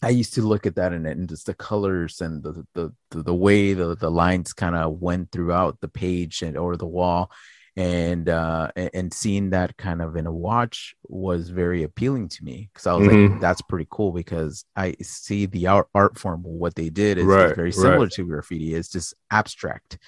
I 0.05 0.09
used 0.09 0.35
to 0.35 0.43
look 0.43 0.67
at 0.67 0.75
that 0.77 0.93
and, 0.93 1.07
and 1.07 1.29
just 1.29 1.47
the 1.47 1.55
colors 1.55 2.21
and 2.21 2.43
the 2.43 2.65
the 2.75 2.93
the, 3.11 3.23
the 3.23 3.35
way 3.35 3.75
the, 3.75 3.95
the 3.95 4.11
lines 4.11 4.53
kind 4.53 4.75
of 4.75 5.01
went 5.01 5.31
throughout 5.31 5.81
the 5.81 5.89
page 5.89 6.43
and 6.43 6.57
or 6.57 6.77
the 6.77 6.87
wall 6.87 7.31
and 7.77 8.29
uh 8.29 8.71
and, 8.77 9.13
seeing 9.15 9.51
that 9.51 9.77
kind 9.79 10.03
of 10.03 10.17
in 10.17 10.27
a 10.27 10.33
watch 10.33 10.95
was 11.09 11.49
very 11.49 11.83
appealing 11.85 12.29
to 12.29 12.45
me 12.45 12.69
because 12.73 12.87
I 12.87 12.93
was 12.95 13.07
like 13.07 13.17
Mhm. 13.17 13.41
that's 13.41 13.63
pretty 13.63 13.87
cool 13.91 14.13
because 14.13 14.65
I 14.77 14.95
see 15.01 15.47
the 15.47 15.69
art, 15.69 15.89
art 15.95 16.19
form 16.19 16.43
what 16.43 16.75
they 16.75 16.91
did 16.91 17.17
is, 17.17 17.25
Right, 17.25 17.57
very 17.57 17.73
similar 17.73 18.01
right. 18.05 18.11
to 18.13 18.25
graffiti 18.27 18.75
it's 18.75 18.91
just 18.91 19.15
abstract 19.31 19.99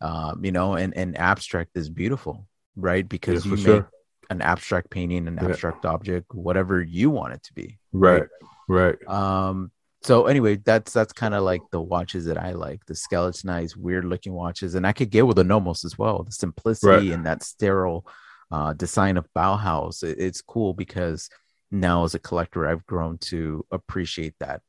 um 0.00 0.42
you 0.44 0.52
know 0.52 0.74
and 0.74 0.96
and 0.96 1.18
abstract 1.18 1.76
is 1.76 1.90
beautiful 1.90 2.46
right 2.76 3.06
because 3.06 3.42
for 3.42 3.50
you 3.50 3.56
make 3.56 3.64
sure. 3.64 3.90
an 4.30 4.40
abstract 4.40 4.88
painting 4.88 5.28
an 5.28 5.38
Yeah. 5.40 5.48
abstract 5.50 5.84
object 5.84 6.34
whatever 6.34 6.80
you 6.82 7.10
want 7.10 7.34
it 7.34 7.42
to 7.42 7.52
be 7.52 7.78
Right, 7.92 8.24
right. 8.68 8.96
um 9.06 9.70
so 10.02 10.26
anyway 10.26 10.56
that's 10.56 10.92
that's 10.92 11.12
kind 11.12 11.34
of 11.34 11.42
like 11.42 11.62
the 11.70 11.80
watches 11.80 12.24
that 12.24 12.38
i 12.38 12.52
like 12.52 12.84
the 12.86 12.94
skeletonized 12.94 13.76
weird 13.76 14.04
looking 14.04 14.32
watches 14.32 14.74
and 14.74 14.86
i 14.86 14.92
could 14.92 15.10
get 15.10 15.26
with 15.26 15.36
the 15.36 15.44
nomos 15.44 15.84
as 15.84 15.96
well 15.98 16.22
the 16.22 16.32
simplicity 16.32 16.86
Right. 16.88 17.12
and 17.12 17.26
that 17.26 17.42
sterile 17.42 18.06
uh 18.50 18.72
design 18.72 19.16
of 19.16 19.26
bauhaus 19.36 20.02
it- 20.02 20.18
it's 20.18 20.42
cool 20.42 20.74
because 20.74 21.28
now 21.70 22.04
as 22.04 22.14
a 22.14 22.18
collector 22.18 22.66
i've 22.68 22.84
grown 22.86 23.18
to 23.18 23.64
appreciate 23.70 24.34
that 24.40 24.60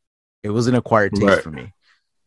it 0.44 0.50
was 0.50 0.68
an 0.68 0.76
acquired 0.76 1.14
taste 1.14 1.26
Right. 1.26 1.42
for 1.44 1.52
me 1.52 1.74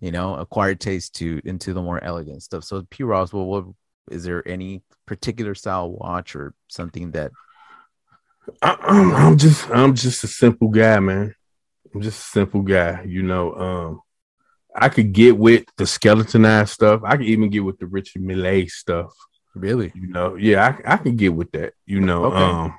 you 0.00 0.10
know 0.10 0.34
acquired 0.36 0.80
taste 0.80 1.14
to 1.16 1.40
into 1.44 1.72
the 1.72 1.80
more 1.82 2.02
elegant 2.02 2.42
stuff 2.42 2.64
so 2.64 2.84
p 2.90 3.02
roswell 3.04 3.46
what 3.46 3.64
is 4.10 4.24
there 4.24 4.46
any 4.46 4.82
particular 5.06 5.54
style 5.54 5.90
watch 5.90 6.36
or 6.36 6.54
something 6.68 7.12
that 7.12 7.32
I, 8.62 8.76
I'm, 8.80 9.14
I'm 9.14 9.38
just 9.38 9.68
I'm 9.70 9.94
just 9.94 10.22
a 10.24 10.28
simple 10.28 10.68
guy, 10.68 11.00
man. 11.00 11.34
I'm 11.96 12.02
just 12.02 12.20
a 12.20 12.30
simple 12.30 12.60
guy. 12.60 13.04
You 13.06 13.22
know, 13.22 13.54
um, 13.54 14.00
I 14.74 14.90
could 14.90 15.14
get 15.14 15.38
with 15.38 15.64
the 15.78 15.86
skeletonized 15.86 16.68
stuff. 16.68 17.00
I 17.02 17.16
could 17.16 17.24
even 17.24 17.48
get 17.48 17.60
with 17.64 17.78
the 17.78 17.86
Richard 17.86 18.20
Mille 18.20 18.66
stuff. 18.68 19.14
really 19.54 19.92
You 19.94 20.08
know, 20.08 20.34
yeah, 20.34 20.76
I, 20.84 20.94
I 20.94 20.96
can 20.98 21.16
get 21.16 21.32
with 21.34 21.50
that. 21.52 21.72
You 21.86 22.00
know, 22.02 22.26
Okay. 22.26 22.36
um, 22.36 22.74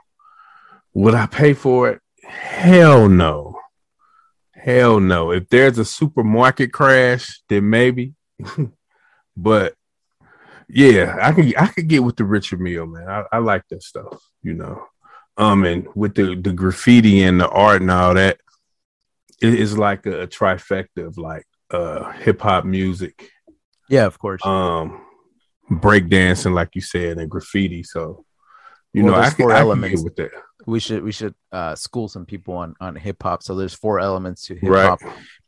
would 0.93 1.15
I 1.15 1.25
pay 1.25 1.55
for 1.55 1.89
it? 1.89 1.99
Hell 2.23 3.09
no, 3.09 3.59
hell 4.53 4.99
no. 4.99 5.31
If 5.31 5.49
there's 5.49 5.79
a 5.79 5.85
supermarket 5.85 6.71
crash, 6.71 7.41
then 7.49 7.67
maybe. 7.71 8.13
but 9.35 9.73
yeah, 10.69 11.17
I 11.19 11.31
can 11.31 11.53
I 11.57 11.67
could 11.67 11.87
get 11.87 12.03
with 12.03 12.17
the 12.17 12.23
Richard 12.25 12.61
Mille, 12.61 12.85
man. 12.85 13.09
I, 13.09 13.23
I 13.31 13.37
like 13.39 13.63
that 13.71 13.81
stuff. 13.81 14.21
You 14.43 14.53
know, 14.53 14.85
um, 15.37 15.63
and 15.65 15.87
with 15.95 16.13
the 16.13 16.35
the 16.35 16.53
graffiti 16.53 17.23
and 17.23 17.41
the 17.41 17.49
art 17.49 17.81
and 17.81 17.89
all 17.89 18.13
that, 18.13 18.39
it 19.41 19.53
is 19.53 19.77
like 19.77 20.05
a, 20.05 20.21
a 20.21 20.27
trifecta 20.27 21.05
of 21.05 21.17
like 21.17 21.45
uh 21.71 22.11
hip 22.13 22.41
hop 22.41 22.65
music. 22.65 23.29
Yeah 23.89 24.05
of 24.05 24.17
course. 24.19 24.45
Um 24.45 25.01
breakdancing 25.69 26.53
like 26.53 26.69
you 26.75 26.81
said 26.81 27.17
and 27.17 27.29
graffiti. 27.29 27.83
So 27.83 28.25
you 28.93 29.03
Well, 29.03 29.13
know 29.15 29.19
I 29.19 29.29
can, 29.29 29.35
four 29.37 29.51
I 29.51 29.55
can 29.55 29.61
elements. 29.63 30.01
get 30.01 30.05
with 30.05 30.15
that. 30.17 30.31
We 30.65 30.79
should 30.79 31.03
we 31.03 31.11
should 31.11 31.35
uh 31.51 31.75
school 31.75 32.07
some 32.07 32.25
people 32.25 32.55
on 32.55 32.75
on 32.79 32.95
hip 32.95 33.21
hop 33.23 33.43
so 33.43 33.55
there's 33.55 33.73
four 33.73 33.99
elements 33.99 34.45
to 34.47 34.55
hip 34.55 34.69
right. 34.69 34.85
Hop 34.89 34.99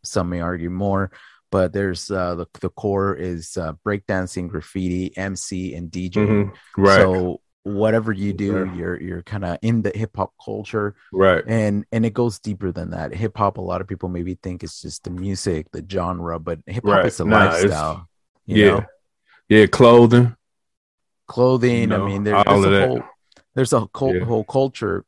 some 0.03 0.29
may 0.29 0.39
argue 0.41 0.69
more 0.69 1.11
but 1.51 1.73
there's 1.73 2.09
uh 2.11 2.35
the, 2.35 2.45
the 2.61 2.69
core 2.69 3.15
is 3.15 3.57
uh 3.57 3.73
breakdancing 3.85 4.47
graffiti 4.49 5.11
mc 5.17 5.73
and 5.75 5.91
dj 5.91 6.13
Mhm. 6.13 6.53
right. 6.77 6.97
So 7.01 7.41
whatever 7.63 8.11
you 8.13 8.31
do 8.33 8.65
you're 8.65 8.99
you're 9.01 9.21
kind 9.23 9.43
of 9.43 9.57
in 9.61 9.81
the 9.81 9.91
hip 9.93 10.11
hop 10.15 10.33
culture 10.43 10.95
right 11.11 11.43
and 11.45 11.85
and 11.91 12.05
it 12.05 12.13
goes 12.13 12.39
deeper 12.39 12.71
than 12.71 12.89
that 12.91 13.13
hip 13.13 13.37
hop 13.37 13.57
a 13.57 13.61
lot 13.61 13.81
of 13.81 13.87
people 13.87 14.07
maybe 14.09 14.35
think 14.41 14.63
it's 14.63 14.81
just 14.81 15.03
the 15.03 15.09
music 15.09 15.67
the 15.71 15.85
genre 15.89 16.39
but 16.39 16.59
hip 16.65 16.85
hop 16.85 16.95
Right. 16.95 17.05
is 17.05 17.19
a 17.19 17.25
Nah, 17.25 17.45
lifestyle 17.45 18.09
you 18.45 18.57
yeah 18.57 18.69
know 18.71 18.85
yeah 19.49 19.65
clothing 19.65 20.35
clothing 21.27 21.91
You 21.91 21.95
i 21.95 22.05
mean 22.07 22.23
there, 22.23 22.43
there's 22.45 22.65
a 22.65 22.69
that. 22.69 22.87
whole 22.87 23.03
there's 23.55 23.73
a 23.73 23.87
cult, 23.93 24.15
Yeah. 24.15 24.23
whole 24.25 24.43
culture 24.45 25.05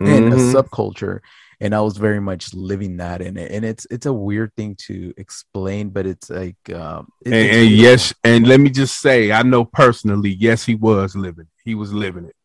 and 0.00 0.32
a 0.32 0.36
Mhm. 0.36 0.54
subculture 0.54 1.20
and 1.60 1.74
i 1.74 1.80
was 1.80 1.96
very 1.96 2.20
much 2.20 2.54
living 2.54 2.96
that 2.96 3.20
in 3.20 3.36
it 3.36 3.50
and 3.52 3.64
it's 3.64 3.86
it's 3.90 4.06
a 4.06 4.12
weird 4.12 4.54
thing 4.56 4.74
to 4.76 5.12
explain 5.16 5.90
but 5.90 6.06
it's 6.06 6.30
like 6.30 6.56
um 6.74 7.08
and, 7.24 7.34
it's, 7.34 7.56
and 7.56 7.70
yes 7.70 8.14
and 8.24 8.46
let 8.46 8.60
me 8.60 8.70
just 8.70 9.00
say 9.00 9.32
i 9.32 9.42
know 9.42 9.64
personally 9.64 10.30
yes 10.30 10.64
he 10.64 10.74
was 10.74 11.14
living 11.16 11.46
he 11.64 11.74
was 11.74 11.92
living 11.92 12.24
it. 12.24 12.36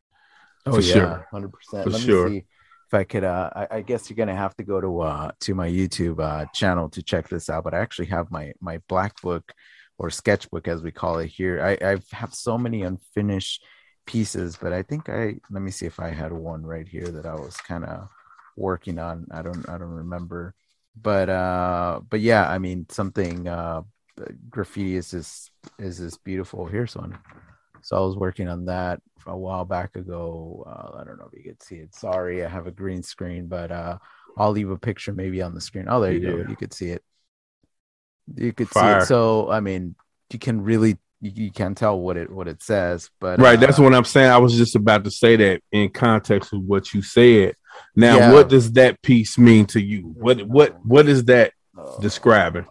Oh 0.66 0.80
yeah 0.80 0.94
sure. 0.94 1.28
100% 1.34 1.52
For 1.84 1.90
let 1.90 2.02
sure. 2.02 2.30
me 2.30 2.32
see 2.32 2.38
if 2.88 2.94
i 2.94 3.04
could 3.04 3.24
uh 3.24 3.50
I, 3.56 3.68
I 3.78 3.82
guess 3.82 4.10
you're 4.10 4.18
gonna 4.18 4.36
have 4.36 4.56
to 4.58 4.64
go 4.64 4.82
to 4.82 5.02
uh 5.02 5.32
to 5.42 5.56
my 5.56 5.70
youtube 5.70 6.20
uh 6.20 6.46
channel 6.54 6.90
to 6.90 7.04
check 7.04 7.30
this 7.30 7.50
out 7.50 7.64
but 7.64 7.74
i 7.74 7.80
actually 7.80 8.08
have 8.08 8.32
my 8.32 8.54
my 8.60 8.80
black 8.88 9.22
book 9.22 9.54
or 9.98 10.10
sketchbook 10.10 10.68
as 10.68 10.84
we 10.84 10.92
call 10.92 11.20
it 11.20 11.28
here. 11.28 11.62
I 11.64 11.94
i 11.94 11.98
have 12.12 12.34
so 12.34 12.58
many 12.58 12.84
unfinished 12.84 13.64
pieces 14.06 14.58
but 14.62 14.72
i 14.72 14.84
think 14.84 15.10
i 15.10 15.36
let 15.50 15.64
me 15.64 15.72
see 15.72 15.88
if 15.88 16.00
i 16.00 16.10
had 16.10 16.32
one 16.32 16.64
right 16.64 16.88
here 16.88 17.08
that 17.08 17.26
i 17.26 17.34
was 17.34 17.58
kind 17.58 17.84
of 17.84 18.08
working 18.56 19.00
on 19.00 19.28
i 19.32 19.42
don't 19.42 19.68
i 19.70 19.78
don't 19.78 19.90
remember. 19.90 20.54
But 21.02 21.30
uh 21.30 22.00
but 22.10 22.22
yeah 22.22 22.48
i 22.50 22.58
mean 22.58 22.86
something 22.90 23.48
uh 23.48 23.82
graffiti 24.50 24.96
is 24.96 25.12
just 25.12 25.52
is 25.78 25.98
this 25.98 26.18
beautiful. 26.18 26.66
Here's 26.66 26.96
one. 26.96 27.18
So 27.82 27.98
i 27.98 28.00
was 28.00 28.16
working 28.16 28.48
on 28.48 28.66
that 28.66 29.02
a 29.28 29.38
while 29.38 29.66
back 29.66 29.96
ago. 29.96 30.64
Uh, 30.68 31.02
i 31.02 31.04
don't 31.04 31.18
know 31.18 31.30
if 31.32 31.38
you 31.38 31.44
could 31.52 31.62
see 31.62 31.76
it. 31.76 31.94
Sorry 31.96 32.46
i 32.46 32.48
have 32.50 32.68
a 32.68 32.72
green 32.72 33.04
screen 33.04 33.48
but 33.48 33.72
uh 33.72 33.98
i'll 34.38 34.52
leave 34.52 34.70
a 34.70 34.78
picture 34.78 35.14
maybe 35.14 35.42
on 35.42 35.54
the 35.54 35.62
screen. 35.62 35.86
Oh 35.90 36.00
there 36.00 36.14
you 36.14 36.20
Yeah. 36.20 36.44
go. 36.44 36.50
you 36.50 36.56
could 36.56 36.74
see 36.74 36.90
it. 36.92 37.04
You 38.36 38.54
could 38.54 38.74
see 38.74 38.80
it. 38.80 39.04
So 39.04 39.52
i 39.52 39.60
mean 39.60 39.96
you 40.32 40.40
can 40.40 40.62
really 40.62 40.98
you, 41.22 41.32
you 41.36 41.52
can 41.52 41.76
tell 41.76 42.00
what 42.00 42.18
it 42.18 42.30
what 42.32 42.48
it 42.48 42.62
says 42.62 43.10
but 43.20 43.40
right 43.40 43.60
that's 43.60 43.80
uh, 43.80 43.84
what 43.84 43.94
i'm 43.94 44.04
saying. 44.06 44.30
I 44.30 44.38
was 44.38 44.56
just 44.56 44.76
about 44.76 45.04
to 45.04 45.12
say 45.12 45.36
that 45.36 45.62
in 45.72 45.90
context 45.90 46.54
of 46.54 46.62
what 46.62 46.94
you 46.94 47.02
said 47.02 47.56
now 47.96 48.18
Yeah. 48.18 48.34
what 48.34 48.50
does 48.50 48.72
that 48.74 49.02
piece 49.02 49.38
mean 49.38 49.66
to 49.68 49.82
you? 49.82 50.02
What 50.18 50.42
what 50.44 50.86
what 50.86 51.08
is 51.08 51.26
that 51.26 51.54
uh, 51.78 51.98
describing? 52.00 52.66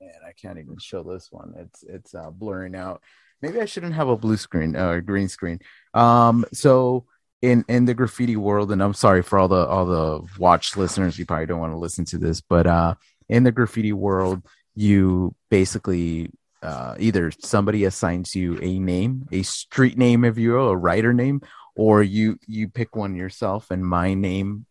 Man 0.00 0.10
i 0.26 0.32
can't 0.32 0.58
even 0.58 0.78
show 0.78 1.02
this 1.02 1.28
one. 1.30 1.54
It's 1.56 1.82
it's 1.82 2.14
uh 2.14 2.30
blurring 2.30 2.74
out. 2.74 3.02
Maybe 3.42 3.60
i 3.60 3.64
shouldn't 3.64 3.94
have 3.94 4.08
a 4.08 4.16
blue 4.16 4.36
screen 4.36 4.76
or 4.76 4.96
uh 4.96 5.00
green 5.00 5.28
screen. 5.28 5.60
Um 5.94 6.44
so 6.52 7.04
in 7.42 7.64
in 7.68 7.86
the 7.86 7.94
graffiti 7.94 8.36
world 8.36 8.70
and 8.70 8.82
i'm 8.82 8.92
sorry 8.92 9.22
for 9.22 9.38
all 9.38 9.48
the 9.48 9.66
all 9.66 9.86
the 9.86 10.20
watch 10.38 10.76
listeners 10.76 11.18
you 11.18 11.24
probably 11.24 11.46
don't 11.46 11.58
want 11.58 11.72
to 11.72 11.78
listen 11.78 12.04
to 12.04 12.18
this 12.18 12.42
but 12.42 12.66
uh 12.66 12.94
in 13.30 13.44
the 13.44 13.50
graffiti 13.50 13.94
world 13.94 14.42
you 14.74 15.34
basically 15.50 16.30
uh 16.62 16.94
either 16.98 17.30
somebody 17.40 17.84
assigns 17.86 18.34
you 18.36 18.58
a 18.60 18.78
name 18.78 19.26
a 19.32 19.40
street 19.42 19.96
name 19.96 20.22
if 20.22 20.36
you 20.36 20.52
will 20.52 20.68
a 20.68 20.76
writer 20.76 21.14
name 21.14 21.40
or 21.80 22.02
you 22.02 22.36
you 22.46 22.68
pick 22.68 22.94
one 22.94 23.16
yourself 23.16 23.70
and 23.70 23.82
my 23.82 24.12
name 24.12 24.66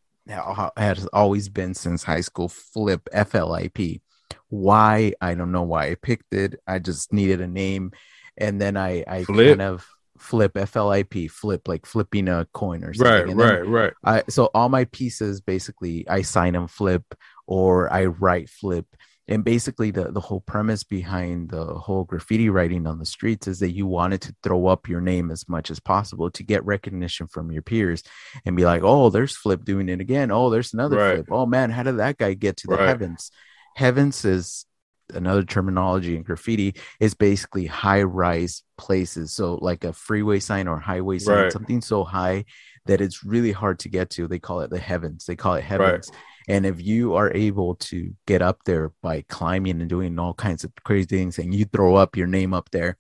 has 0.77 1.07
always 1.07 1.49
been 1.49 1.73
since 1.73 2.03
high 2.03 2.21
school 2.21 2.47
flip 2.47 3.09
flip 3.11 4.01
why? 4.49 5.13
I 5.21 5.35
don't 5.35 5.51
know 5.51 5.63
why 5.63 5.89
i 5.89 5.95
picked 5.95 6.33
it. 6.33 6.59
I 6.67 6.79
just 6.79 7.13
needed 7.13 7.41
a 7.41 7.47
name. 7.47 7.91
And 8.37 8.61
then 8.61 8.77
i 8.77 9.03
i 9.07 9.23
Flip? 9.23 9.57
kind 9.57 9.61
of 9.61 9.87
flip 10.17 10.53
flip 10.67 11.29
flip 11.31 11.67
like 11.67 11.85
flipping 11.85 12.27
a 12.27 12.45
coin 12.53 12.83
or 12.83 12.93
something. 12.93 13.37
Right 13.37 13.65
right 13.65 13.67
right. 13.67 13.93
I 14.03 14.23
so 14.29 14.49
all 14.53 14.69
my 14.69 14.85
pieces 14.85 15.41
basically 15.41 16.07
I 16.07 16.21
sign 16.21 16.53
them 16.53 16.67
flip 16.67 17.03
or 17.47 17.91
I 17.91 18.05
write 18.05 18.49
flip. 18.49 18.85
And 19.29 19.45
basically 19.45 19.91
the, 19.91 20.11
the 20.11 20.19
whole 20.19 20.41
premise 20.41 20.83
behind 20.83 21.51
the 21.51 21.63
whole 21.65 22.03
graffiti 22.03 22.49
writing 22.49 22.87
on 22.87 22.97
the 22.97 23.05
streets 23.05 23.47
is 23.47 23.59
that 23.59 23.71
you 23.71 23.85
wanted 23.85 24.21
to 24.21 24.35
throw 24.41 24.65
up 24.65 24.89
your 24.89 25.01
name 25.01 25.29
as 25.29 25.47
much 25.47 25.69
as 25.69 25.79
possible 25.79 26.31
to 26.31 26.43
get 26.43 26.65
recognition 26.65 27.27
from 27.27 27.51
your 27.51 27.61
peers 27.61 28.01
and 28.45 28.57
be 28.57 28.65
like, 28.65 28.81
oh, 28.83 29.11
there's 29.11 29.35
flip 29.37 29.63
doing 29.63 29.87
it 29.87 30.01
again. 30.01 30.31
Oh, 30.31 30.49
there's 30.49 30.73
another 30.73 30.97
Right. 30.97 31.15
flip. 31.17 31.27
Oh 31.29 31.45
man, 31.45 31.69
how 31.69 31.83
did 31.83 31.97
that 31.97 32.17
guy 32.17 32.33
get 32.33 32.57
to 32.57 32.67
the 32.67 32.75
Right. 32.75 32.87
heavens? 32.87 33.31
Heavens 33.75 34.25
is 34.25 34.65
another 35.13 35.43
terminology 35.43 36.15
in 36.15 36.23
graffiti 36.23 36.75
is 36.99 37.13
basically 37.13 37.67
high 37.67 38.01
rise 38.01 38.63
places. 38.77 39.31
So 39.31 39.55
like 39.61 39.83
a 39.83 39.93
freeway 39.93 40.39
sign 40.39 40.67
or 40.67 40.79
highway 40.79 41.19
sign, 41.19 41.43
Right. 41.43 41.51
something 41.51 41.81
so 41.81 42.03
high 42.03 42.45
that 42.85 42.99
it's 43.01 43.23
really 43.23 43.51
hard 43.51 43.77
to 43.79 43.89
get 43.89 44.09
to. 44.11 44.27
They 44.27 44.39
call 44.39 44.61
it 44.61 44.71
the 44.71 44.79
heavens. 44.79 45.25
They 45.25 45.35
call 45.35 45.53
it 45.53 45.63
heavens. 45.63 46.11
And 46.49 46.65
if 46.65 46.81
you 46.81 47.13
are 47.13 47.31
able 47.33 47.75
to 47.75 48.13
get 48.25 48.41
up 48.41 48.63
there 48.65 48.91
by 49.03 49.23
climbing 49.29 49.81
and 49.81 49.89
doing 49.89 50.17
all 50.17 50.33
kinds 50.33 50.63
of 50.63 50.71
crazy 50.83 51.05
things 51.05 51.37
and 51.37 51.53
you 51.53 51.65
throw 51.65 51.95
up 51.95 52.17
your 52.17 52.27
name 52.27 52.53
up 52.55 52.71
there, 52.71 52.97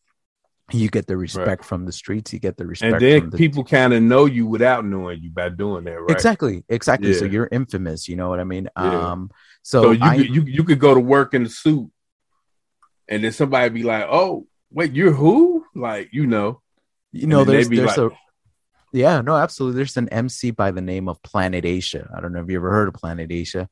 you 0.71 0.89
get 0.89 1.07
the 1.07 1.17
respect 1.17 1.47
right. 1.47 1.65
from 1.65 1.85
the 1.85 1.91
streets 1.91 2.31
you 2.31 2.39
get 2.39 2.57
the 2.57 2.65
respect 2.65 2.93
and 2.93 3.01
then 3.01 3.29
the 3.31 3.37
people 3.37 3.63
kind 3.63 3.93
of 3.93 4.03
know 4.03 4.25
you 4.25 4.45
without 4.45 4.85
knowing 4.85 5.19
you 5.19 5.31
by 5.31 5.49
doing 5.49 5.83
that 5.83 5.99
right 5.99 6.11
exactly 6.11 6.63
exactly 6.69 7.11
yeah. 7.11 7.17
so 7.17 7.25
you're 7.25 7.49
infamous 7.51 8.07
you 8.07 8.15
know 8.15 8.29
what 8.29 8.39
i 8.39 8.43
mean 8.43 8.69
yeah. 8.77 9.11
um 9.11 9.31
so, 9.63 9.81
so 9.81 9.91
you, 9.91 10.03
I, 10.03 10.17
could, 10.17 10.35
you 10.35 10.41
you 10.43 10.63
could 10.63 10.79
go 10.79 10.93
to 10.93 10.99
work 10.99 11.33
in 11.33 11.45
a 11.45 11.49
suit 11.49 11.89
and 13.07 13.23
then 13.23 13.31
somebody 13.31 13.69
be 13.69 13.83
like 13.83 14.05
oh 14.09 14.45
wait 14.71 14.93
you're 14.93 15.11
who 15.11 15.65
like 15.75 16.09
you 16.11 16.27
know 16.27 16.61
you 17.11 17.27
know 17.27 17.43
there's 17.43 17.69
there's 17.69 17.97
like, 17.97 18.11
a 18.11 18.11
yeah 18.93 19.21
no 19.21 19.35
absolutely. 19.35 19.77
There's 19.77 19.97
an 19.97 20.09
mc 20.09 20.51
by 20.51 20.71
the 20.71 20.81
name 20.81 21.07
of 21.07 21.21
planet 21.23 21.65
asia. 21.65 22.09
I 22.15 22.21
don't 22.21 22.33
know 22.33 22.41
if 22.41 22.49
you 22.49 22.57
ever 22.57 22.71
heard 22.71 22.87
of 22.87 22.93
planet 22.95 23.31
asia 23.31 23.69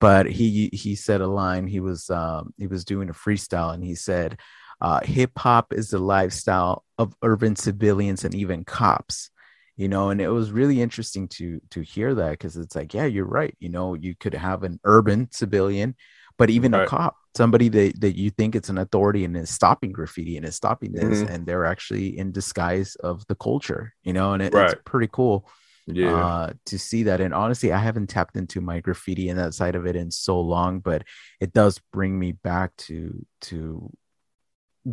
but 0.00 0.26
he 0.26 0.70
he 0.72 0.94
said 0.94 1.20
a 1.20 1.26
line 1.26 1.66
he 1.66 1.80
was 1.80 2.08
um 2.10 2.52
he 2.56 2.66
was 2.66 2.84
doing 2.84 3.08
a 3.10 3.14
freestyle 3.14 3.74
and 3.74 3.84
he 3.84 3.94
said 3.94 4.38
uh, 4.80 5.00
hip 5.02 5.32
hop 5.36 5.72
is 5.72 5.90
the 5.90 5.98
lifestyle 5.98 6.84
of 6.98 7.12
urban 7.22 7.56
civilians 7.56 8.24
and 8.24 8.32
even 8.32 8.64
cops 8.64 9.30
you 9.76 9.88
know 9.88 10.10
and 10.10 10.20
it 10.20 10.28
was 10.28 10.52
really 10.52 10.80
interesting 10.80 11.26
to 11.28 11.60
to 11.70 11.80
hear 11.80 12.14
that 12.14 12.30
because 12.30 12.56
it's 12.56 12.76
like 12.76 12.94
yeah 12.94 13.04
you're 13.04 13.24
right. 13.24 13.54
You 13.60 13.70
know 13.70 13.94
you 13.94 14.14
could 14.14 14.34
have 14.34 14.62
an 14.62 14.78
urban 14.84 15.28
civilian 15.32 15.96
but 16.38 16.50
even 16.50 16.72
right. 16.72 16.84
a 16.84 16.86
cop 16.86 17.16
somebody 17.36 17.68
that, 17.68 18.00
that 18.00 18.16
you 18.16 18.30
think 18.30 18.54
it's 18.54 18.68
an 18.68 18.78
authority 18.78 19.24
and 19.24 19.36
is 19.36 19.50
stopping 19.50 19.92
graffiti 19.92 20.36
and 20.36 20.46
is 20.46 20.56
stopping 20.56 20.92
this 20.92 21.18
mm-hmm. 21.18 21.32
and 21.32 21.46
they're 21.46 21.66
actually 21.66 22.16
in 22.16 22.32
disguise 22.32 22.94
of 22.96 23.26
the 23.26 23.34
culture 23.34 23.92
you 24.02 24.12
know 24.12 24.32
and 24.32 24.42
it, 24.42 24.54
right. 24.54 24.70
it's 24.70 24.80
pretty 24.84 25.08
cool 25.12 25.48
yeah. 25.90 26.14
Uh, 26.14 26.52
to 26.66 26.78
see 26.78 27.04
that 27.04 27.20
and 27.20 27.32
honestly 27.32 27.72
i 27.72 27.78
haven't 27.78 28.08
tapped 28.08 28.36
into 28.36 28.60
my 28.60 28.80
graffiti 28.80 29.28
and 29.28 29.38
that 29.38 29.54
side 29.54 29.74
of 29.74 29.86
it 29.86 29.96
in 29.96 30.10
so 30.10 30.40
long 30.40 30.80
but 30.80 31.02
it 31.40 31.52
does 31.52 31.80
bring 31.92 32.18
me 32.18 32.32
back 32.32 32.76
to 32.76 33.24
to 33.40 33.90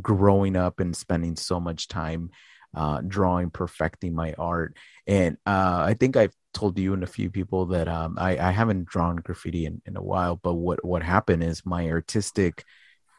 growing 0.01 0.55
up 0.55 0.79
and 0.79 0.95
spending 0.95 1.35
so 1.35 1.59
much 1.59 1.87
time 1.87 2.29
uh, 2.75 3.01
drawing, 3.07 3.49
perfecting 3.49 4.13
my 4.13 4.33
art. 4.37 4.75
And 5.07 5.37
uh, 5.45 5.83
I 5.87 5.95
think 5.99 6.17
I've 6.17 6.35
told 6.53 6.77
you 6.77 6.93
and 6.93 7.03
a 7.03 7.07
few 7.07 7.29
people 7.29 7.67
that 7.67 7.87
um, 7.87 8.17
I, 8.19 8.37
I, 8.37 8.51
haven't 8.51 8.85
drawn 8.85 9.17
graffiti 9.17 9.65
in, 9.65 9.81
in 9.85 9.97
a 9.97 10.03
while. 10.03 10.35
But 10.35 10.55
what 10.55 10.83
what 10.85 11.03
happened 11.03 11.43
is 11.43 11.65
my 11.65 11.89
artistic 11.89 12.63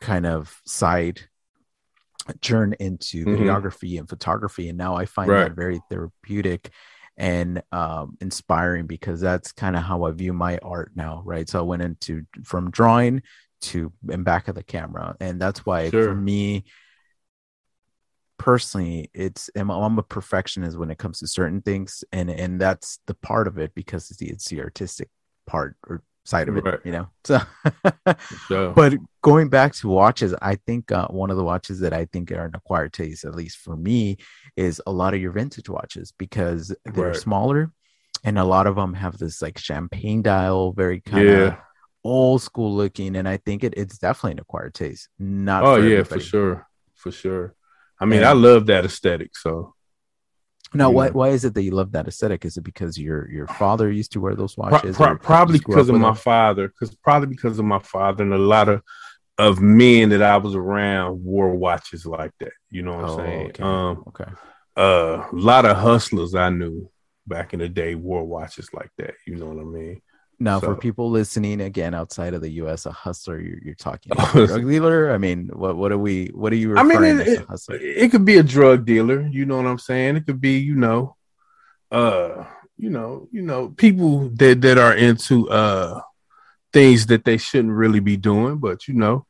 kind 0.00 0.26
of 0.26 0.60
side 0.64 1.20
turned 2.40 2.74
into 2.80 3.24
mm-hmm. 3.24 3.42
videography 3.42 3.98
and 3.98 4.08
photography, 4.08 4.68
and 4.68 4.78
now 4.78 4.96
I 4.96 5.06
find 5.06 5.30
right. 5.30 5.44
that 5.44 5.56
very 5.56 5.80
therapeutic 5.90 6.70
and 7.16 7.62
um, 7.72 8.16
inspiring 8.20 8.86
because 8.86 9.20
that's 9.20 9.52
kind 9.52 9.74
of 9.74 9.82
how 9.82 10.04
I 10.04 10.10
view 10.10 10.32
my 10.32 10.58
art 10.58 10.92
now, 10.94 11.22
right? 11.24 11.48
So 11.48 11.58
I 11.58 11.62
went 11.62 11.82
into 11.82 12.22
from 12.44 12.70
drawing 12.70 13.22
to 13.62 13.90
and 14.10 14.22
back 14.22 14.48
of 14.48 14.54
the 14.54 14.62
camera 14.62 15.16
and 15.18 15.40
that's 15.40 15.64
why 15.64 15.88
sure. 15.88 16.04
for 16.04 16.14
me 16.14 16.64
personally 18.38 19.10
it's 19.14 19.50
I'm, 19.56 19.70
I'm, 19.70 19.98
a 19.98 20.02
perfectionist 20.02 20.78
when 20.78 20.90
it 20.90 20.98
comes 20.98 21.20
to 21.20 21.26
certain 21.26 21.62
things 21.62 22.04
and 22.12 22.30
and 22.30 22.60
that's 22.60 22.98
the 23.06 23.14
part 23.14 23.48
of 23.48 23.58
it 23.58 23.74
because 23.74 24.10
it's 24.10 24.20
the, 24.20 24.28
it's 24.28 24.48
the 24.48 24.60
artistic 24.60 25.08
part 25.46 25.76
or 25.86 26.02
side 26.24 26.48
of 26.48 26.56
it 26.56 26.64
right. 26.64 26.80
you 26.84 26.92
know 26.92 27.08
so 27.24 27.40
sure. 28.48 28.70
but 28.72 28.94
going 29.22 29.48
back 29.48 29.72
to 29.72 29.88
watches 29.88 30.34
i 30.42 30.56
think 30.66 30.90
uh, 30.90 31.06
one 31.08 31.30
of 31.30 31.36
the 31.36 31.44
watches 31.44 31.80
that 31.80 31.92
i 31.92 32.04
think 32.06 32.32
are 32.32 32.46
an 32.46 32.54
acquired 32.54 32.92
taste 32.92 33.24
at 33.24 33.34
least 33.34 33.58
for 33.58 33.76
me 33.76 34.16
is 34.56 34.82
a 34.86 34.92
lot 34.92 35.14
of 35.14 35.20
your 35.20 35.30
vintage 35.30 35.68
watches 35.68 36.12
because 36.18 36.74
they're 36.84 37.08
right. 37.08 37.16
smaller 37.16 37.70
and 38.24 38.38
a 38.38 38.44
lot 38.44 38.66
of 38.66 38.74
them 38.74 38.92
have 38.92 39.16
this 39.18 39.40
like 39.40 39.56
champagne 39.56 40.20
dial 40.20 40.72
very 40.72 41.00
kind 41.00 41.28
of 41.28 41.48
yeah 41.52 41.56
old 42.06 42.40
school 42.40 42.74
looking, 42.74 43.16
and 43.16 43.28
I 43.28 43.36
think 43.38 43.64
it, 43.64 43.74
it's 43.76 43.98
definitely 43.98 44.32
an 44.32 44.38
acquired 44.40 44.74
taste. 44.74 45.08
Not 45.18 45.64
oh 45.64 45.76
yeah, 45.76 45.98
everybody. 45.98 46.20
for 46.20 46.20
sure, 46.20 46.66
for 46.94 47.10
sure. 47.10 47.54
I 48.00 48.04
mean, 48.04 48.24
I 48.24 48.32
love 48.32 48.66
that 48.66 48.84
aesthetic. 48.84 49.36
So 49.36 49.74
now, 50.74 50.90
why 50.90 51.10
why 51.10 51.28
is 51.28 51.44
it 51.44 51.54
that 51.54 51.62
you 51.62 51.70
love 51.70 51.92
that 51.92 52.08
aesthetic? 52.08 52.44
Is 52.44 52.56
it 52.56 52.62
because 52.62 52.98
your 52.98 53.30
your 53.30 53.46
father 53.46 53.90
used 53.90 54.12
to 54.12 54.20
wear 54.20 54.34
those 54.34 54.56
watches? 54.56 54.96
Pro- 54.96 55.06
pro- 55.06 55.18
probably 55.18 55.58
because 55.58 55.88
of 55.88 55.96
my 55.96 56.08
them? 56.08 56.16
father. 56.16 56.68
Because 56.68 56.94
probably 56.96 57.28
because 57.28 57.58
of 57.58 57.64
my 57.64 57.78
father 57.78 58.24
and 58.24 58.34
a 58.34 58.38
lot 58.38 58.68
of 58.68 58.82
of 59.38 59.60
men 59.60 60.08
that 60.10 60.22
I 60.22 60.36
was 60.38 60.54
around 60.54 61.24
wore 61.24 61.54
watches 61.54 62.06
like 62.06 62.32
that. 62.40 62.52
You 62.70 62.82
know 62.82 62.96
what 62.96 63.04
I'm 63.04 63.10
oh, 63.10 63.16
saying? 63.16 63.46
Okay. 63.48 63.62
Um, 63.62 64.04
okay. 64.08 64.30
Uh, 64.76 65.28
a 65.32 65.36
lot 65.36 65.64
of 65.64 65.76
hustlers 65.76 66.34
I 66.34 66.50
knew 66.50 66.90
back 67.26 67.54
in 67.54 67.60
the 67.60 67.68
day 67.68 67.94
wore 67.94 68.24
watches 68.24 68.68
like 68.72 68.90
that. 68.98 69.14
You 69.26 69.36
know 69.36 69.46
what 69.46 69.60
I 69.60 69.64
mean? 69.64 70.02
Now, 70.38 70.60
so. 70.60 70.66
for 70.66 70.76
people 70.76 71.10
listening 71.10 71.62
again 71.62 71.94
outside 71.94 72.34
of 72.34 72.42
the 72.42 72.50
U.S., 72.52 72.84
a 72.84 72.92
hustler 72.92 73.40
you're, 73.40 73.58
you're 73.62 73.74
talking 73.74 74.12
about 74.12 74.32
drug 74.32 74.68
dealer. 74.68 75.10
I 75.10 75.18
mean, 75.18 75.48
what 75.52 75.76
what 75.76 75.92
are 75.92 75.98
we? 75.98 76.26
What 76.34 76.52
are 76.52 76.56
you? 76.56 76.76
I 76.76 76.82
mean, 76.82 77.02
it, 77.02 77.26
it, 77.26 77.46
it, 77.70 78.10
could 78.10 78.24
be 78.24 78.36
a 78.36 78.42
drug 78.42 78.84
dealer. 78.84 79.26
You 79.28 79.46
know 79.46 79.56
what 79.56 79.66
I'm 79.66 79.78
saying? 79.78 80.16
It 80.16 80.26
could 80.26 80.40
be, 80.40 80.58
you 80.58 80.74
know, 80.74 81.16
uh, 81.90 82.44
you 82.76 82.90
know, 82.90 83.28
you 83.32 83.40
know, 83.40 83.70
people 83.70 84.28
that 84.34 84.60
that 84.60 84.76
are 84.76 84.94
into 84.94 85.48
uh 85.48 86.00
things 86.72 87.06
that 87.06 87.24
they 87.24 87.38
shouldn't 87.38 87.72
really 87.72 88.00
be 88.00 88.18
doing, 88.18 88.58
but 88.58 88.86
you 88.86 88.94
know, 88.94 89.26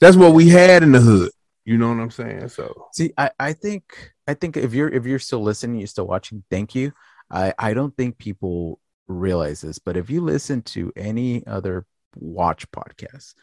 that's 0.00 0.16
what 0.16 0.34
we 0.34 0.48
had 0.48 0.84
in 0.84 0.92
the 0.92 1.00
hood. 1.00 1.30
You 1.64 1.78
know 1.78 1.88
what 1.88 1.98
I'm 1.98 2.10
saying? 2.10 2.48
So 2.50 2.88
see, 2.92 3.12
I 3.18 3.30
I 3.40 3.52
think 3.54 4.12
I 4.28 4.34
think 4.34 4.56
if 4.56 4.72
you're 4.72 4.88
if 4.88 5.04
you're 5.04 5.18
still 5.18 5.42
listening, 5.42 5.78
you're 5.78 5.88
still 5.88 6.06
watching. 6.06 6.44
Thank 6.48 6.76
you. 6.76 6.92
I 7.30 7.54
I 7.58 7.74
don't 7.74 7.96
think 7.96 8.18
people 8.18 8.78
realize 9.08 9.60
this, 9.60 9.78
but 9.78 9.96
if 9.96 10.10
you 10.10 10.20
listen 10.20 10.62
to 10.62 10.92
any 10.96 11.46
other 11.46 11.86
watch 12.16 12.70
podcast, 12.70 13.34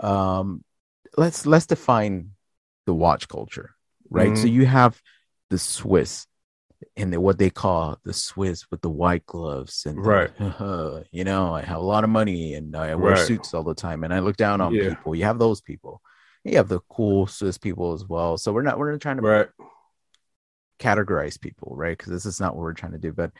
um, 0.00 0.64
let's 1.16 1.46
let's 1.46 1.66
define 1.66 2.30
the 2.86 2.94
watch 2.94 3.28
culture, 3.28 3.74
right? 4.10 4.28
Mm-hmm. 4.28 4.42
So 4.42 4.46
you 4.46 4.66
have 4.66 5.00
the 5.50 5.58
Swiss 5.58 6.26
and 6.96 7.12
the, 7.12 7.20
what 7.20 7.38
they 7.38 7.50
call 7.50 7.98
the 8.04 8.12
Swiss 8.12 8.70
with 8.70 8.80
the 8.80 8.90
white 8.90 9.26
gloves 9.26 9.84
and 9.86 10.04
right, 10.04 10.30
uh, 10.40 11.00
you 11.10 11.24
know, 11.24 11.54
I 11.54 11.62
have 11.62 11.78
a 11.78 11.84
lot 11.84 12.04
of 12.04 12.10
money 12.10 12.54
and 12.54 12.74
I 12.76 12.94
wear 12.94 13.14
right. 13.14 13.26
suits 13.26 13.54
all 13.54 13.64
the 13.64 13.74
time 13.74 14.04
and 14.04 14.14
I 14.14 14.20
look 14.20 14.36
down 14.36 14.60
on 14.60 14.74
yeah. 14.74 14.90
people. 14.90 15.14
You 15.14 15.24
have 15.24 15.38
those 15.38 15.60
people. 15.60 16.00
You 16.44 16.56
have 16.56 16.68
the 16.68 16.80
cool 16.88 17.26
Swiss 17.26 17.58
people 17.58 17.92
as 17.92 18.04
well. 18.06 18.38
So 18.38 18.52
we're 18.52 18.62
not 18.62 18.78
we're 18.78 18.92
not 18.92 19.00
trying 19.00 19.16
to 19.16 19.22
right. 19.22 19.48
categorize 20.78 21.40
people, 21.40 21.74
right? 21.76 21.96
Because 21.96 22.12
this 22.12 22.26
is 22.26 22.40
not 22.40 22.54
what 22.54 22.62
we're 22.62 22.72
trying 22.74 22.92
to 22.92 22.98
do, 22.98 23.12
but 23.12 23.32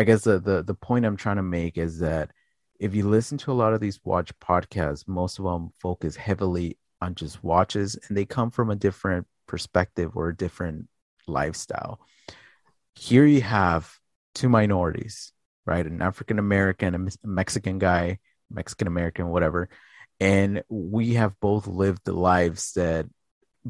I 0.00 0.04
guess 0.04 0.22
the, 0.22 0.38
the 0.38 0.62
the 0.62 0.74
point 0.74 1.04
I'm 1.04 1.18
trying 1.18 1.36
to 1.36 1.42
make 1.42 1.76
is 1.76 1.98
that 1.98 2.30
if 2.78 2.94
you 2.94 3.06
listen 3.06 3.36
to 3.38 3.52
a 3.52 3.60
lot 3.60 3.74
of 3.74 3.80
these 3.80 4.00
watch 4.02 4.32
podcasts, 4.38 5.06
most 5.06 5.38
of 5.38 5.44
them 5.44 5.74
focus 5.78 6.16
heavily 6.16 6.78
on 7.02 7.14
just 7.14 7.44
watches 7.44 7.98
and 8.08 8.16
they 8.16 8.24
come 8.24 8.50
from 8.50 8.70
a 8.70 8.76
different 8.76 9.26
perspective 9.46 10.16
or 10.16 10.30
a 10.30 10.36
different 10.36 10.88
lifestyle. 11.26 12.00
Here 12.94 13.26
you 13.26 13.42
have 13.42 13.92
two 14.34 14.48
minorities, 14.48 15.32
right? 15.66 15.84
An 15.84 16.00
African 16.00 16.38
American, 16.38 16.94
a 16.94 17.26
Mexican 17.26 17.78
guy, 17.78 18.20
Mexican 18.50 18.86
American, 18.86 19.28
whatever. 19.28 19.68
And 20.18 20.62
we 20.70 21.14
have 21.14 21.38
both 21.40 21.66
lived 21.66 22.02
the 22.04 22.14
lives 22.14 22.72
that 22.72 23.04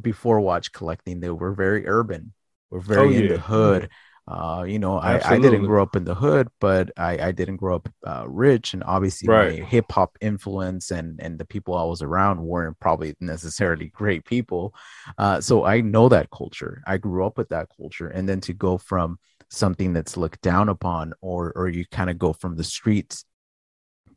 before 0.01 0.39
watch 0.39 0.71
collecting, 0.71 1.19
they 1.19 1.31
were 1.31 1.55
very 1.55 1.89
urban. 1.89 2.35
We're 2.71 2.79
very 2.79 3.01
oh, 3.01 3.11
yeah. 3.11 3.21
in 3.21 3.29
the 3.31 3.41
hood. 3.41 3.91
Uh, 4.31 4.63
you 4.63 4.79
know, 4.79 4.97
I, 4.97 5.21
I, 5.29 5.39
didn't 5.41 5.65
grow 5.65 5.83
up 5.83 5.97
in 5.97 6.05
the 6.05 6.15
hood, 6.15 6.47
but 6.61 6.93
I, 6.97 7.19
I 7.19 7.33
didn't 7.33 7.57
grow 7.57 7.75
up 7.75 7.89
uh, 8.07 8.25
rich, 8.29 8.75
and 8.75 8.85
obviously 8.85 9.29
right. 9.29 9.59
my 9.59 9.67
hip 9.67 9.91
hop 9.91 10.17
influence 10.21 10.93
and 10.93 11.19
and 11.21 11.37
the 11.37 11.45
people 11.45 11.75
I 11.75 11.83
was 11.83 12.01
around 12.01 12.41
weren't 12.41 12.79
probably 12.79 13.17
necessarily 13.19 13.87
great 13.95 14.25
people. 14.25 14.73
Uh, 15.19 15.41
so 15.41 15.65
I 15.65 15.81
know 15.81 16.09
that 16.11 16.31
culture. 16.31 16.81
I 16.87 16.97
grew 16.99 17.27
up 17.27 17.39
with 17.39 17.49
that 17.49 17.71
culture, 17.77 18.07
and 18.07 18.29
then 18.29 18.41
to 18.43 18.53
go 18.53 18.79
from 18.79 19.19
something 19.49 19.93
that's 19.93 20.17
looked 20.17 20.43
down 20.43 20.69
upon, 20.69 21.13
or 21.21 21.53
or 21.57 21.69
you 21.69 21.85
kind 21.91 22.09
of 22.09 22.17
go 22.17 22.33
from 22.33 22.55
the 22.55 22.63
streets 22.63 23.25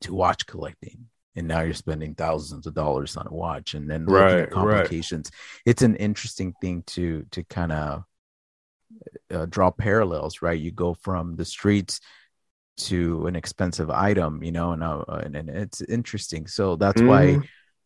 to 0.01 0.13
watch 0.13 0.45
collecting, 0.45 1.07
and 1.35 1.47
now 1.47 1.61
you're 1.61 1.73
spending 1.73 2.13
thousands 2.13 2.67
of 2.67 2.75
dollars 2.75 3.17
on 3.17 3.25
a 3.25 3.33
watch, 3.33 3.73
and 3.73 3.89
then 3.89 4.05
right, 4.05 4.51
complications. 4.51 5.31
Right. 5.33 5.71
It's 5.71 5.81
an 5.81 5.95
interesting 5.95 6.53
thing 6.61 6.83
to 6.87 7.25
to 7.31 7.43
kind 7.45 7.71
of 7.71 8.03
uh, 9.31 9.45
draw 9.45 9.71
parallels, 9.71 10.41
right? 10.41 10.59
You 10.59 10.71
go 10.71 10.93
from 10.93 11.35
the 11.35 11.45
streets 11.45 11.99
to 12.75 13.27
an 13.27 13.35
expensive 13.35 13.89
item, 13.89 14.43
you 14.43 14.51
know, 14.51 14.71
and, 14.71 14.83
uh, 14.83 15.03
and, 15.07 15.35
and 15.35 15.49
it's 15.49 15.81
interesting. 15.81 16.47
So 16.47 16.75
that's 16.75 17.01
mm. 17.01 17.07
why 17.07 17.25
mm-hmm. 17.25 17.41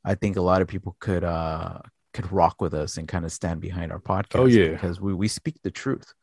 I 0.05 0.16
think 0.16 0.38
a 0.38 0.41
lot 0.41 0.62
of 0.62 0.68
people 0.68 0.95
could 0.99 1.24
uh 1.24 1.80
could 2.14 2.32
rock 2.32 2.62
with 2.62 2.74
us 2.74 2.97
and 2.97 3.08
kind 3.08 3.26
of 3.26 3.32
stand 3.32 3.62
behind 3.62 3.91
our 3.91 3.99
podcast. 3.99 4.39
Oh 4.39 4.45
yeah, 4.45 4.70
because 4.70 4.99
we 5.01 5.14
we 5.14 5.28
speak 5.28 5.55
the 5.64 5.72
truth. 5.72 6.14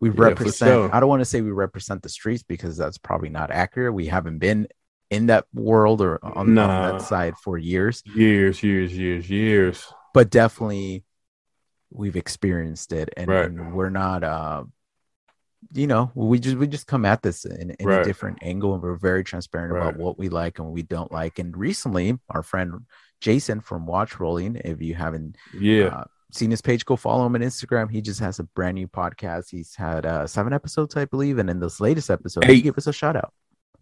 We 0.00 0.08
yeah, 0.10 0.14
represent. 0.16 0.70
Sure. 0.70 0.94
I 0.94 1.00
don't 1.00 1.08
want 1.08 1.20
to 1.20 1.26
say 1.26 1.40
we 1.40 1.50
represent 1.50 2.02
the 2.02 2.08
streets 2.08 2.42
because 2.42 2.76
that's 2.76 2.98
probably 2.98 3.30
not 3.30 3.50
accurate. 3.50 3.94
We 3.94 4.06
haven't 4.06 4.38
been 4.38 4.68
in 5.10 5.26
that 5.26 5.46
world 5.52 6.00
or 6.00 6.24
on, 6.24 6.54
nah. 6.54 6.62
on 6.62 6.92
that 6.92 7.02
side 7.02 7.34
for 7.36 7.58
years. 7.58 8.02
Years, 8.14 8.62
years, 8.62 8.96
years, 8.96 9.28
years. 9.28 9.92
But 10.14 10.30
definitely 10.30 11.04
we've 11.90 12.16
experienced 12.16 12.92
it 12.92 13.10
and, 13.16 13.28
right. 13.28 13.44
and 13.46 13.74
we're 13.74 13.90
not 13.90 14.22
uh 14.24 14.62
you 15.74 15.86
know 15.86 16.10
we 16.14 16.38
just 16.38 16.56
we 16.56 16.66
just 16.66 16.86
come 16.86 17.04
at 17.04 17.22
this 17.22 17.44
in, 17.44 17.70
in 17.78 17.86
right. 17.86 18.00
a 18.00 18.04
different 18.04 18.38
angle 18.42 18.74
and 18.74 18.82
we're 18.82 18.96
very 18.96 19.22
transparent 19.22 19.72
right. 19.72 19.82
about 19.82 19.96
what 19.96 20.18
we 20.18 20.28
like 20.28 20.58
and 20.58 20.66
what 20.66 20.74
we 20.74 20.82
don't 20.82 21.12
like 21.12 21.38
and 21.38 21.56
recently 21.56 22.18
our 22.30 22.42
friend 22.42 22.72
jason 23.20 23.60
from 23.60 23.86
watch 23.86 24.18
rolling 24.18 24.56
if 24.64 24.80
you 24.80 24.94
haven't 24.94 25.36
yeah 25.58 25.86
uh, 25.86 26.04
seen 26.32 26.50
his 26.50 26.62
page, 26.62 26.84
go 26.84 26.96
follow 26.96 27.26
him 27.26 27.34
on 27.34 27.40
Instagram. 27.40 27.90
He 27.90 28.00
just 28.00 28.20
has 28.20 28.38
a 28.38 28.44
brand 28.44 28.76
new 28.76 28.88
podcast. 28.88 29.50
He's 29.50 29.74
had 29.74 30.06
uh, 30.06 30.26
seven 30.26 30.52
episodes, 30.52 30.96
I 30.96 31.04
believe, 31.04 31.38
and 31.38 31.50
in 31.50 31.60
this 31.60 31.80
latest 31.80 32.10
episode, 32.10 32.44
Eight. 32.44 32.56
he 32.56 32.62
gave 32.62 32.78
us 32.78 32.86
a 32.86 32.92
shout 32.92 33.16
out. 33.16 33.32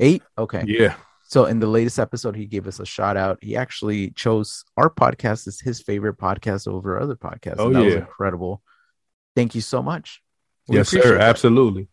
Eight, 0.00 0.22
okay, 0.36 0.64
yeah. 0.66 0.94
So 1.28 1.44
in 1.44 1.60
the 1.60 1.66
latest 1.66 1.98
episode, 1.98 2.36
he 2.36 2.46
gave 2.46 2.66
us 2.66 2.80
a 2.80 2.86
shout 2.86 3.18
out. 3.18 3.38
He 3.42 3.54
actually 3.54 4.12
chose 4.12 4.64
our 4.78 4.88
podcast 4.88 5.46
as 5.46 5.60
his 5.60 5.78
favorite 5.78 6.16
podcast 6.16 6.66
over 6.66 6.98
other 6.98 7.16
podcasts. 7.16 7.56
Oh, 7.58 7.70
that 7.70 7.80
yeah. 7.80 7.84
was 7.84 7.94
incredible. 7.96 8.62
Thank 9.36 9.54
you 9.54 9.60
so 9.60 9.82
much. 9.82 10.22
We 10.68 10.76
yes, 10.76 10.88
sir. 10.88 11.18
That. 11.18 11.20
Absolutely. 11.20 11.88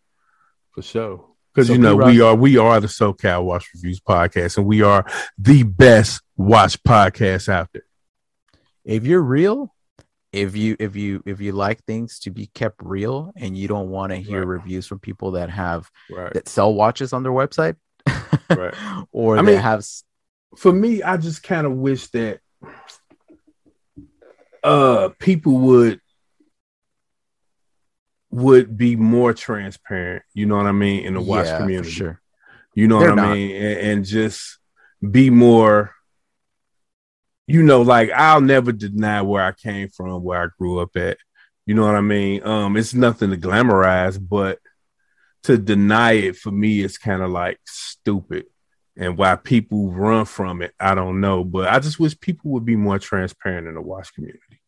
For 0.72 0.82
sure. 0.82 1.26
Because 1.54 1.68
so 1.68 1.74
you 1.74 1.80
know, 1.80 1.98
we 1.98 2.22
are 2.22 2.34
we 2.34 2.58
are 2.58 2.80
the 2.80 2.88
SoCal 2.88 3.44
Watch 3.44 3.70
Reviews 3.74 4.00
podcast, 4.00 4.58
and 4.58 4.66
we 4.66 4.82
are 4.82 5.06
the 5.38 5.64
best 5.64 6.22
watch 6.38 6.82
podcast 6.84 7.50
out 7.50 7.68
there. 7.74 7.84
If 8.86 9.06
you're 9.06 9.22
real, 9.22 9.76
if 10.32 10.56
you 10.56 10.78
if 10.80 10.96
you 10.96 11.22
if 11.26 11.42
you 11.42 11.52
like 11.52 11.84
things 11.84 12.20
to 12.20 12.30
be 12.30 12.48
kept 12.48 12.82
real 12.82 13.34
and 13.36 13.58
you 13.58 13.68
don't 13.68 13.90
want 13.90 14.12
to 14.12 14.18
hear 14.18 14.40
right. 14.40 14.62
reviews 14.62 14.88
from 14.88 15.00
people 15.00 15.32
that 15.32 15.50
have 15.50 15.92
right. 16.10 16.34
that 16.34 16.48
sell 16.48 16.74
watches 16.74 17.12
on 17.12 17.24
their 17.24 17.34
website 17.34 17.76
right. 18.50 18.74
or 19.12 19.38
I 19.38 19.42
mean, 19.42 19.58
have 19.58 19.86
for 20.56 20.72
me 20.72 21.04
i 21.04 21.18
just 21.18 21.44
kind 21.44 21.68
of 21.68 21.74
wish 21.74 22.08
that 22.08 22.40
uh 24.64 25.10
people 25.20 25.58
would 25.58 26.00
would 28.32 28.78
be 28.78 28.96
more 28.96 29.34
transparent 29.34 30.24
you 30.34 30.46
know 30.46 30.58
what 30.58 30.66
i 30.66 30.72
mean 30.72 31.06
in 31.06 31.14
the 31.14 31.22
watch 31.22 31.48
yeah, 31.48 31.58
community 31.58 31.90
sure 31.90 32.22
you 32.74 32.88
know 32.88 33.00
They're 33.00 33.16
what 33.16 33.20
i 33.20 33.34
mean 33.34 33.56
and, 33.56 33.80
and 33.80 34.06
just 34.06 34.60
be 35.12 35.30
more 35.30 35.96
you 37.48 37.64
know, 37.64 37.82
like 37.82 38.12
I'll 38.12 38.42
never 38.42 38.72
deny 38.72 39.22
where 39.22 39.44
I 39.44 39.52
came 39.52 39.90
from, 39.90 40.24
where 40.24 40.44
I 40.44 40.48
grew 40.58 40.80
up 40.80 40.96
at. 40.96 41.18
You 41.66 41.76
know 41.76 41.84
what 41.84 41.96
I 41.96 42.02
mean? 42.02 42.46
Um, 42.46 42.78
it's 42.78 42.94
nothing 42.94 43.32
to 43.32 43.38
glamorize, 43.38 44.20
but 44.20 44.60
to 45.46 45.58
deny 45.58 46.14
it 46.14 46.36
for 46.36 46.52
me 46.52 46.82
is 46.82 46.98
kind 46.98 47.22
of 47.22 47.32
like 47.32 47.60
stupid. 47.66 48.46
And 48.98 49.18
why 49.18 49.36
people 49.36 49.92
run 49.92 50.24
from 50.24 50.62
it, 50.62 50.74
I 50.80 50.96
don't 50.96 51.20
know. 51.20 51.44
But 51.44 51.68
I 51.68 51.80
just 51.80 52.00
wish 52.00 52.18
people 52.18 52.52
would 52.52 52.64
be 52.64 52.78
more 52.78 52.98
transparent 52.98 53.68
in 53.68 53.74
the 53.74 53.82
watch 53.82 54.14
community, 54.14 54.62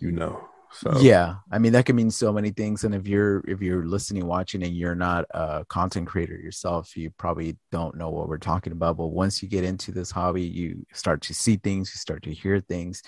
you 0.00 0.10
know. 0.10 0.48
So 0.72 0.98
yeah, 1.00 1.36
I 1.50 1.58
mean 1.58 1.72
that 1.72 1.86
can 1.86 1.96
mean 1.96 2.10
so 2.10 2.32
many 2.32 2.50
things. 2.50 2.84
And 2.84 2.94
if 2.94 3.06
you're 3.06 3.42
if 3.48 3.60
you're 3.60 3.86
listening, 3.86 4.26
watching, 4.26 4.62
and 4.62 4.74
you're 4.74 4.94
not 4.94 5.24
a 5.30 5.64
content 5.68 6.06
creator 6.06 6.36
yourself, 6.36 6.96
you 6.96 7.10
probably 7.10 7.56
don't 7.72 7.96
know 7.96 8.10
what 8.10 8.28
we're 8.28 8.38
talking 8.38 8.72
about. 8.72 8.96
But 8.96 9.08
once 9.08 9.42
you 9.42 9.48
get 9.48 9.64
into 9.64 9.92
this 9.92 10.10
hobby, 10.10 10.42
you 10.42 10.86
start 10.92 11.22
to 11.22 11.34
see 11.34 11.56
things, 11.56 11.90
you 11.94 11.98
start 11.98 12.22
to 12.24 12.32
hear 12.32 12.60
things. 12.60 13.02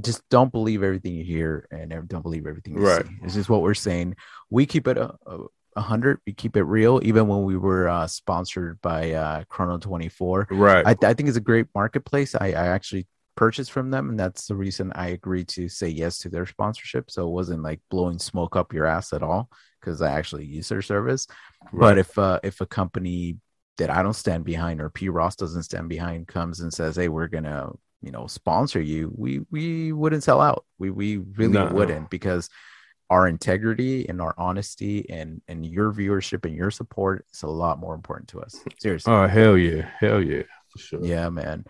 Just 0.00 0.22
don't 0.30 0.50
believe 0.50 0.82
everything 0.82 1.14
you 1.14 1.24
hear, 1.24 1.68
and 1.70 1.90
don't 2.08 2.22
believe 2.22 2.46
everything 2.46 2.74
you 2.74 2.86
right. 2.86 3.06
see. 3.06 3.12
This 3.22 3.36
is 3.36 3.48
what 3.48 3.62
we're 3.62 3.74
saying. 3.74 4.16
We 4.50 4.66
keep 4.66 4.88
it 4.88 4.98
a, 4.98 5.14
a, 5.26 5.38
a 5.76 5.82
hundred. 5.82 6.18
We 6.26 6.32
keep 6.32 6.56
it 6.56 6.64
real, 6.64 7.00
even 7.02 7.28
when 7.28 7.44
we 7.44 7.56
were 7.56 7.88
uh, 7.88 8.06
sponsored 8.06 8.80
by 8.80 9.12
uh, 9.12 9.44
Chrono24. 9.44 10.46
Right. 10.50 10.86
I, 10.86 10.96
I 11.06 11.14
think 11.14 11.28
it's 11.28 11.38
a 11.38 11.40
great 11.40 11.66
marketplace. 11.74 12.34
I, 12.34 12.48
I 12.48 12.66
actually 12.68 13.06
purchased 13.36 13.70
from 13.70 13.90
them 13.90 14.08
and 14.08 14.18
that's 14.18 14.46
the 14.46 14.54
reason 14.54 14.90
i 14.94 15.08
agreed 15.08 15.46
to 15.46 15.68
say 15.68 15.88
yes 15.88 16.18
to 16.18 16.30
their 16.30 16.46
sponsorship 16.46 17.10
so 17.10 17.26
it 17.26 17.30
wasn't 17.30 17.62
like 17.62 17.80
blowing 17.90 18.18
smoke 18.18 18.56
up 18.56 18.72
your 18.72 18.86
ass 18.86 19.12
at 19.12 19.22
all 19.22 19.50
because 19.78 20.00
i 20.00 20.10
actually 20.10 20.44
use 20.44 20.68
their 20.68 20.80
service 20.80 21.26
right. 21.70 21.80
but 21.80 21.98
if 21.98 22.18
uh 22.18 22.40
if 22.42 22.62
a 22.62 22.66
company 22.66 23.36
that 23.76 23.90
i 23.90 24.02
don't 24.02 24.14
stand 24.14 24.42
behind 24.42 24.80
or 24.80 24.88
p 24.88 25.10
ross 25.10 25.36
doesn't 25.36 25.64
stand 25.64 25.86
behind 25.88 26.26
comes 26.26 26.60
and 26.60 26.72
says 26.72 26.96
hey 26.96 27.08
we're 27.08 27.28
gonna 27.28 27.70
you 28.00 28.10
know 28.10 28.26
sponsor 28.26 28.80
you 28.80 29.12
we 29.14 29.40
we 29.50 29.92
wouldn't 29.92 30.22
sell 30.22 30.40
out 30.40 30.64
we 30.78 30.90
we 30.90 31.18
really 31.18 31.52
no. 31.52 31.66
wouldn't 31.66 32.08
because 32.08 32.48
our 33.08 33.28
integrity 33.28 34.08
and 34.08 34.20
our 34.20 34.34
honesty 34.36 35.08
and 35.10 35.40
and 35.48 35.64
your 35.64 35.92
viewership 35.92 36.44
and 36.44 36.54
your 36.54 36.70
support 36.70 37.24
is 37.32 37.42
a 37.42 37.48
lot 37.48 37.78
more 37.78 37.94
important 37.94 38.28
to 38.30 38.40
us. 38.40 38.60
Seriously. 38.78 39.12
Oh 39.12 39.26
hell 39.26 39.56
yeah. 39.56 39.88
Hell 40.00 40.22
yeah. 40.22 40.42
For 40.70 40.78
sure. 40.78 41.04
Yeah 41.04 41.28
man. 41.28 41.64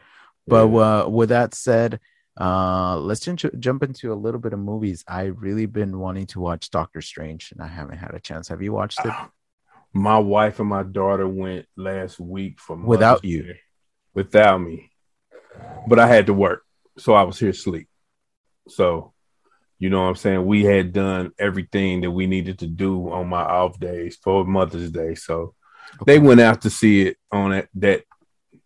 But 0.47 0.69
uh, 0.69 1.09
with 1.09 1.31
that 1.31 1.55
said, 1.55 2.01
uh, 2.41 2.99
let's 2.99 3.27
jump 3.59 3.83
into 3.83 4.13
a 4.13 4.15
little 4.15 4.41
bit 4.41 4.53
of 4.53 4.59
movies. 4.59 5.05
I 5.09 5.25
really 5.25 5.67
been 5.67 5.99
wanting 5.99 6.27
to 6.29 6.41
watch 6.41 6.71
Doctor 6.71 7.01
Strange, 7.01 7.53
and 7.53 7.63
I 7.63 7.67
haven't 7.67 7.99
had 7.99 8.15
a 8.15 8.21
chance. 8.21 8.49
Have 8.49 8.63
you 8.63 8.73
watched 8.73 9.01
it? 9.01 9.11
Uh, 9.11 9.27
my 9.93 10.19
wife 10.19 10.61
and 10.61 10.69
my 10.69 10.83
daughter 10.83 11.27
went 11.27 11.67
last 11.77 12.21
week 12.21 12.61
for 12.61 12.77
without 12.77 13.25
you, 13.25 13.55
without 14.15 14.59
me, 14.59 14.91
but 15.89 15.99
I 15.99 16.07
had 16.07 16.27
to 16.27 16.35
work, 16.35 16.63
so 16.99 17.15
I 17.15 17.23
was 17.23 17.39
here 17.39 17.51
asleep. 17.51 17.89
So, 18.69 19.15
you 19.79 19.91
know 19.91 20.03
what 20.03 20.09
I'm 20.09 20.17
saying? 20.17 20.47
We 20.47 20.65
had 20.65 20.93
done 20.93 21.33
everything 21.39 22.01
that 22.01 22.11
we 22.11 22.27
needed 22.27 22.61
to 22.61 22.67
do 22.67 23.11
on 23.11 23.29
my 23.29 23.43
off 23.43 23.79
days 23.79 24.17
for 24.23 24.45
Mother's 24.45 24.91
Day, 24.91 25.15
so 25.15 25.55
okay. 26.01 26.05
they 26.07 26.19
went 26.19 26.41
out 26.41 26.63
to 26.63 26.71
see 26.71 27.09
it 27.09 27.17
on 27.31 27.53
it 27.53 27.69
that 27.75 28.05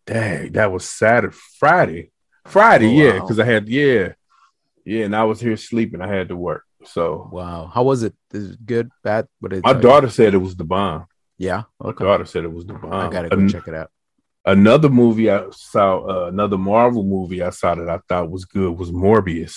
Dang, 0.06 0.52
that 0.52 0.72
was 0.72 0.88
Saturday, 0.88 1.36
Friday, 1.58 2.10
Friday, 2.46 2.86
oh, 2.86 3.04
yeah, 3.04 3.20
because 3.20 3.38
I 3.38 3.44
had 3.44 3.68
yeah, 3.68 4.14
yeah, 4.84 5.04
and 5.04 5.14
I 5.14 5.24
was 5.24 5.40
here 5.40 5.56
sleeping. 5.56 6.00
I 6.00 6.08
had 6.08 6.28
to 6.28 6.36
work. 6.36 6.64
So 6.84 7.28
wow, 7.30 7.70
how 7.72 7.84
was 7.84 8.02
it? 8.02 8.14
Is 8.32 8.52
it 8.52 8.66
good, 8.66 8.90
bad? 9.04 9.28
What 9.38 9.52
My 9.62 9.72
daughter 9.72 10.06
you? 10.06 10.12
said 10.12 10.34
it 10.34 10.38
was 10.38 10.56
the 10.56 10.64
bomb. 10.64 11.06
Yeah, 11.38 11.64
okay. 11.80 12.02
My 12.02 12.10
daughter 12.10 12.24
said 12.24 12.44
it 12.44 12.52
was 12.52 12.66
the 12.66 12.74
bomb. 12.74 12.92
I 12.92 13.08
gotta 13.08 13.28
go 13.28 13.36
An- 13.36 13.48
check 13.48 13.68
it 13.68 13.74
out. 13.74 13.90
Another 14.44 14.88
movie 14.88 15.30
I 15.30 15.44
saw, 15.50 16.00
uh, 16.00 16.26
another 16.28 16.58
Marvel 16.58 17.04
movie 17.04 17.42
I 17.42 17.50
saw 17.50 17.74
that 17.74 17.88
I 17.88 18.00
thought 18.08 18.30
was 18.30 18.46
good 18.46 18.76
was 18.76 18.90
Morbius. 18.90 19.54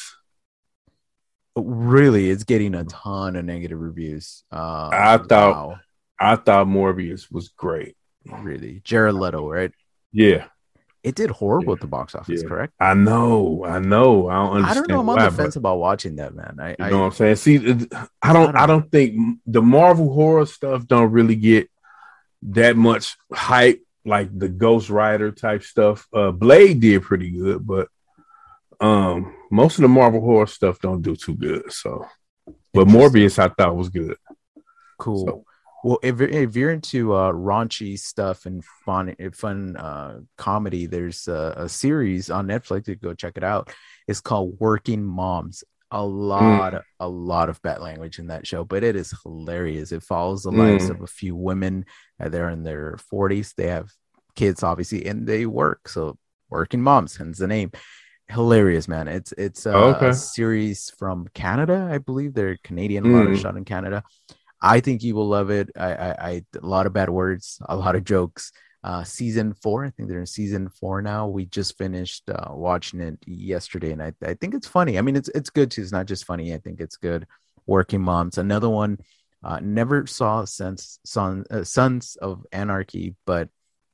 Really, 1.55 2.29
it's 2.29 2.43
getting 2.43 2.73
a 2.73 2.83
ton 2.85 3.35
of 3.35 3.45
negative 3.45 3.79
reviews. 3.79 4.43
Uh, 4.51 4.89
I 4.91 5.17
thought, 5.17 5.55
wow. 5.55 5.79
I 6.19 6.35
thought 6.35 6.67
Morbius 6.67 7.31
was 7.31 7.49
great. 7.49 7.95
Really, 8.25 8.81
Jared 8.83 9.15
Leto, 9.15 9.49
right? 9.49 9.71
Yeah. 10.11 10.45
It 11.03 11.15
did 11.15 11.29
horrible 11.31 11.73
yeah. 11.73 11.75
at 11.75 11.81
the 11.81 11.87
box 11.87 12.15
office, 12.15 12.41
yeah. 12.41 12.47
correct? 12.47 12.73
I 12.79 12.93
know, 12.93 13.65
I 13.65 13.79
know. 13.79 14.29
I 14.29 14.35
don't 14.35 14.55
understand. 14.55 14.69
I 14.69 14.73
don't 14.73 14.87
know. 14.87 14.99
I'm 15.01 15.09
on 15.09 15.19
the 15.19 15.31
fence 15.31 15.57
about 15.57 15.77
watching 15.77 16.15
that, 16.15 16.33
man. 16.33 16.57
I, 16.59 16.69
you 16.69 16.75
I, 16.79 16.89
know 16.89 16.99
what 16.99 17.05
I'm 17.05 17.11
saying? 17.11 17.35
See, 17.35 17.87
I 18.21 18.31
don't, 18.31 18.55
I 18.55 18.65
don't 18.65 18.89
think 18.89 19.39
the 19.45 19.61
Marvel 19.61 20.13
horror 20.13 20.45
stuff 20.45 20.87
don't 20.87 21.11
really 21.11 21.35
get 21.35 21.69
that 22.43 22.77
much 22.77 23.17
hype 23.31 23.83
like 24.05 24.37
the 24.37 24.49
Ghost 24.49 24.89
Rider 24.89 25.31
type 25.31 25.63
stuff. 25.63 26.07
Uh, 26.13 26.31
Blade 26.31 26.79
did 26.79 27.03
pretty 27.03 27.31
good, 27.31 27.67
but 27.67 27.89
um, 28.83 29.33
most 29.49 29.77
of 29.77 29.83
the 29.83 29.87
Marvel 29.87 30.19
horror 30.19 30.45
stuff 30.45 30.79
don't 30.79 31.01
do 31.01 31.15
too 31.15 31.35
good. 31.35 31.71
So, 31.71 32.05
but 32.73 32.87
Morbius 32.87 33.39
I 33.39 33.47
thought 33.47 33.77
was 33.77 33.87
good. 33.87 34.17
Cool. 34.99 35.25
So, 35.25 35.45
well, 35.85 35.99
if 36.03 36.19
you're, 36.19 36.29
if 36.29 36.55
you're 36.57 36.71
into 36.71 37.13
uh, 37.13 37.31
raunchy 37.31 37.97
stuff 37.97 38.45
and 38.45 38.63
fun, 38.85 39.15
fun 39.33 39.77
uh, 39.77 40.19
comedy, 40.37 40.85
there's 40.85 41.29
a, 41.29 41.53
a, 41.57 41.69
series 41.69 42.29
on 42.29 42.47
Netflix. 42.47 42.87
You 42.87 42.95
go 42.95 43.13
check 43.13 43.33
it 43.37 43.43
out. 43.43 43.73
It's 44.07 44.21
called 44.21 44.57
Working 44.59 45.03
Moms. 45.03 45.63
A 45.91 46.03
lot, 46.03 46.73
mm. 46.73 46.81
a 46.99 47.07
lot 47.07 47.49
of 47.49 47.61
bad 47.61 47.79
language 47.79 48.17
in 48.17 48.27
that 48.27 48.47
show, 48.47 48.63
but 48.63 48.83
it 48.83 48.95
is 48.95 49.13
hilarious. 49.23 49.91
It 49.91 50.03
follows 50.03 50.43
the 50.43 50.51
mm. 50.51 50.57
lives 50.57 50.89
of 50.89 51.01
a 51.01 51.07
few 51.07 51.35
women. 51.35 51.85
Uh, 52.19 52.29
they're 52.29 52.49
in 52.49 52.63
their 52.63 52.97
40s. 53.13 53.53
They 53.55 53.67
have 53.67 53.91
kids, 54.35 54.63
obviously, 54.63 55.05
and 55.05 55.27
they 55.27 55.45
work. 55.45 55.87
So, 55.87 56.17
Working 56.49 56.81
Moms, 56.81 57.15
hence 57.15 57.37
the 57.39 57.47
name. 57.47 57.71
Hilarious, 58.33 58.87
man. 58.87 59.07
It's 59.07 59.31
it's 59.37 59.65
uh, 59.65 59.95
okay. 59.95 60.09
a 60.09 60.13
series 60.13 60.91
from 60.97 61.27
Canada, 61.33 61.89
I 61.91 61.99
believe. 61.99 62.33
They're 62.33 62.57
Canadian, 62.63 63.03
mm. 63.03 63.13
a 63.13 63.17
lot 63.17 63.31
of 63.31 63.39
shot 63.39 63.57
in 63.57 63.65
Canada 63.65 64.03
I 64.63 64.79
think 64.79 65.03
you 65.03 65.13
will 65.13 65.27
love 65.27 65.51
it. 65.51 65.69
I, 65.77 65.93
I, 65.93 66.15
I 66.29 66.45
a 66.55 66.65
lot 66.65 66.85
of 66.85 66.93
bad 66.93 67.09
words, 67.09 67.59
a 67.67 67.75
lot 67.75 67.97
of 67.97 68.05
jokes. 68.05 68.53
Uh, 68.81 69.03
season 69.03 69.53
four, 69.53 69.85
I 69.85 69.89
think 69.89 70.09
they're 70.09 70.19
in 70.19 70.25
season 70.25 70.69
four 70.69 71.01
now. 71.01 71.27
We 71.27 71.45
just 71.45 71.77
finished 71.77 72.29
uh, 72.29 72.51
watching 72.51 73.01
it 73.01 73.19
yesterday, 73.25 73.91
and 73.91 74.01
I, 74.01 74.13
I 74.25 74.33
think 74.35 74.53
it's 74.53 74.67
funny. 74.67 74.97
I 74.97 75.01
mean, 75.01 75.17
it's 75.17 75.29
it's 75.35 75.49
good 75.49 75.69
too. 75.69 75.81
It's 75.81 75.91
not 75.91 76.05
just 76.05 76.25
funny. 76.25 76.53
I 76.53 76.57
think 76.57 76.79
it's 76.79 76.95
good. 76.95 77.27
Working 77.65 78.01
Moms, 78.01 78.37
another 78.37 78.69
one. 78.69 78.99
Uh, 79.43 79.59
never 79.61 80.07
saw 80.07 80.45
Sons 80.45 80.99
Son, 81.05 81.43
uh, 81.51 81.65
Sons 81.65 82.15
of 82.21 82.45
Anarchy, 82.53 83.15
but 83.25 83.49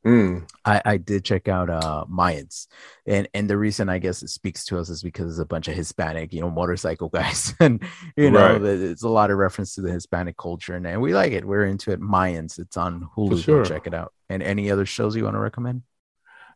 Mm. 0.05 0.49
I, 0.63 0.81
I 0.85 0.97
did 0.97 1.25
check 1.25 1.49
out 1.49 1.69
uh 1.69 2.05
Mayans, 2.09 2.67
and 3.05 3.27
and 3.33 3.49
the 3.49 3.57
reason 3.57 3.89
I 3.89 3.99
guess 3.99 4.23
it 4.23 4.29
speaks 4.29 4.63
to 4.65 4.79
us 4.79 4.87
is 4.87 5.03
because 5.03 5.31
it's 5.31 5.41
a 5.41 5.45
bunch 5.45 5.67
of 5.67 5.75
Hispanic, 5.75 6.31
you 6.31 6.39
know, 6.39 6.49
motorcycle 6.49 7.09
guys, 7.13 7.53
and 7.59 7.83
you 8.15 8.31
know, 8.31 8.53
right. 8.53 8.61
it's 8.61 9.03
a 9.03 9.09
lot 9.09 9.29
of 9.29 9.37
reference 9.37 9.75
to 9.75 9.81
the 9.81 9.91
Hispanic 9.91 10.37
culture, 10.37 10.75
and, 10.75 10.87
and 10.87 11.01
we 11.01 11.13
like 11.13 11.33
it. 11.33 11.43
We're 11.43 11.65
into 11.65 11.91
it. 11.91 11.99
Mayans, 11.99 12.59
it's 12.59 12.77
on 12.77 13.09
Hulu. 13.17 13.43
Sure. 13.43 13.65
Check 13.65 13.87
it 13.87 13.93
out. 13.93 14.13
And 14.29 14.41
any 14.41 14.71
other 14.71 14.85
shows 14.85 15.17
you 15.17 15.25
want 15.25 15.35
to 15.35 15.39
recommend? 15.39 15.81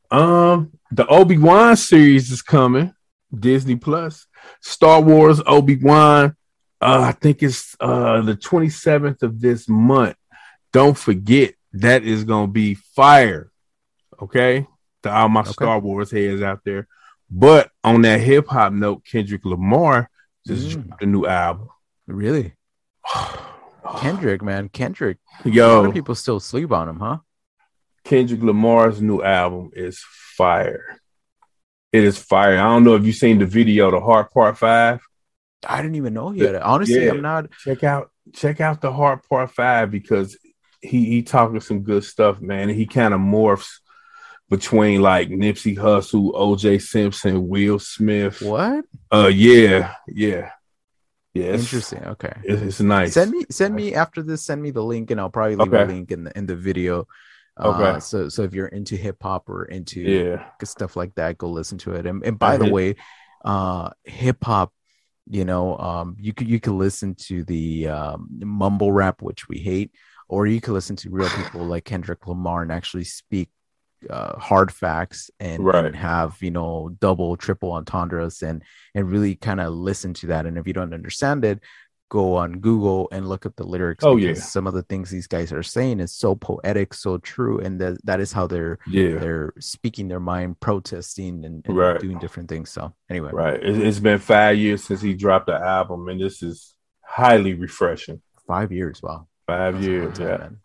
Um, 0.10 0.72
the 0.92 1.06
Obi 1.08 1.38
Wan 1.38 1.76
series 1.76 2.32
is 2.32 2.42
coming, 2.42 2.94
Disney 3.38 3.76
Plus. 3.76 4.26
Star 4.62 5.02
Wars 5.02 5.42
Obi 5.46 5.76
Wan. 5.76 6.36
Uh, 6.80 7.02
I 7.08 7.12
think 7.12 7.44
it's 7.44 7.76
uh 7.82 8.22
the 8.22 8.36
twenty 8.36 8.70
seventh 8.70 9.22
of 9.22 9.42
this 9.42 9.68
month. 9.68 10.16
Don't 10.72 10.98
forget 10.98 11.56
that 11.74 12.04
is 12.04 12.24
gonna 12.24 12.48
be 12.48 12.76
fire. 12.76 13.52
Okay, 14.22 14.68
to 15.04 15.12
all 15.12 15.30
my 15.30 15.42
okay. 15.42 15.52
Star 15.52 15.80
Wars 15.80 16.12
heads 16.12 16.42
out 16.42 16.62
there. 16.64 16.88
But 17.30 17.72
on 17.84 18.02
that 18.04 18.22
hip 18.22 18.48
hop 18.48 18.74
note, 18.74 19.04
Kendrick 19.10 19.44
Lamar 19.46 20.10
just 20.48 20.78
Mm. 20.78 20.88
dropped 20.88 21.04
a 21.04 21.06
new 21.06 21.26
album. 21.26 21.70
Really? 22.08 22.54
Kendrick, 23.98 24.42
man. 24.42 24.70
Kendrick. 24.70 25.18
Yo, 25.44 25.92
people 25.92 26.16
still 26.16 26.40
sleep 26.40 26.72
on 26.72 26.88
him, 26.90 27.00
huh? 27.00 27.18
Kendrick 28.04 28.42
Lamar's 28.42 29.02
new 29.02 29.22
album 29.22 29.72
is 29.74 30.04
fire. 30.38 31.00
It 31.92 32.04
is 32.04 32.18
fire. 32.18 32.58
I 32.58 32.64
don't 32.64 32.84
know 32.84 32.96
if 32.96 33.06
you've 33.06 33.16
seen 33.16 33.40
the 33.40 33.46
video, 33.46 33.92
the 33.92 34.00
Heart 34.00 34.32
Part 34.34 34.58
Five. 34.58 35.02
I 35.68 35.82
didn't 35.82 35.96
even 35.96 36.14
know 36.14 36.32
he 36.32 36.42
had 36.42 36.56
it. 36.56 36.62
Honestly, 36.62 37.06
Yeah. 37.06 37.12
I'm 37.12 37.22
not. 37.22 37.52
Check 37.64 37.84
out 37.84 38.10
check 38.34 38.62
out 38.62 38.82
the 38.82 38.92
Heart 38.92 39.28
Part 39.30 39.52
Five 39.52 39.92
because 39.92 40.38
he 40.84 41.06
he 41.06 41.24
talking 41.24 41.60
some 41.62 41.82
good 41.82 42.04
stuff, 42.04 42.42
man. 42.42 42.70
And 42.70 42.78
he 42.78 42.86
kind 42.86 43.14
of 43.14 43.20
morphs 43.20 43.80
between 44.50 45.02
like 45.02 45.30
Nipsey 45.30 45.78
Hussle, 45.78 46.34
OJ 46.34 46.82
Simpson, 46.82 47.48
Will 47.48 47.80
Smith. 47.80 48.42
What? 48.42 48.86
Uh, 49.12 49.32
yeah, 49.34 49.94
yeah, 50.08 50.52
yeah. 51.34 51.54
Interesting. 51.54 52.04
Okay. 52.04 52.34
It's, 52.44 52.62
it's 52.62 52.80
nice. 52.82 53.14
Send 53.14 53.32
me, 53.32 53.46
send 53.50 53.76
me 53.76 53.94
after 53.94 54.22
this. 54.22 54.44
Send 54.46 54.62
me 54.62 54.72
the 54.72 54.84
link, 54.84 55.12
and 55.12 55.20
I'll 55.20 55.30
probably 55.30 55.56
leave 55.56 55.74
a 55.74 55.86
link 55.86 56.12
in 56.12 56.26
the 56.26 56.38
in 56.38 56.46
the 56.46 56.56
video. 56.56 57.08
Uh, 57.58 57.70
Okay. 57.70 58.00
So, 58.00 58.30
so 58.30 58.44
if 58.44 58.54
you're 58.54 58.68
into 58.68 58.96
hip 58.96 59.18
hop 59.22 59.50
or 59.50 59.66
into 59.66 60.00
Yeah, 60.00 60.44
stuff 60.64 60.96
like 60.96 61.16
that, 61.16 61.38
go 61.38 61.50
listen 61.50 61.78
to 61.80 61.94
it. 61.94 62.06
And, 62.06 62.24
and 62.26 62.38
by 62.40 62.58
the 62.58 62.66
Mhm. 62.66 62.72
way, 62.72 62.96
uh, 63.46 63.92
hip 64.04 64.44
hop, 64.44 64.74
you 65.30 65.46
know, 65.46 65.78
um, 65.78 66.16
you 66.20 66.34
could 66.34 66.48
you 66.50 66.60
could 66.60 66.74
listen 66.74 67.16
to 67.28 67.44
the 67.44 67.88
um, 67.88 68.28
mumble 68.44 68.92
rap, 68.92 69.22
which 69.22 69.48
we 69.48 69.60
hate, 69.60 69.92
or 70.30 70.48
you 70.48 70.62
could 70.62 70.74
listen 70.74 70.96
to 70.98 71.10
real 71.10 71.30
people 71.30 71.66
like 71.66 71.86
Kendrick 71.86 72.26
Lamar 72.28 72.62
and 72.62 72.72
actually 72.72 73.04
speak 73.06 73.50
uh, 74.10 74.38
hard 74.38 74.72
facts 74.72 75.32
and, 75.40 75.64
Right. 75.64 75.86
and 75.86 75.96
have 75.96 76.38
you 76.42 76.52
know 76.52 76.96
double, 77.00 77.38
triple 77.38 77.72
entendres 77.72 78.42
and 78.44 78.62
and 78.96 79.10
really 79.10 79.36
kind 79.36 79.62
of 79.62 79.74
listen 79.74 80.14
to 80.16 80.28
that. 80.28 80.46
And 80.46 80.58
if 80.58 80.68
you 80.68 80.74
don't 80.74 80.94
understand 80.94 81.46
it, 81.46 81.60
go 82.10 82.36
on 82.36 82.60
Google 82.60 83.08
and 83.12 83.28
look 83.30 83.46
up 83.46 83.56
the 83.56 83.64
lyrics. 83.66 84.04
Oh, 84.04 84.18
yeah. 84.18 84.34
some 84.36 84.68
of 84.68 84.74
the 84.74 84.84
things 84.84 85.10
these 85.10 85.26
guys 85.26 85.52
are 85.54 85.64
saying 85.64 86.00
is 86.02 86.12
so 86.14 86.36
poetic, 86.36 86.94
so 86.94 87.18
true, 87.18 87.60
and 87.60 87.80
that 87.80 87.98
that 88.06 88.20
is 88.20 88.32
how 88.34 88.46
they're 88.46 88.78
yeah, 88.86 89.16
they're 89.20 89.54
speaking 89.60 90.10
their 90.10 90.20
mind, 90.20 90.60
protesting 90.60 91.46
and, 91.46 91.66
and 91.66 91.78
Right. 91.78 92.00
doing 92.02 92.20
different 92.20 92.50
things. 92.50 92.70
So 92.72 92.94
anyway, 93.10 93.32
right. 93.32 93.56
It, 93.64 93.78
it's 93.80 94.00
been 94.00 94.20
five 94.20 94.58
years 94.58 94.84
since 94.84 95.02
he 95.02 95.14
dropped 95.14 95.48
the 95.48 95.56
album, 95.56 96.10
and 96.10 96.20
this 96.20 96.44
is 96.44 96.76
highly 97.02 97.54
refreshing. 97.54 98.22
five 98.46 98.72
years. 98.74 99.02
Wow. 99.02 99.28
Five 99.54 99.74
That's 99.76 99.86
a 99.86 99.90
years, 99.90 100.18
time, 100.18 100.28
yeah. 100.28 100.38
man. 100.38 100.60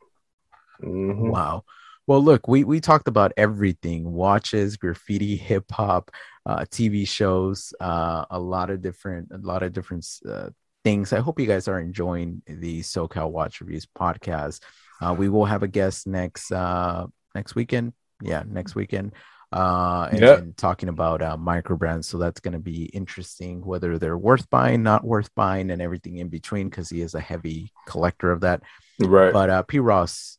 Mhm. 0.82 1.30
Wow. 1.30 1.64
Well, 2.06 2.22
look, 2.22 2.48
we 2.48 2.64
we 2.64 2.80
talked 2.80 3.06
about 3.06 3.32
everything: 3.36 4.10
watches, 4.12 4.76
graffiti, 4.78 5.36
hip 5.36 5.70
hop, 5.70 6.10
uh, 6.46 6.60
TV 6.70 7.06
shows, 7.06 7.74
uh, 7.80 8.24
a 8.30 8.38
lot 8.38 8.70
of 8.70 8.80
different, 8.80 9.28
a 9.30 9.38
lot 9.38 9.62
of 9.62 9.74
different 9.74 10.06
uh, 10.26 10.48
things. 10.84 11.12
I 11.12 11.20
hope 11.20 11.38
you 11.38 11.46
guys 11.46 11.68
are 11.68 11.78
enjoying 11.78 12.40
the 12.46 12.80
SoCal 12.80 13.30
Watch 13.30 13.60
Reviews 13.60 13.86
podcast. 13.86 14.60
Uh, 15.02 15.14
we 15.16 15.28
will 15.28 15.44
have 15.44 15.62
a 15.62 15.68
guest 15.68 16.06
next 16.06 16.50
uh, 16.50 17.06
next 17.34 17.54
weekend. 17.54 17.92
Yeah, 18.22 18.42
next 18.46 18.74
weekend. 18.74 19.12
Uh, 19.50 20.08
and, 20.10 20.20
Yeah. 20.20 20.36
and 20.36 20.56
talking 20.58 20.90
about 20.90 21.22
uh, 21.22 21.36
micro 21.36 21.74
brands. 21.74 22.06
So 22.06 22.18
that's 22.18 22.40
going 22.40 22.52
to 22.52 22.58
be 22.58 22.84
interesting, 22.84 23.64
whether 23.64 23.98
they're 23.98 24.18
worth 24.18 24.50
buying, 24.50 24.82
not 24.82 25.04
worth 25.04 25.34
buying, 25.34 25.70
and 25.70 25.80
everything 25.80 26.18
in 26.18 26.28
between, 26.28 26.68
because 26.68 26.90
he 26.90 27.00
is 27.00 27.14
a 27.14 27.20
heavy 27.20 27.72
collector 27.86 28.30
of 28.30 28.42
that. 28.42 28.62
Right. 29.00 29.32
But 29.32 29.48
uh, 29.48 29.62
P. 29.62 29.78
Ross, 29.78 30.38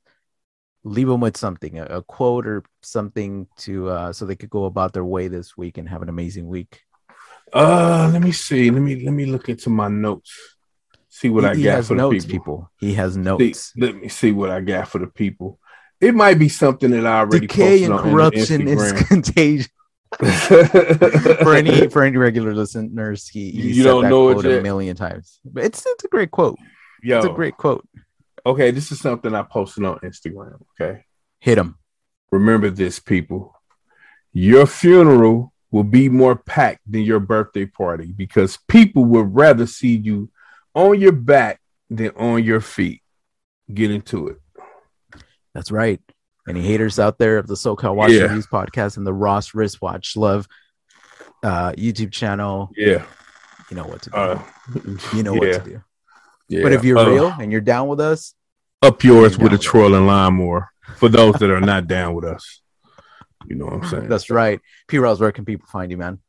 leave 0.84 1.08
them 1.08 1.22
with 1.22 1.38
something, 1.38 1.80
a, 1.80 1.86
a 1.86 2.04
quote 2.04 2.46
or 2.46 2.64
something 2.84 3.48
to 3.58 3.90
uh, 3.90 4.14
so 4.14 4.26
they 4.26 4.36
could 4.36 4.52
go 4.52 4.66
about 4.66 4.94
their 4.94 5.06
way 5.06 5.28
this 5.28 5.58
week 5.58 5.78
and 5.78 5.90
have 5.90 6.04
an 6.04 6.10
amazing 6.10 6.48
week. 6.48 6.82
Uh, 7.52 8.10
let 8.14 8.22
me 8.22 8.32
see. 8.32 8.70
Let 8.70 8.82
me 8.82 9.04
let 9.04 9.12
me 9.12 9.26
look 9.26 9.50
into 9.50 9.72
my 9.72 9.88
notes. 9.88 10.32
See 11.10 11.30
what 11.30 11.56
he, 11.56 11.68
I 11.68 11.78
got 11.78 11.86
for 11.86 11.96
notes, 11.96 12.24
the 12.26 12.32
people. 12.34 12.56
people. 12.56 12.72
He 12.80 12.94
has 12.94 13.16
See, 13.16 13.20
notes. 13.20 13.74
let 13.76 13.96
me 13.96 14.08
see 14.08 14.32
what 14.32 14.52
I 14.52 14.62
got 14.62 14.88
for 14.88 15.00
the 15.00 15.08
people. 15.08 15.59
It 16.02 16.16
might 16.16 16.40
be 16.40 16.50
something 16.50 16.92
that 16.92 17.06
I 17.06 17.20
already 17.20 17.48
Decay 17.48 17.84
and 17.84 17.98
corruption 18.00 18.68
is 18.68 18.94
contagious. 19.08 19.70
for 20.18 21.56
any 21.56 21.88
for 21.88 22.04
any 22.04 22.18
regular 22.18 22.56
listeners, 22.56 23.28
he, 23.28 23.52
he 23.52 23.74
You 23.74 23.84
don't 23.84 24.10
know 24.10 24.30
it 24.30 24.46
a 24.46 24.62
million 24.62 24.96
times. 24.96 25.40
But 25.46 25.66
it's 25.66 25.86
it's 25.86 26.04
a 26.04 26.08
great 26.08 26.32
quote. 26.32 26.58
Yo, 27.04 27.18
It's 27.18 27.28
a 27.28 27.30
great 27.30 27.58
quote. 27.58 27.88
okay, 28.46 28.72
this 28.72 28.92
is 28.92 29.00
something 29.00 29.34
I 29.36 29.44
posted 29.44 29.86
on 29.86 30.00
Instagram. 30.00 30.60
Okay, 30.82 31.06
Hit 31.40 31.58
him. 31.58 31.78
remember 32.32 32.70
this, 32.72 33.00
people. 33.00 33.56
Your 34.34 34.66
funeral 34.66 35.54
will 35.72 35.84
be 35.84 36.10
more 36.10 36.36
packed 36.36 36.82
than 36.90 37.02
your 37.02 37.20
birthday 37.20 37.66
party 37.66 38.12
because 38.12 38.58
people 38.68 39.06
would 39.06 39.36
rather 39.36 39.68
see 39.68 39.96
you 39.96 40.30
on 40.74 41.00
your 41.00 41.12
back 41.12 41.60
than 41.90 42.10
on 42.16 42.44
your 42.44 42.62
feet. 42.62 43.02
Get 43.72 43.92
into 43.92 44.28
it. 44.30 44.38
That's 45.54 45.72
right. 45.72 46.00
Any 46.48 46.62
haters 46.62 47.00
out 47.00 47.18
there 47.18 47.38
of 47.38 47.48
the 47.48 47.54
SoCal 47.56 47.96
Watch 47.96 48.12
Yeah. 48.12 48.24
Reviews 48.24 48.48
podcast 48.48 48.98
and 48.98 49.06
the 49.06 49.14
Ross 49.14 49.54
Wristwatch 49.54 50.16
Love 50.16 50.48
uh, 51.44 51.72
YouTube 51.74 52.12
channel, 52.12 52.70
Yeah. 52.76 53.06
you 53.70 53.78
know 53.78 53.84
what 53.86 54.02
to 54.04 54.10
do. 54.10 54.16
Uh, 54.18 54.42
you 55.14 55.24
know 55.24 55.34
yeah, 55.36 55.40
what 55.40 55.64
to 55.64 55.70
do. 55.70 55.82
yeah. 56.50 56.64
But 56.64 56.74
if 56.74 56.84
you're 56.84 56.98
Uh, 56.98 57.10
real 57.10 57.28
and 57.28 57.52
you're 57.52 57.62
down 57.62 57.88
with 57.88 58.00
us, 58.00 58.34
up 58.82 59.04
yours 59.04 59.38
with 59.38 59.52
a 59.52 59.56
with 59.56 59.62
trolling 59.62 60.06
lawnmower 60.08 60.70
for 60.96 61.08
those 61.10 61.36
that 61.36 61.50
are 61.50 61.62
not 61.62 61.88
down 61.88 62.14
with 62.16 62.26
us. 62.26 62.62
You 63.46 63.56
know 63.56 63.66
what 63.66 63.74
I'm 63.76 63.86
saying? 63.90 64.10
that's 64.10 64.30
right. 64.30 64.60
P 64.88 64.98
Ross, 64.98 65.20
where 65.20 65.32
can 65.32 65.46
people 65.46 65.68
find 65.72 65.92
you, 65.92 65.98
man? 65.98 66.20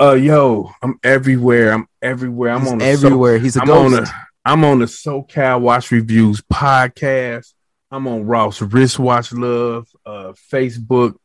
Uh, 0.00 0.12
yo, 0.14 0.72
I'm 0.82 0.98
everywhere. 1.04 1.72
I'm 1.72 1.86
everywhere. 2.02 2.52
I'm 2.54 2.60
He's 2.62 2.72
on 2.72 2.78
the 2.78 2.84
everywhere. 2.86 3.38
He's 3.38 3.56
a 3.56 3.62
I'm 3.62 3.70
on 3.70 3.90
ghost. 3.92 4.12
the 4.12 4.18
I'm 4.44 4.64
on 4.64 4.78
the 4.80 4.86
SoCal 4.86 5.60
Watch 5.60 5.90
Reviews 5.90 6.40
podcast. 6.52 7.52
I'm 7.90 8.06
on 8.06 8.24
Ross 8.24 8.62
Wristwatch 8.62 9.32
Love, 9.32 9.88
uh, 10.06 10.32
Facebook, 10.52 11.16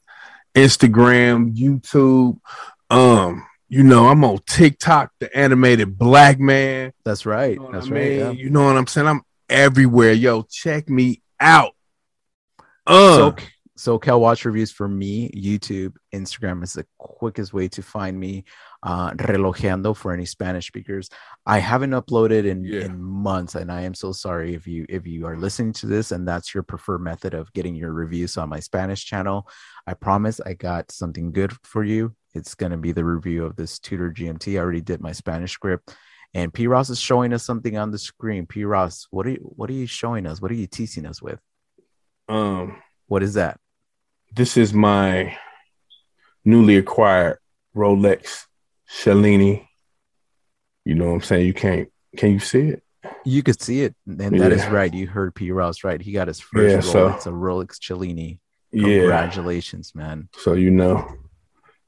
Instagram, 0.56 1.56
YouTube. 1.56 2.40
Um, 2.90 3.46
you 3.70 3.84
know, 3.84 4.08
I'm 4.08 4.24
on 4.24 4.40
TikTok, 4.48 5.12
the 5.20 5.36
animated 5.38 5.98
black 5.98 6.40
man. 6.40 6.94
That's 7.04 7.26
right. 7.26 7.54
You 7.54 7.60
know 7.60 7.72
That's 7.72 7.88
I 7.88 7.90
right. 7.92 8.10
mean? 8.10 8.20
yeah. 8.20 8.32
You 8.32 8.50
know 8.50 8.66
what 8.66 8.78
I'm 8.78 8.88
saying? 8.88 9.08
I'm 9.08 9.22
everywhere. 9.50 10.14
Yo, 10.14 10.44
check 10.44 10.90
me 10.90 11.22
out. 11.40 11.74
Uh, 12.88 13.34
So, 13.78 13.98
SoCal 14.00 14.20
Watch 14.22 14.46
Reviews 14.46 14.72
for 14.72 14.88
me, 14.88 15.30
YouTube, 15.32 15.96
Instagram 16.14 16.64
is 16.64 16.74
the 16.74 16.86
quickest 16.98 17.54
way 17.54 17.68
to 17.70 17.82
find 17.84 18.18
me. 18.20 18.46
Uh, 18.86 19.10
Relojeando 19.14 19.98
for 19.98 20.14
any 20.14 20.26
Spanish 20.26 20.68
speakers. 20.68 21.10
I 21.48 21.58
haven't 21.58 21.90
uploaded 22.00 22.46
in, 22.46 22.64
Yeah. 22.64 22.82
in 22.86 23.02
months, 23.02 23.56
and 23.56 23.72
I 23.72 23.82
am 23.82 23.96
so 23.96 24.12
sorry 24.12 24.54
if 24.54 24.68
you 24.68 24.86
if 24.88 25.08
you 25.08 25.26
are 25.26 25.36
listening 25.36 25.74
to 25.80 25.88
this 25.88 26.12
and 26.12 26.28
that's 26.28 26.54
your 26.54 26.62
preferred 26.62 27.02
method 27.02 27.34
of 27.34 27.52
getting 27.54 27.74
your 27.76 27.92
reviews 27.94 28.38
on 28.38 28.48
my 28.48 28.60
Spanish 28.60 29.04
channel. 29.04 29.50
I 29.88 29.96
promise 29.96 30.40
I 30.46 30.54
got 30.54 30.92
something 30.92 31.32
good 31.32 31.52
for 31.64 31.84
you. 31.84 32.14
It's 32.36 32.54
gonna 32.54 32.78
be 32.78 32.92
the 32.92 33.04
review 33.04 33.44
of 33.44 33.56
this 33.56 33.80
Tudor 33.80 34.12
GMT. 34.12 34.56
I 34.56 34.62
already 34.62 34.82
did 34.82 35.02
my 35.02 35.14
Spanish 35.14 35.54
script, 35.54 35.96
and 36.36 36.54
P 36.54 36.68
Ross 36.68 36.92
is 36.92 37.00
showing 37.00 37.34
us 37.34 37.44
something 37.44 37.76
on 37.78 37.90
the 37.90 37.98
screen. 37.98 38.46
P 38.46 38.66
Ross, 38.66 39.08
what 39.10 39.26
are 39.26 39.32
you 39.32 39.52
what 39.56 39.68
are 39.72 39.80
you 39.82 39.88
showing 39.88 40.28
us? 40.28 40.40
What 40.44 40.52
are 40.52 40.62
you 40.64 40.68
teasing 40.68 41.08
us 41.08 41.24
with? 41.24 41.40
um, 42.30 42.82
What 43.08 43.24
is 43.24 43.34
that? 43.34 43.60
this 44.36 44.58
is 44.58 44.74
my 44.76 45.36
newly 46.44 46.76
acquired 46.78 47.40
Rolex 47.76 48.46
Cellini. 48.90 49.68
You 50.86 50.96
know 50.96 51.06
what 51.06 51.14
I'm 51.16 51.22
saying? 51.22 51.46
You 51.48 51.54
can't. 51.54 51.90
Can 52.18 52.32
you 52.32 52.40
see 52.40 52.70
it? 52.70 52.84
You 53.24 53.44
could 53.44 53.62
see 53.62 53.82
it, 53.82 53.96
and 54.08 54.40
that 54.40 54.52
is 54.52 54.62
Yeah. 54.64 54.72
right. 54.72 54.94
You 54.94 55.08
heard 55.08 55.36
P. 55.36 55.52
Ross 55.52 55.84
right. 55.84 56.02
He 56.02 56.12
got 56.12 56.28
his 56.28 56.40
first 56.40 56.86
Yeah, 56.88 56.92
so- 56.92 57.10
Rolex, 57.10 57.26
a 57.28 57.30
Rolex 57.30 57.80
Cellini. 57.80 58.40
Yeah. 58.72 59.00
Congratulations, 59.00 59.94
man. 59.96 60.30
So 60.38 60.54
you 60.54 60.72
know, 60.72 61.08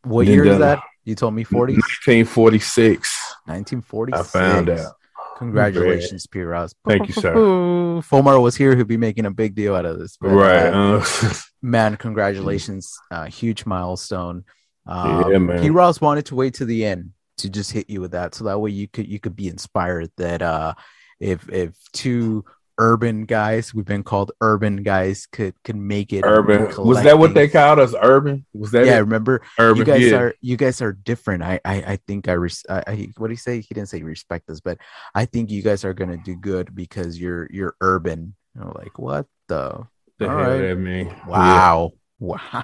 What 0.03 0.25
Then 0.27 0.35
year 0.35 0.45
is 0.45 0.59
that? 0.59 0.79
You 1.05 1.15
told 1.15 1.33
me 1.33 1.43
40s? 1.43 1.77
1946. 1.77 3.33
1946. 3.45 4.35
I 4.35 4.39
found 4.39 4.69
out. 4.69 4.93
Congratulations, 5.37 6.25
P. 6.27 6.41
Ross. 6.41 6.73
Thank 6.87 7.07
you, 7.07 7.13
sir. 7.13 7.33
Fomar 8.09 8.41
was 8.41 8.55
here 8.55 8.75
He'd 8.75 8.87
be 8.87 8.97
making 8.97 9.25
a 9.25 9.31
big 9.31 9.53
deal 9.55 9.75
out 9.75 9.85
of 9.85 9.99
this. 9.99 10.17
but, 10.19 10.29
Right. 10.29 10.67
Uh, 10.73 11.03
man, 11.61 11.95
congratulations. 11.97 12.95
Uh, 13.11 13.25
huge 13.25 13.65
milestone. 13.65 14.45
Um, 14.88 15.31
Yeah, 15.31 15.38
man. 15.38 15.61
P. 15.61 15.69
Ross 15.69 16.01
wanted 16.01 16.25
to 16.27 16.35
wait 16.35 16.55
to 16.55 16.65
the 16.65 16.85
end 16.85 17.11
to 17.38 17.49
just 17.49 17.71
hit 17.71 17.89
you 17.89 18.01
with 18.01 18.11
that. 18.11 18.35
So 18.35 18.45
that 18.45 18.59
way 18.59 18.71
you 18.71 18.88
could 18.88 19.07
you 19.07 19.19
could 19.19 19.35
be 19.35 19.47
inspired 19.47 20.11
that 20.17 20.41
uh 20.41 20.73
if 21.19 21.49
if 21.49 21.75
two 21.93 22.45
urban 22.79 23.25
guys, 23.25 23.73
we've 23.73 23.85
been 23.85 24.03
called 24.03 24.31
urban 24.41 24.83
guys, 24.83 25.27
could 25.31 25.53
could 25.63 25.75
make 25.75 26.13
it 26.13 26.23
urban. 26.23 26.73
Was 26.77 27.03
that 27.03 27.17
what 27.17 27.33
they 27.33 27.47
called 27.47 27.79
us? 27.79 27.93
Urban? 28.01 28.45
Was 28.53 28.71
that 28.71 28.85
yeah, 28.85 28.97
it? 28.97 29.01
remember 29.01 29.41
urban? 29.59 29.79
you 29.79 29.85
guys 29.85 30.01
yeah. 30.01 30.17
are 30.17 30.33
you 30.41 30.57
guys 30.57 30.81
are 30.81 30.93
different. 30.93 31.43
I 31.43 31.59
I, 31.65 31.75
I 31.75 31.99
think 32.07 32.27
I, 32.27 32.33
res- 32.33 32.65
I, 32.69 32.83
I 32.88 33.09
what 33.17 33.27
do 33.27 33.33
you 33.33 33.38
say? 33.38 33.61
He 33.61 33.73
didn't 33.73 33.89
say 33.89 34.01
respect 34.03 34.49
us, 34.49 34.59
but 34.59 34.77
I 35.15 35.25
think 35.25 35.49
you 35.49 35.61
guys 35.61 35.83
are 35.85 35.93
gonna 35.93 36.17
do 36.17 36.35
good 36.35 36.75
because 36.75 37.19
you're 37.19 37.47
you're 37.51 37.75
urban. 37.81 38.35
You 38.55 38.61
know, 38.61 38.73
like 38.75 38.97
what 38.97 39.27
the 39.47 39.85
the 40.19 40.27
hell 40.27 40.38
right. 40.38 40.57
that 40.57 40.75
mean? 40.75 41.15
wow 41.27 41.91
wow. 42.19 42.63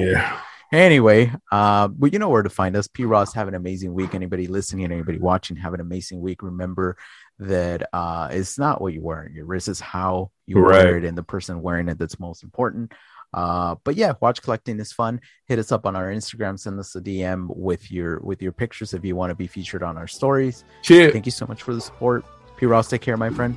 Yeah. 0.00 0.40
Anyway, 0.74 1.32
uh, 1.52 1.86
but 1.86 2.12
you 2.12 2.18
know 2.18 2.28
where 2.28 2.42
to 2.42 2.50
find 2.50 2.74
us. 2.76 2.88
P 2.88 3.04
Ross, 3.04 3.32
have 3.34 3.46
an 3.46 3.54
amazing 3.54 3.94
week. 3.94 4.12
Anybody 4.14 4.48
listening, 4.48 4.84
anybody 4.84 5.18
watching, 5.18 5.56
have 5.56 5.72
an 5.72 5.80
amazing 5.80 6.20
week. 6.20 6.42
Remember 6.42 6.96
that 7.38 7.88
uh, 7.92 8.28
it's 8.32 8.58
not 8.58 8.80
what 8.80 8.92
you 8.92 9.00
wear 9.00 9.30
your 9.32 9.46
wrist, 9.46 9.68
is 9.68 9.78
how 9.78 10.30
you 10.46 10.58
Right. 10.58 10.84
wear 10.84 10.96
it 10.98 11.04
and 11.04 11.16
the 11.16 11.22
person 11.22 11.62
wearing 11.62 11.88
it 11.88 11.98
that's 11.98 12.18
most 12.18 12.42
important. 12.42 12.92
Uh, 13.32 13.76
but 13.84 13.94
yeah, 13.94 14.14
watch 14.20 14.42
collecting 14.42 14.78
is 14.80 14.92
fun. 14.92 15.20
Hit 15.46 15.58
us 15.60 15.70
up 15.70 15.86
on 15.86 15.94
our 15.96 16.10
Instagram, 16.10 16.58
send 16.58 16.78
us 16.80 16.94
a 16.96 17.00
DM 17.00 17.46
with 17.54 17.90
your 17.92 18.18
with 18.20 18.42
your 18.42 18.52
pictures 18.52 18.94
if 18.94 19.04
you 19.04 19.14
want 19.14 19.30
to 19.30 19.34
be 19.36 19.46
featured 19.46 19.82
on 19.84 19.96
our 19.96 20.06
stories. 20.08 20.64
Cheers. 20.82 21.12
Thank 21.12 21.26
you 21.26 21.32
so 21.32 21.46
much 21.46 21.62
for 21.62 21.72
the 21.74 21.80
support. 21.80 22.24
P 22.56 22.66
Ross, 22.66 22.88
take 22.88 23.00
care, 23.00 23.16
my 23.16 23.30
friend. 23.30 23.56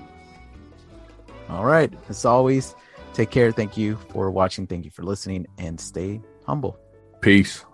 All 1.49 1.65
right. 1.65 1.91
As 2.09 2.25
always, 2.25 2.75
take 3.13 3.31
care. 3.31 3.51
Thank 3.51 3.75
you 3.75 3.97
for 4.09 4.29
watching. 4.29 4.67
Thank 4.67 4.85
you 4.85 4.91
for 4.91 5.03
listening 5.03 5.47
and 5.57 5.79
stay 5.79 6.21
humble. 6.45 6.79
Peace. 7.21 7.65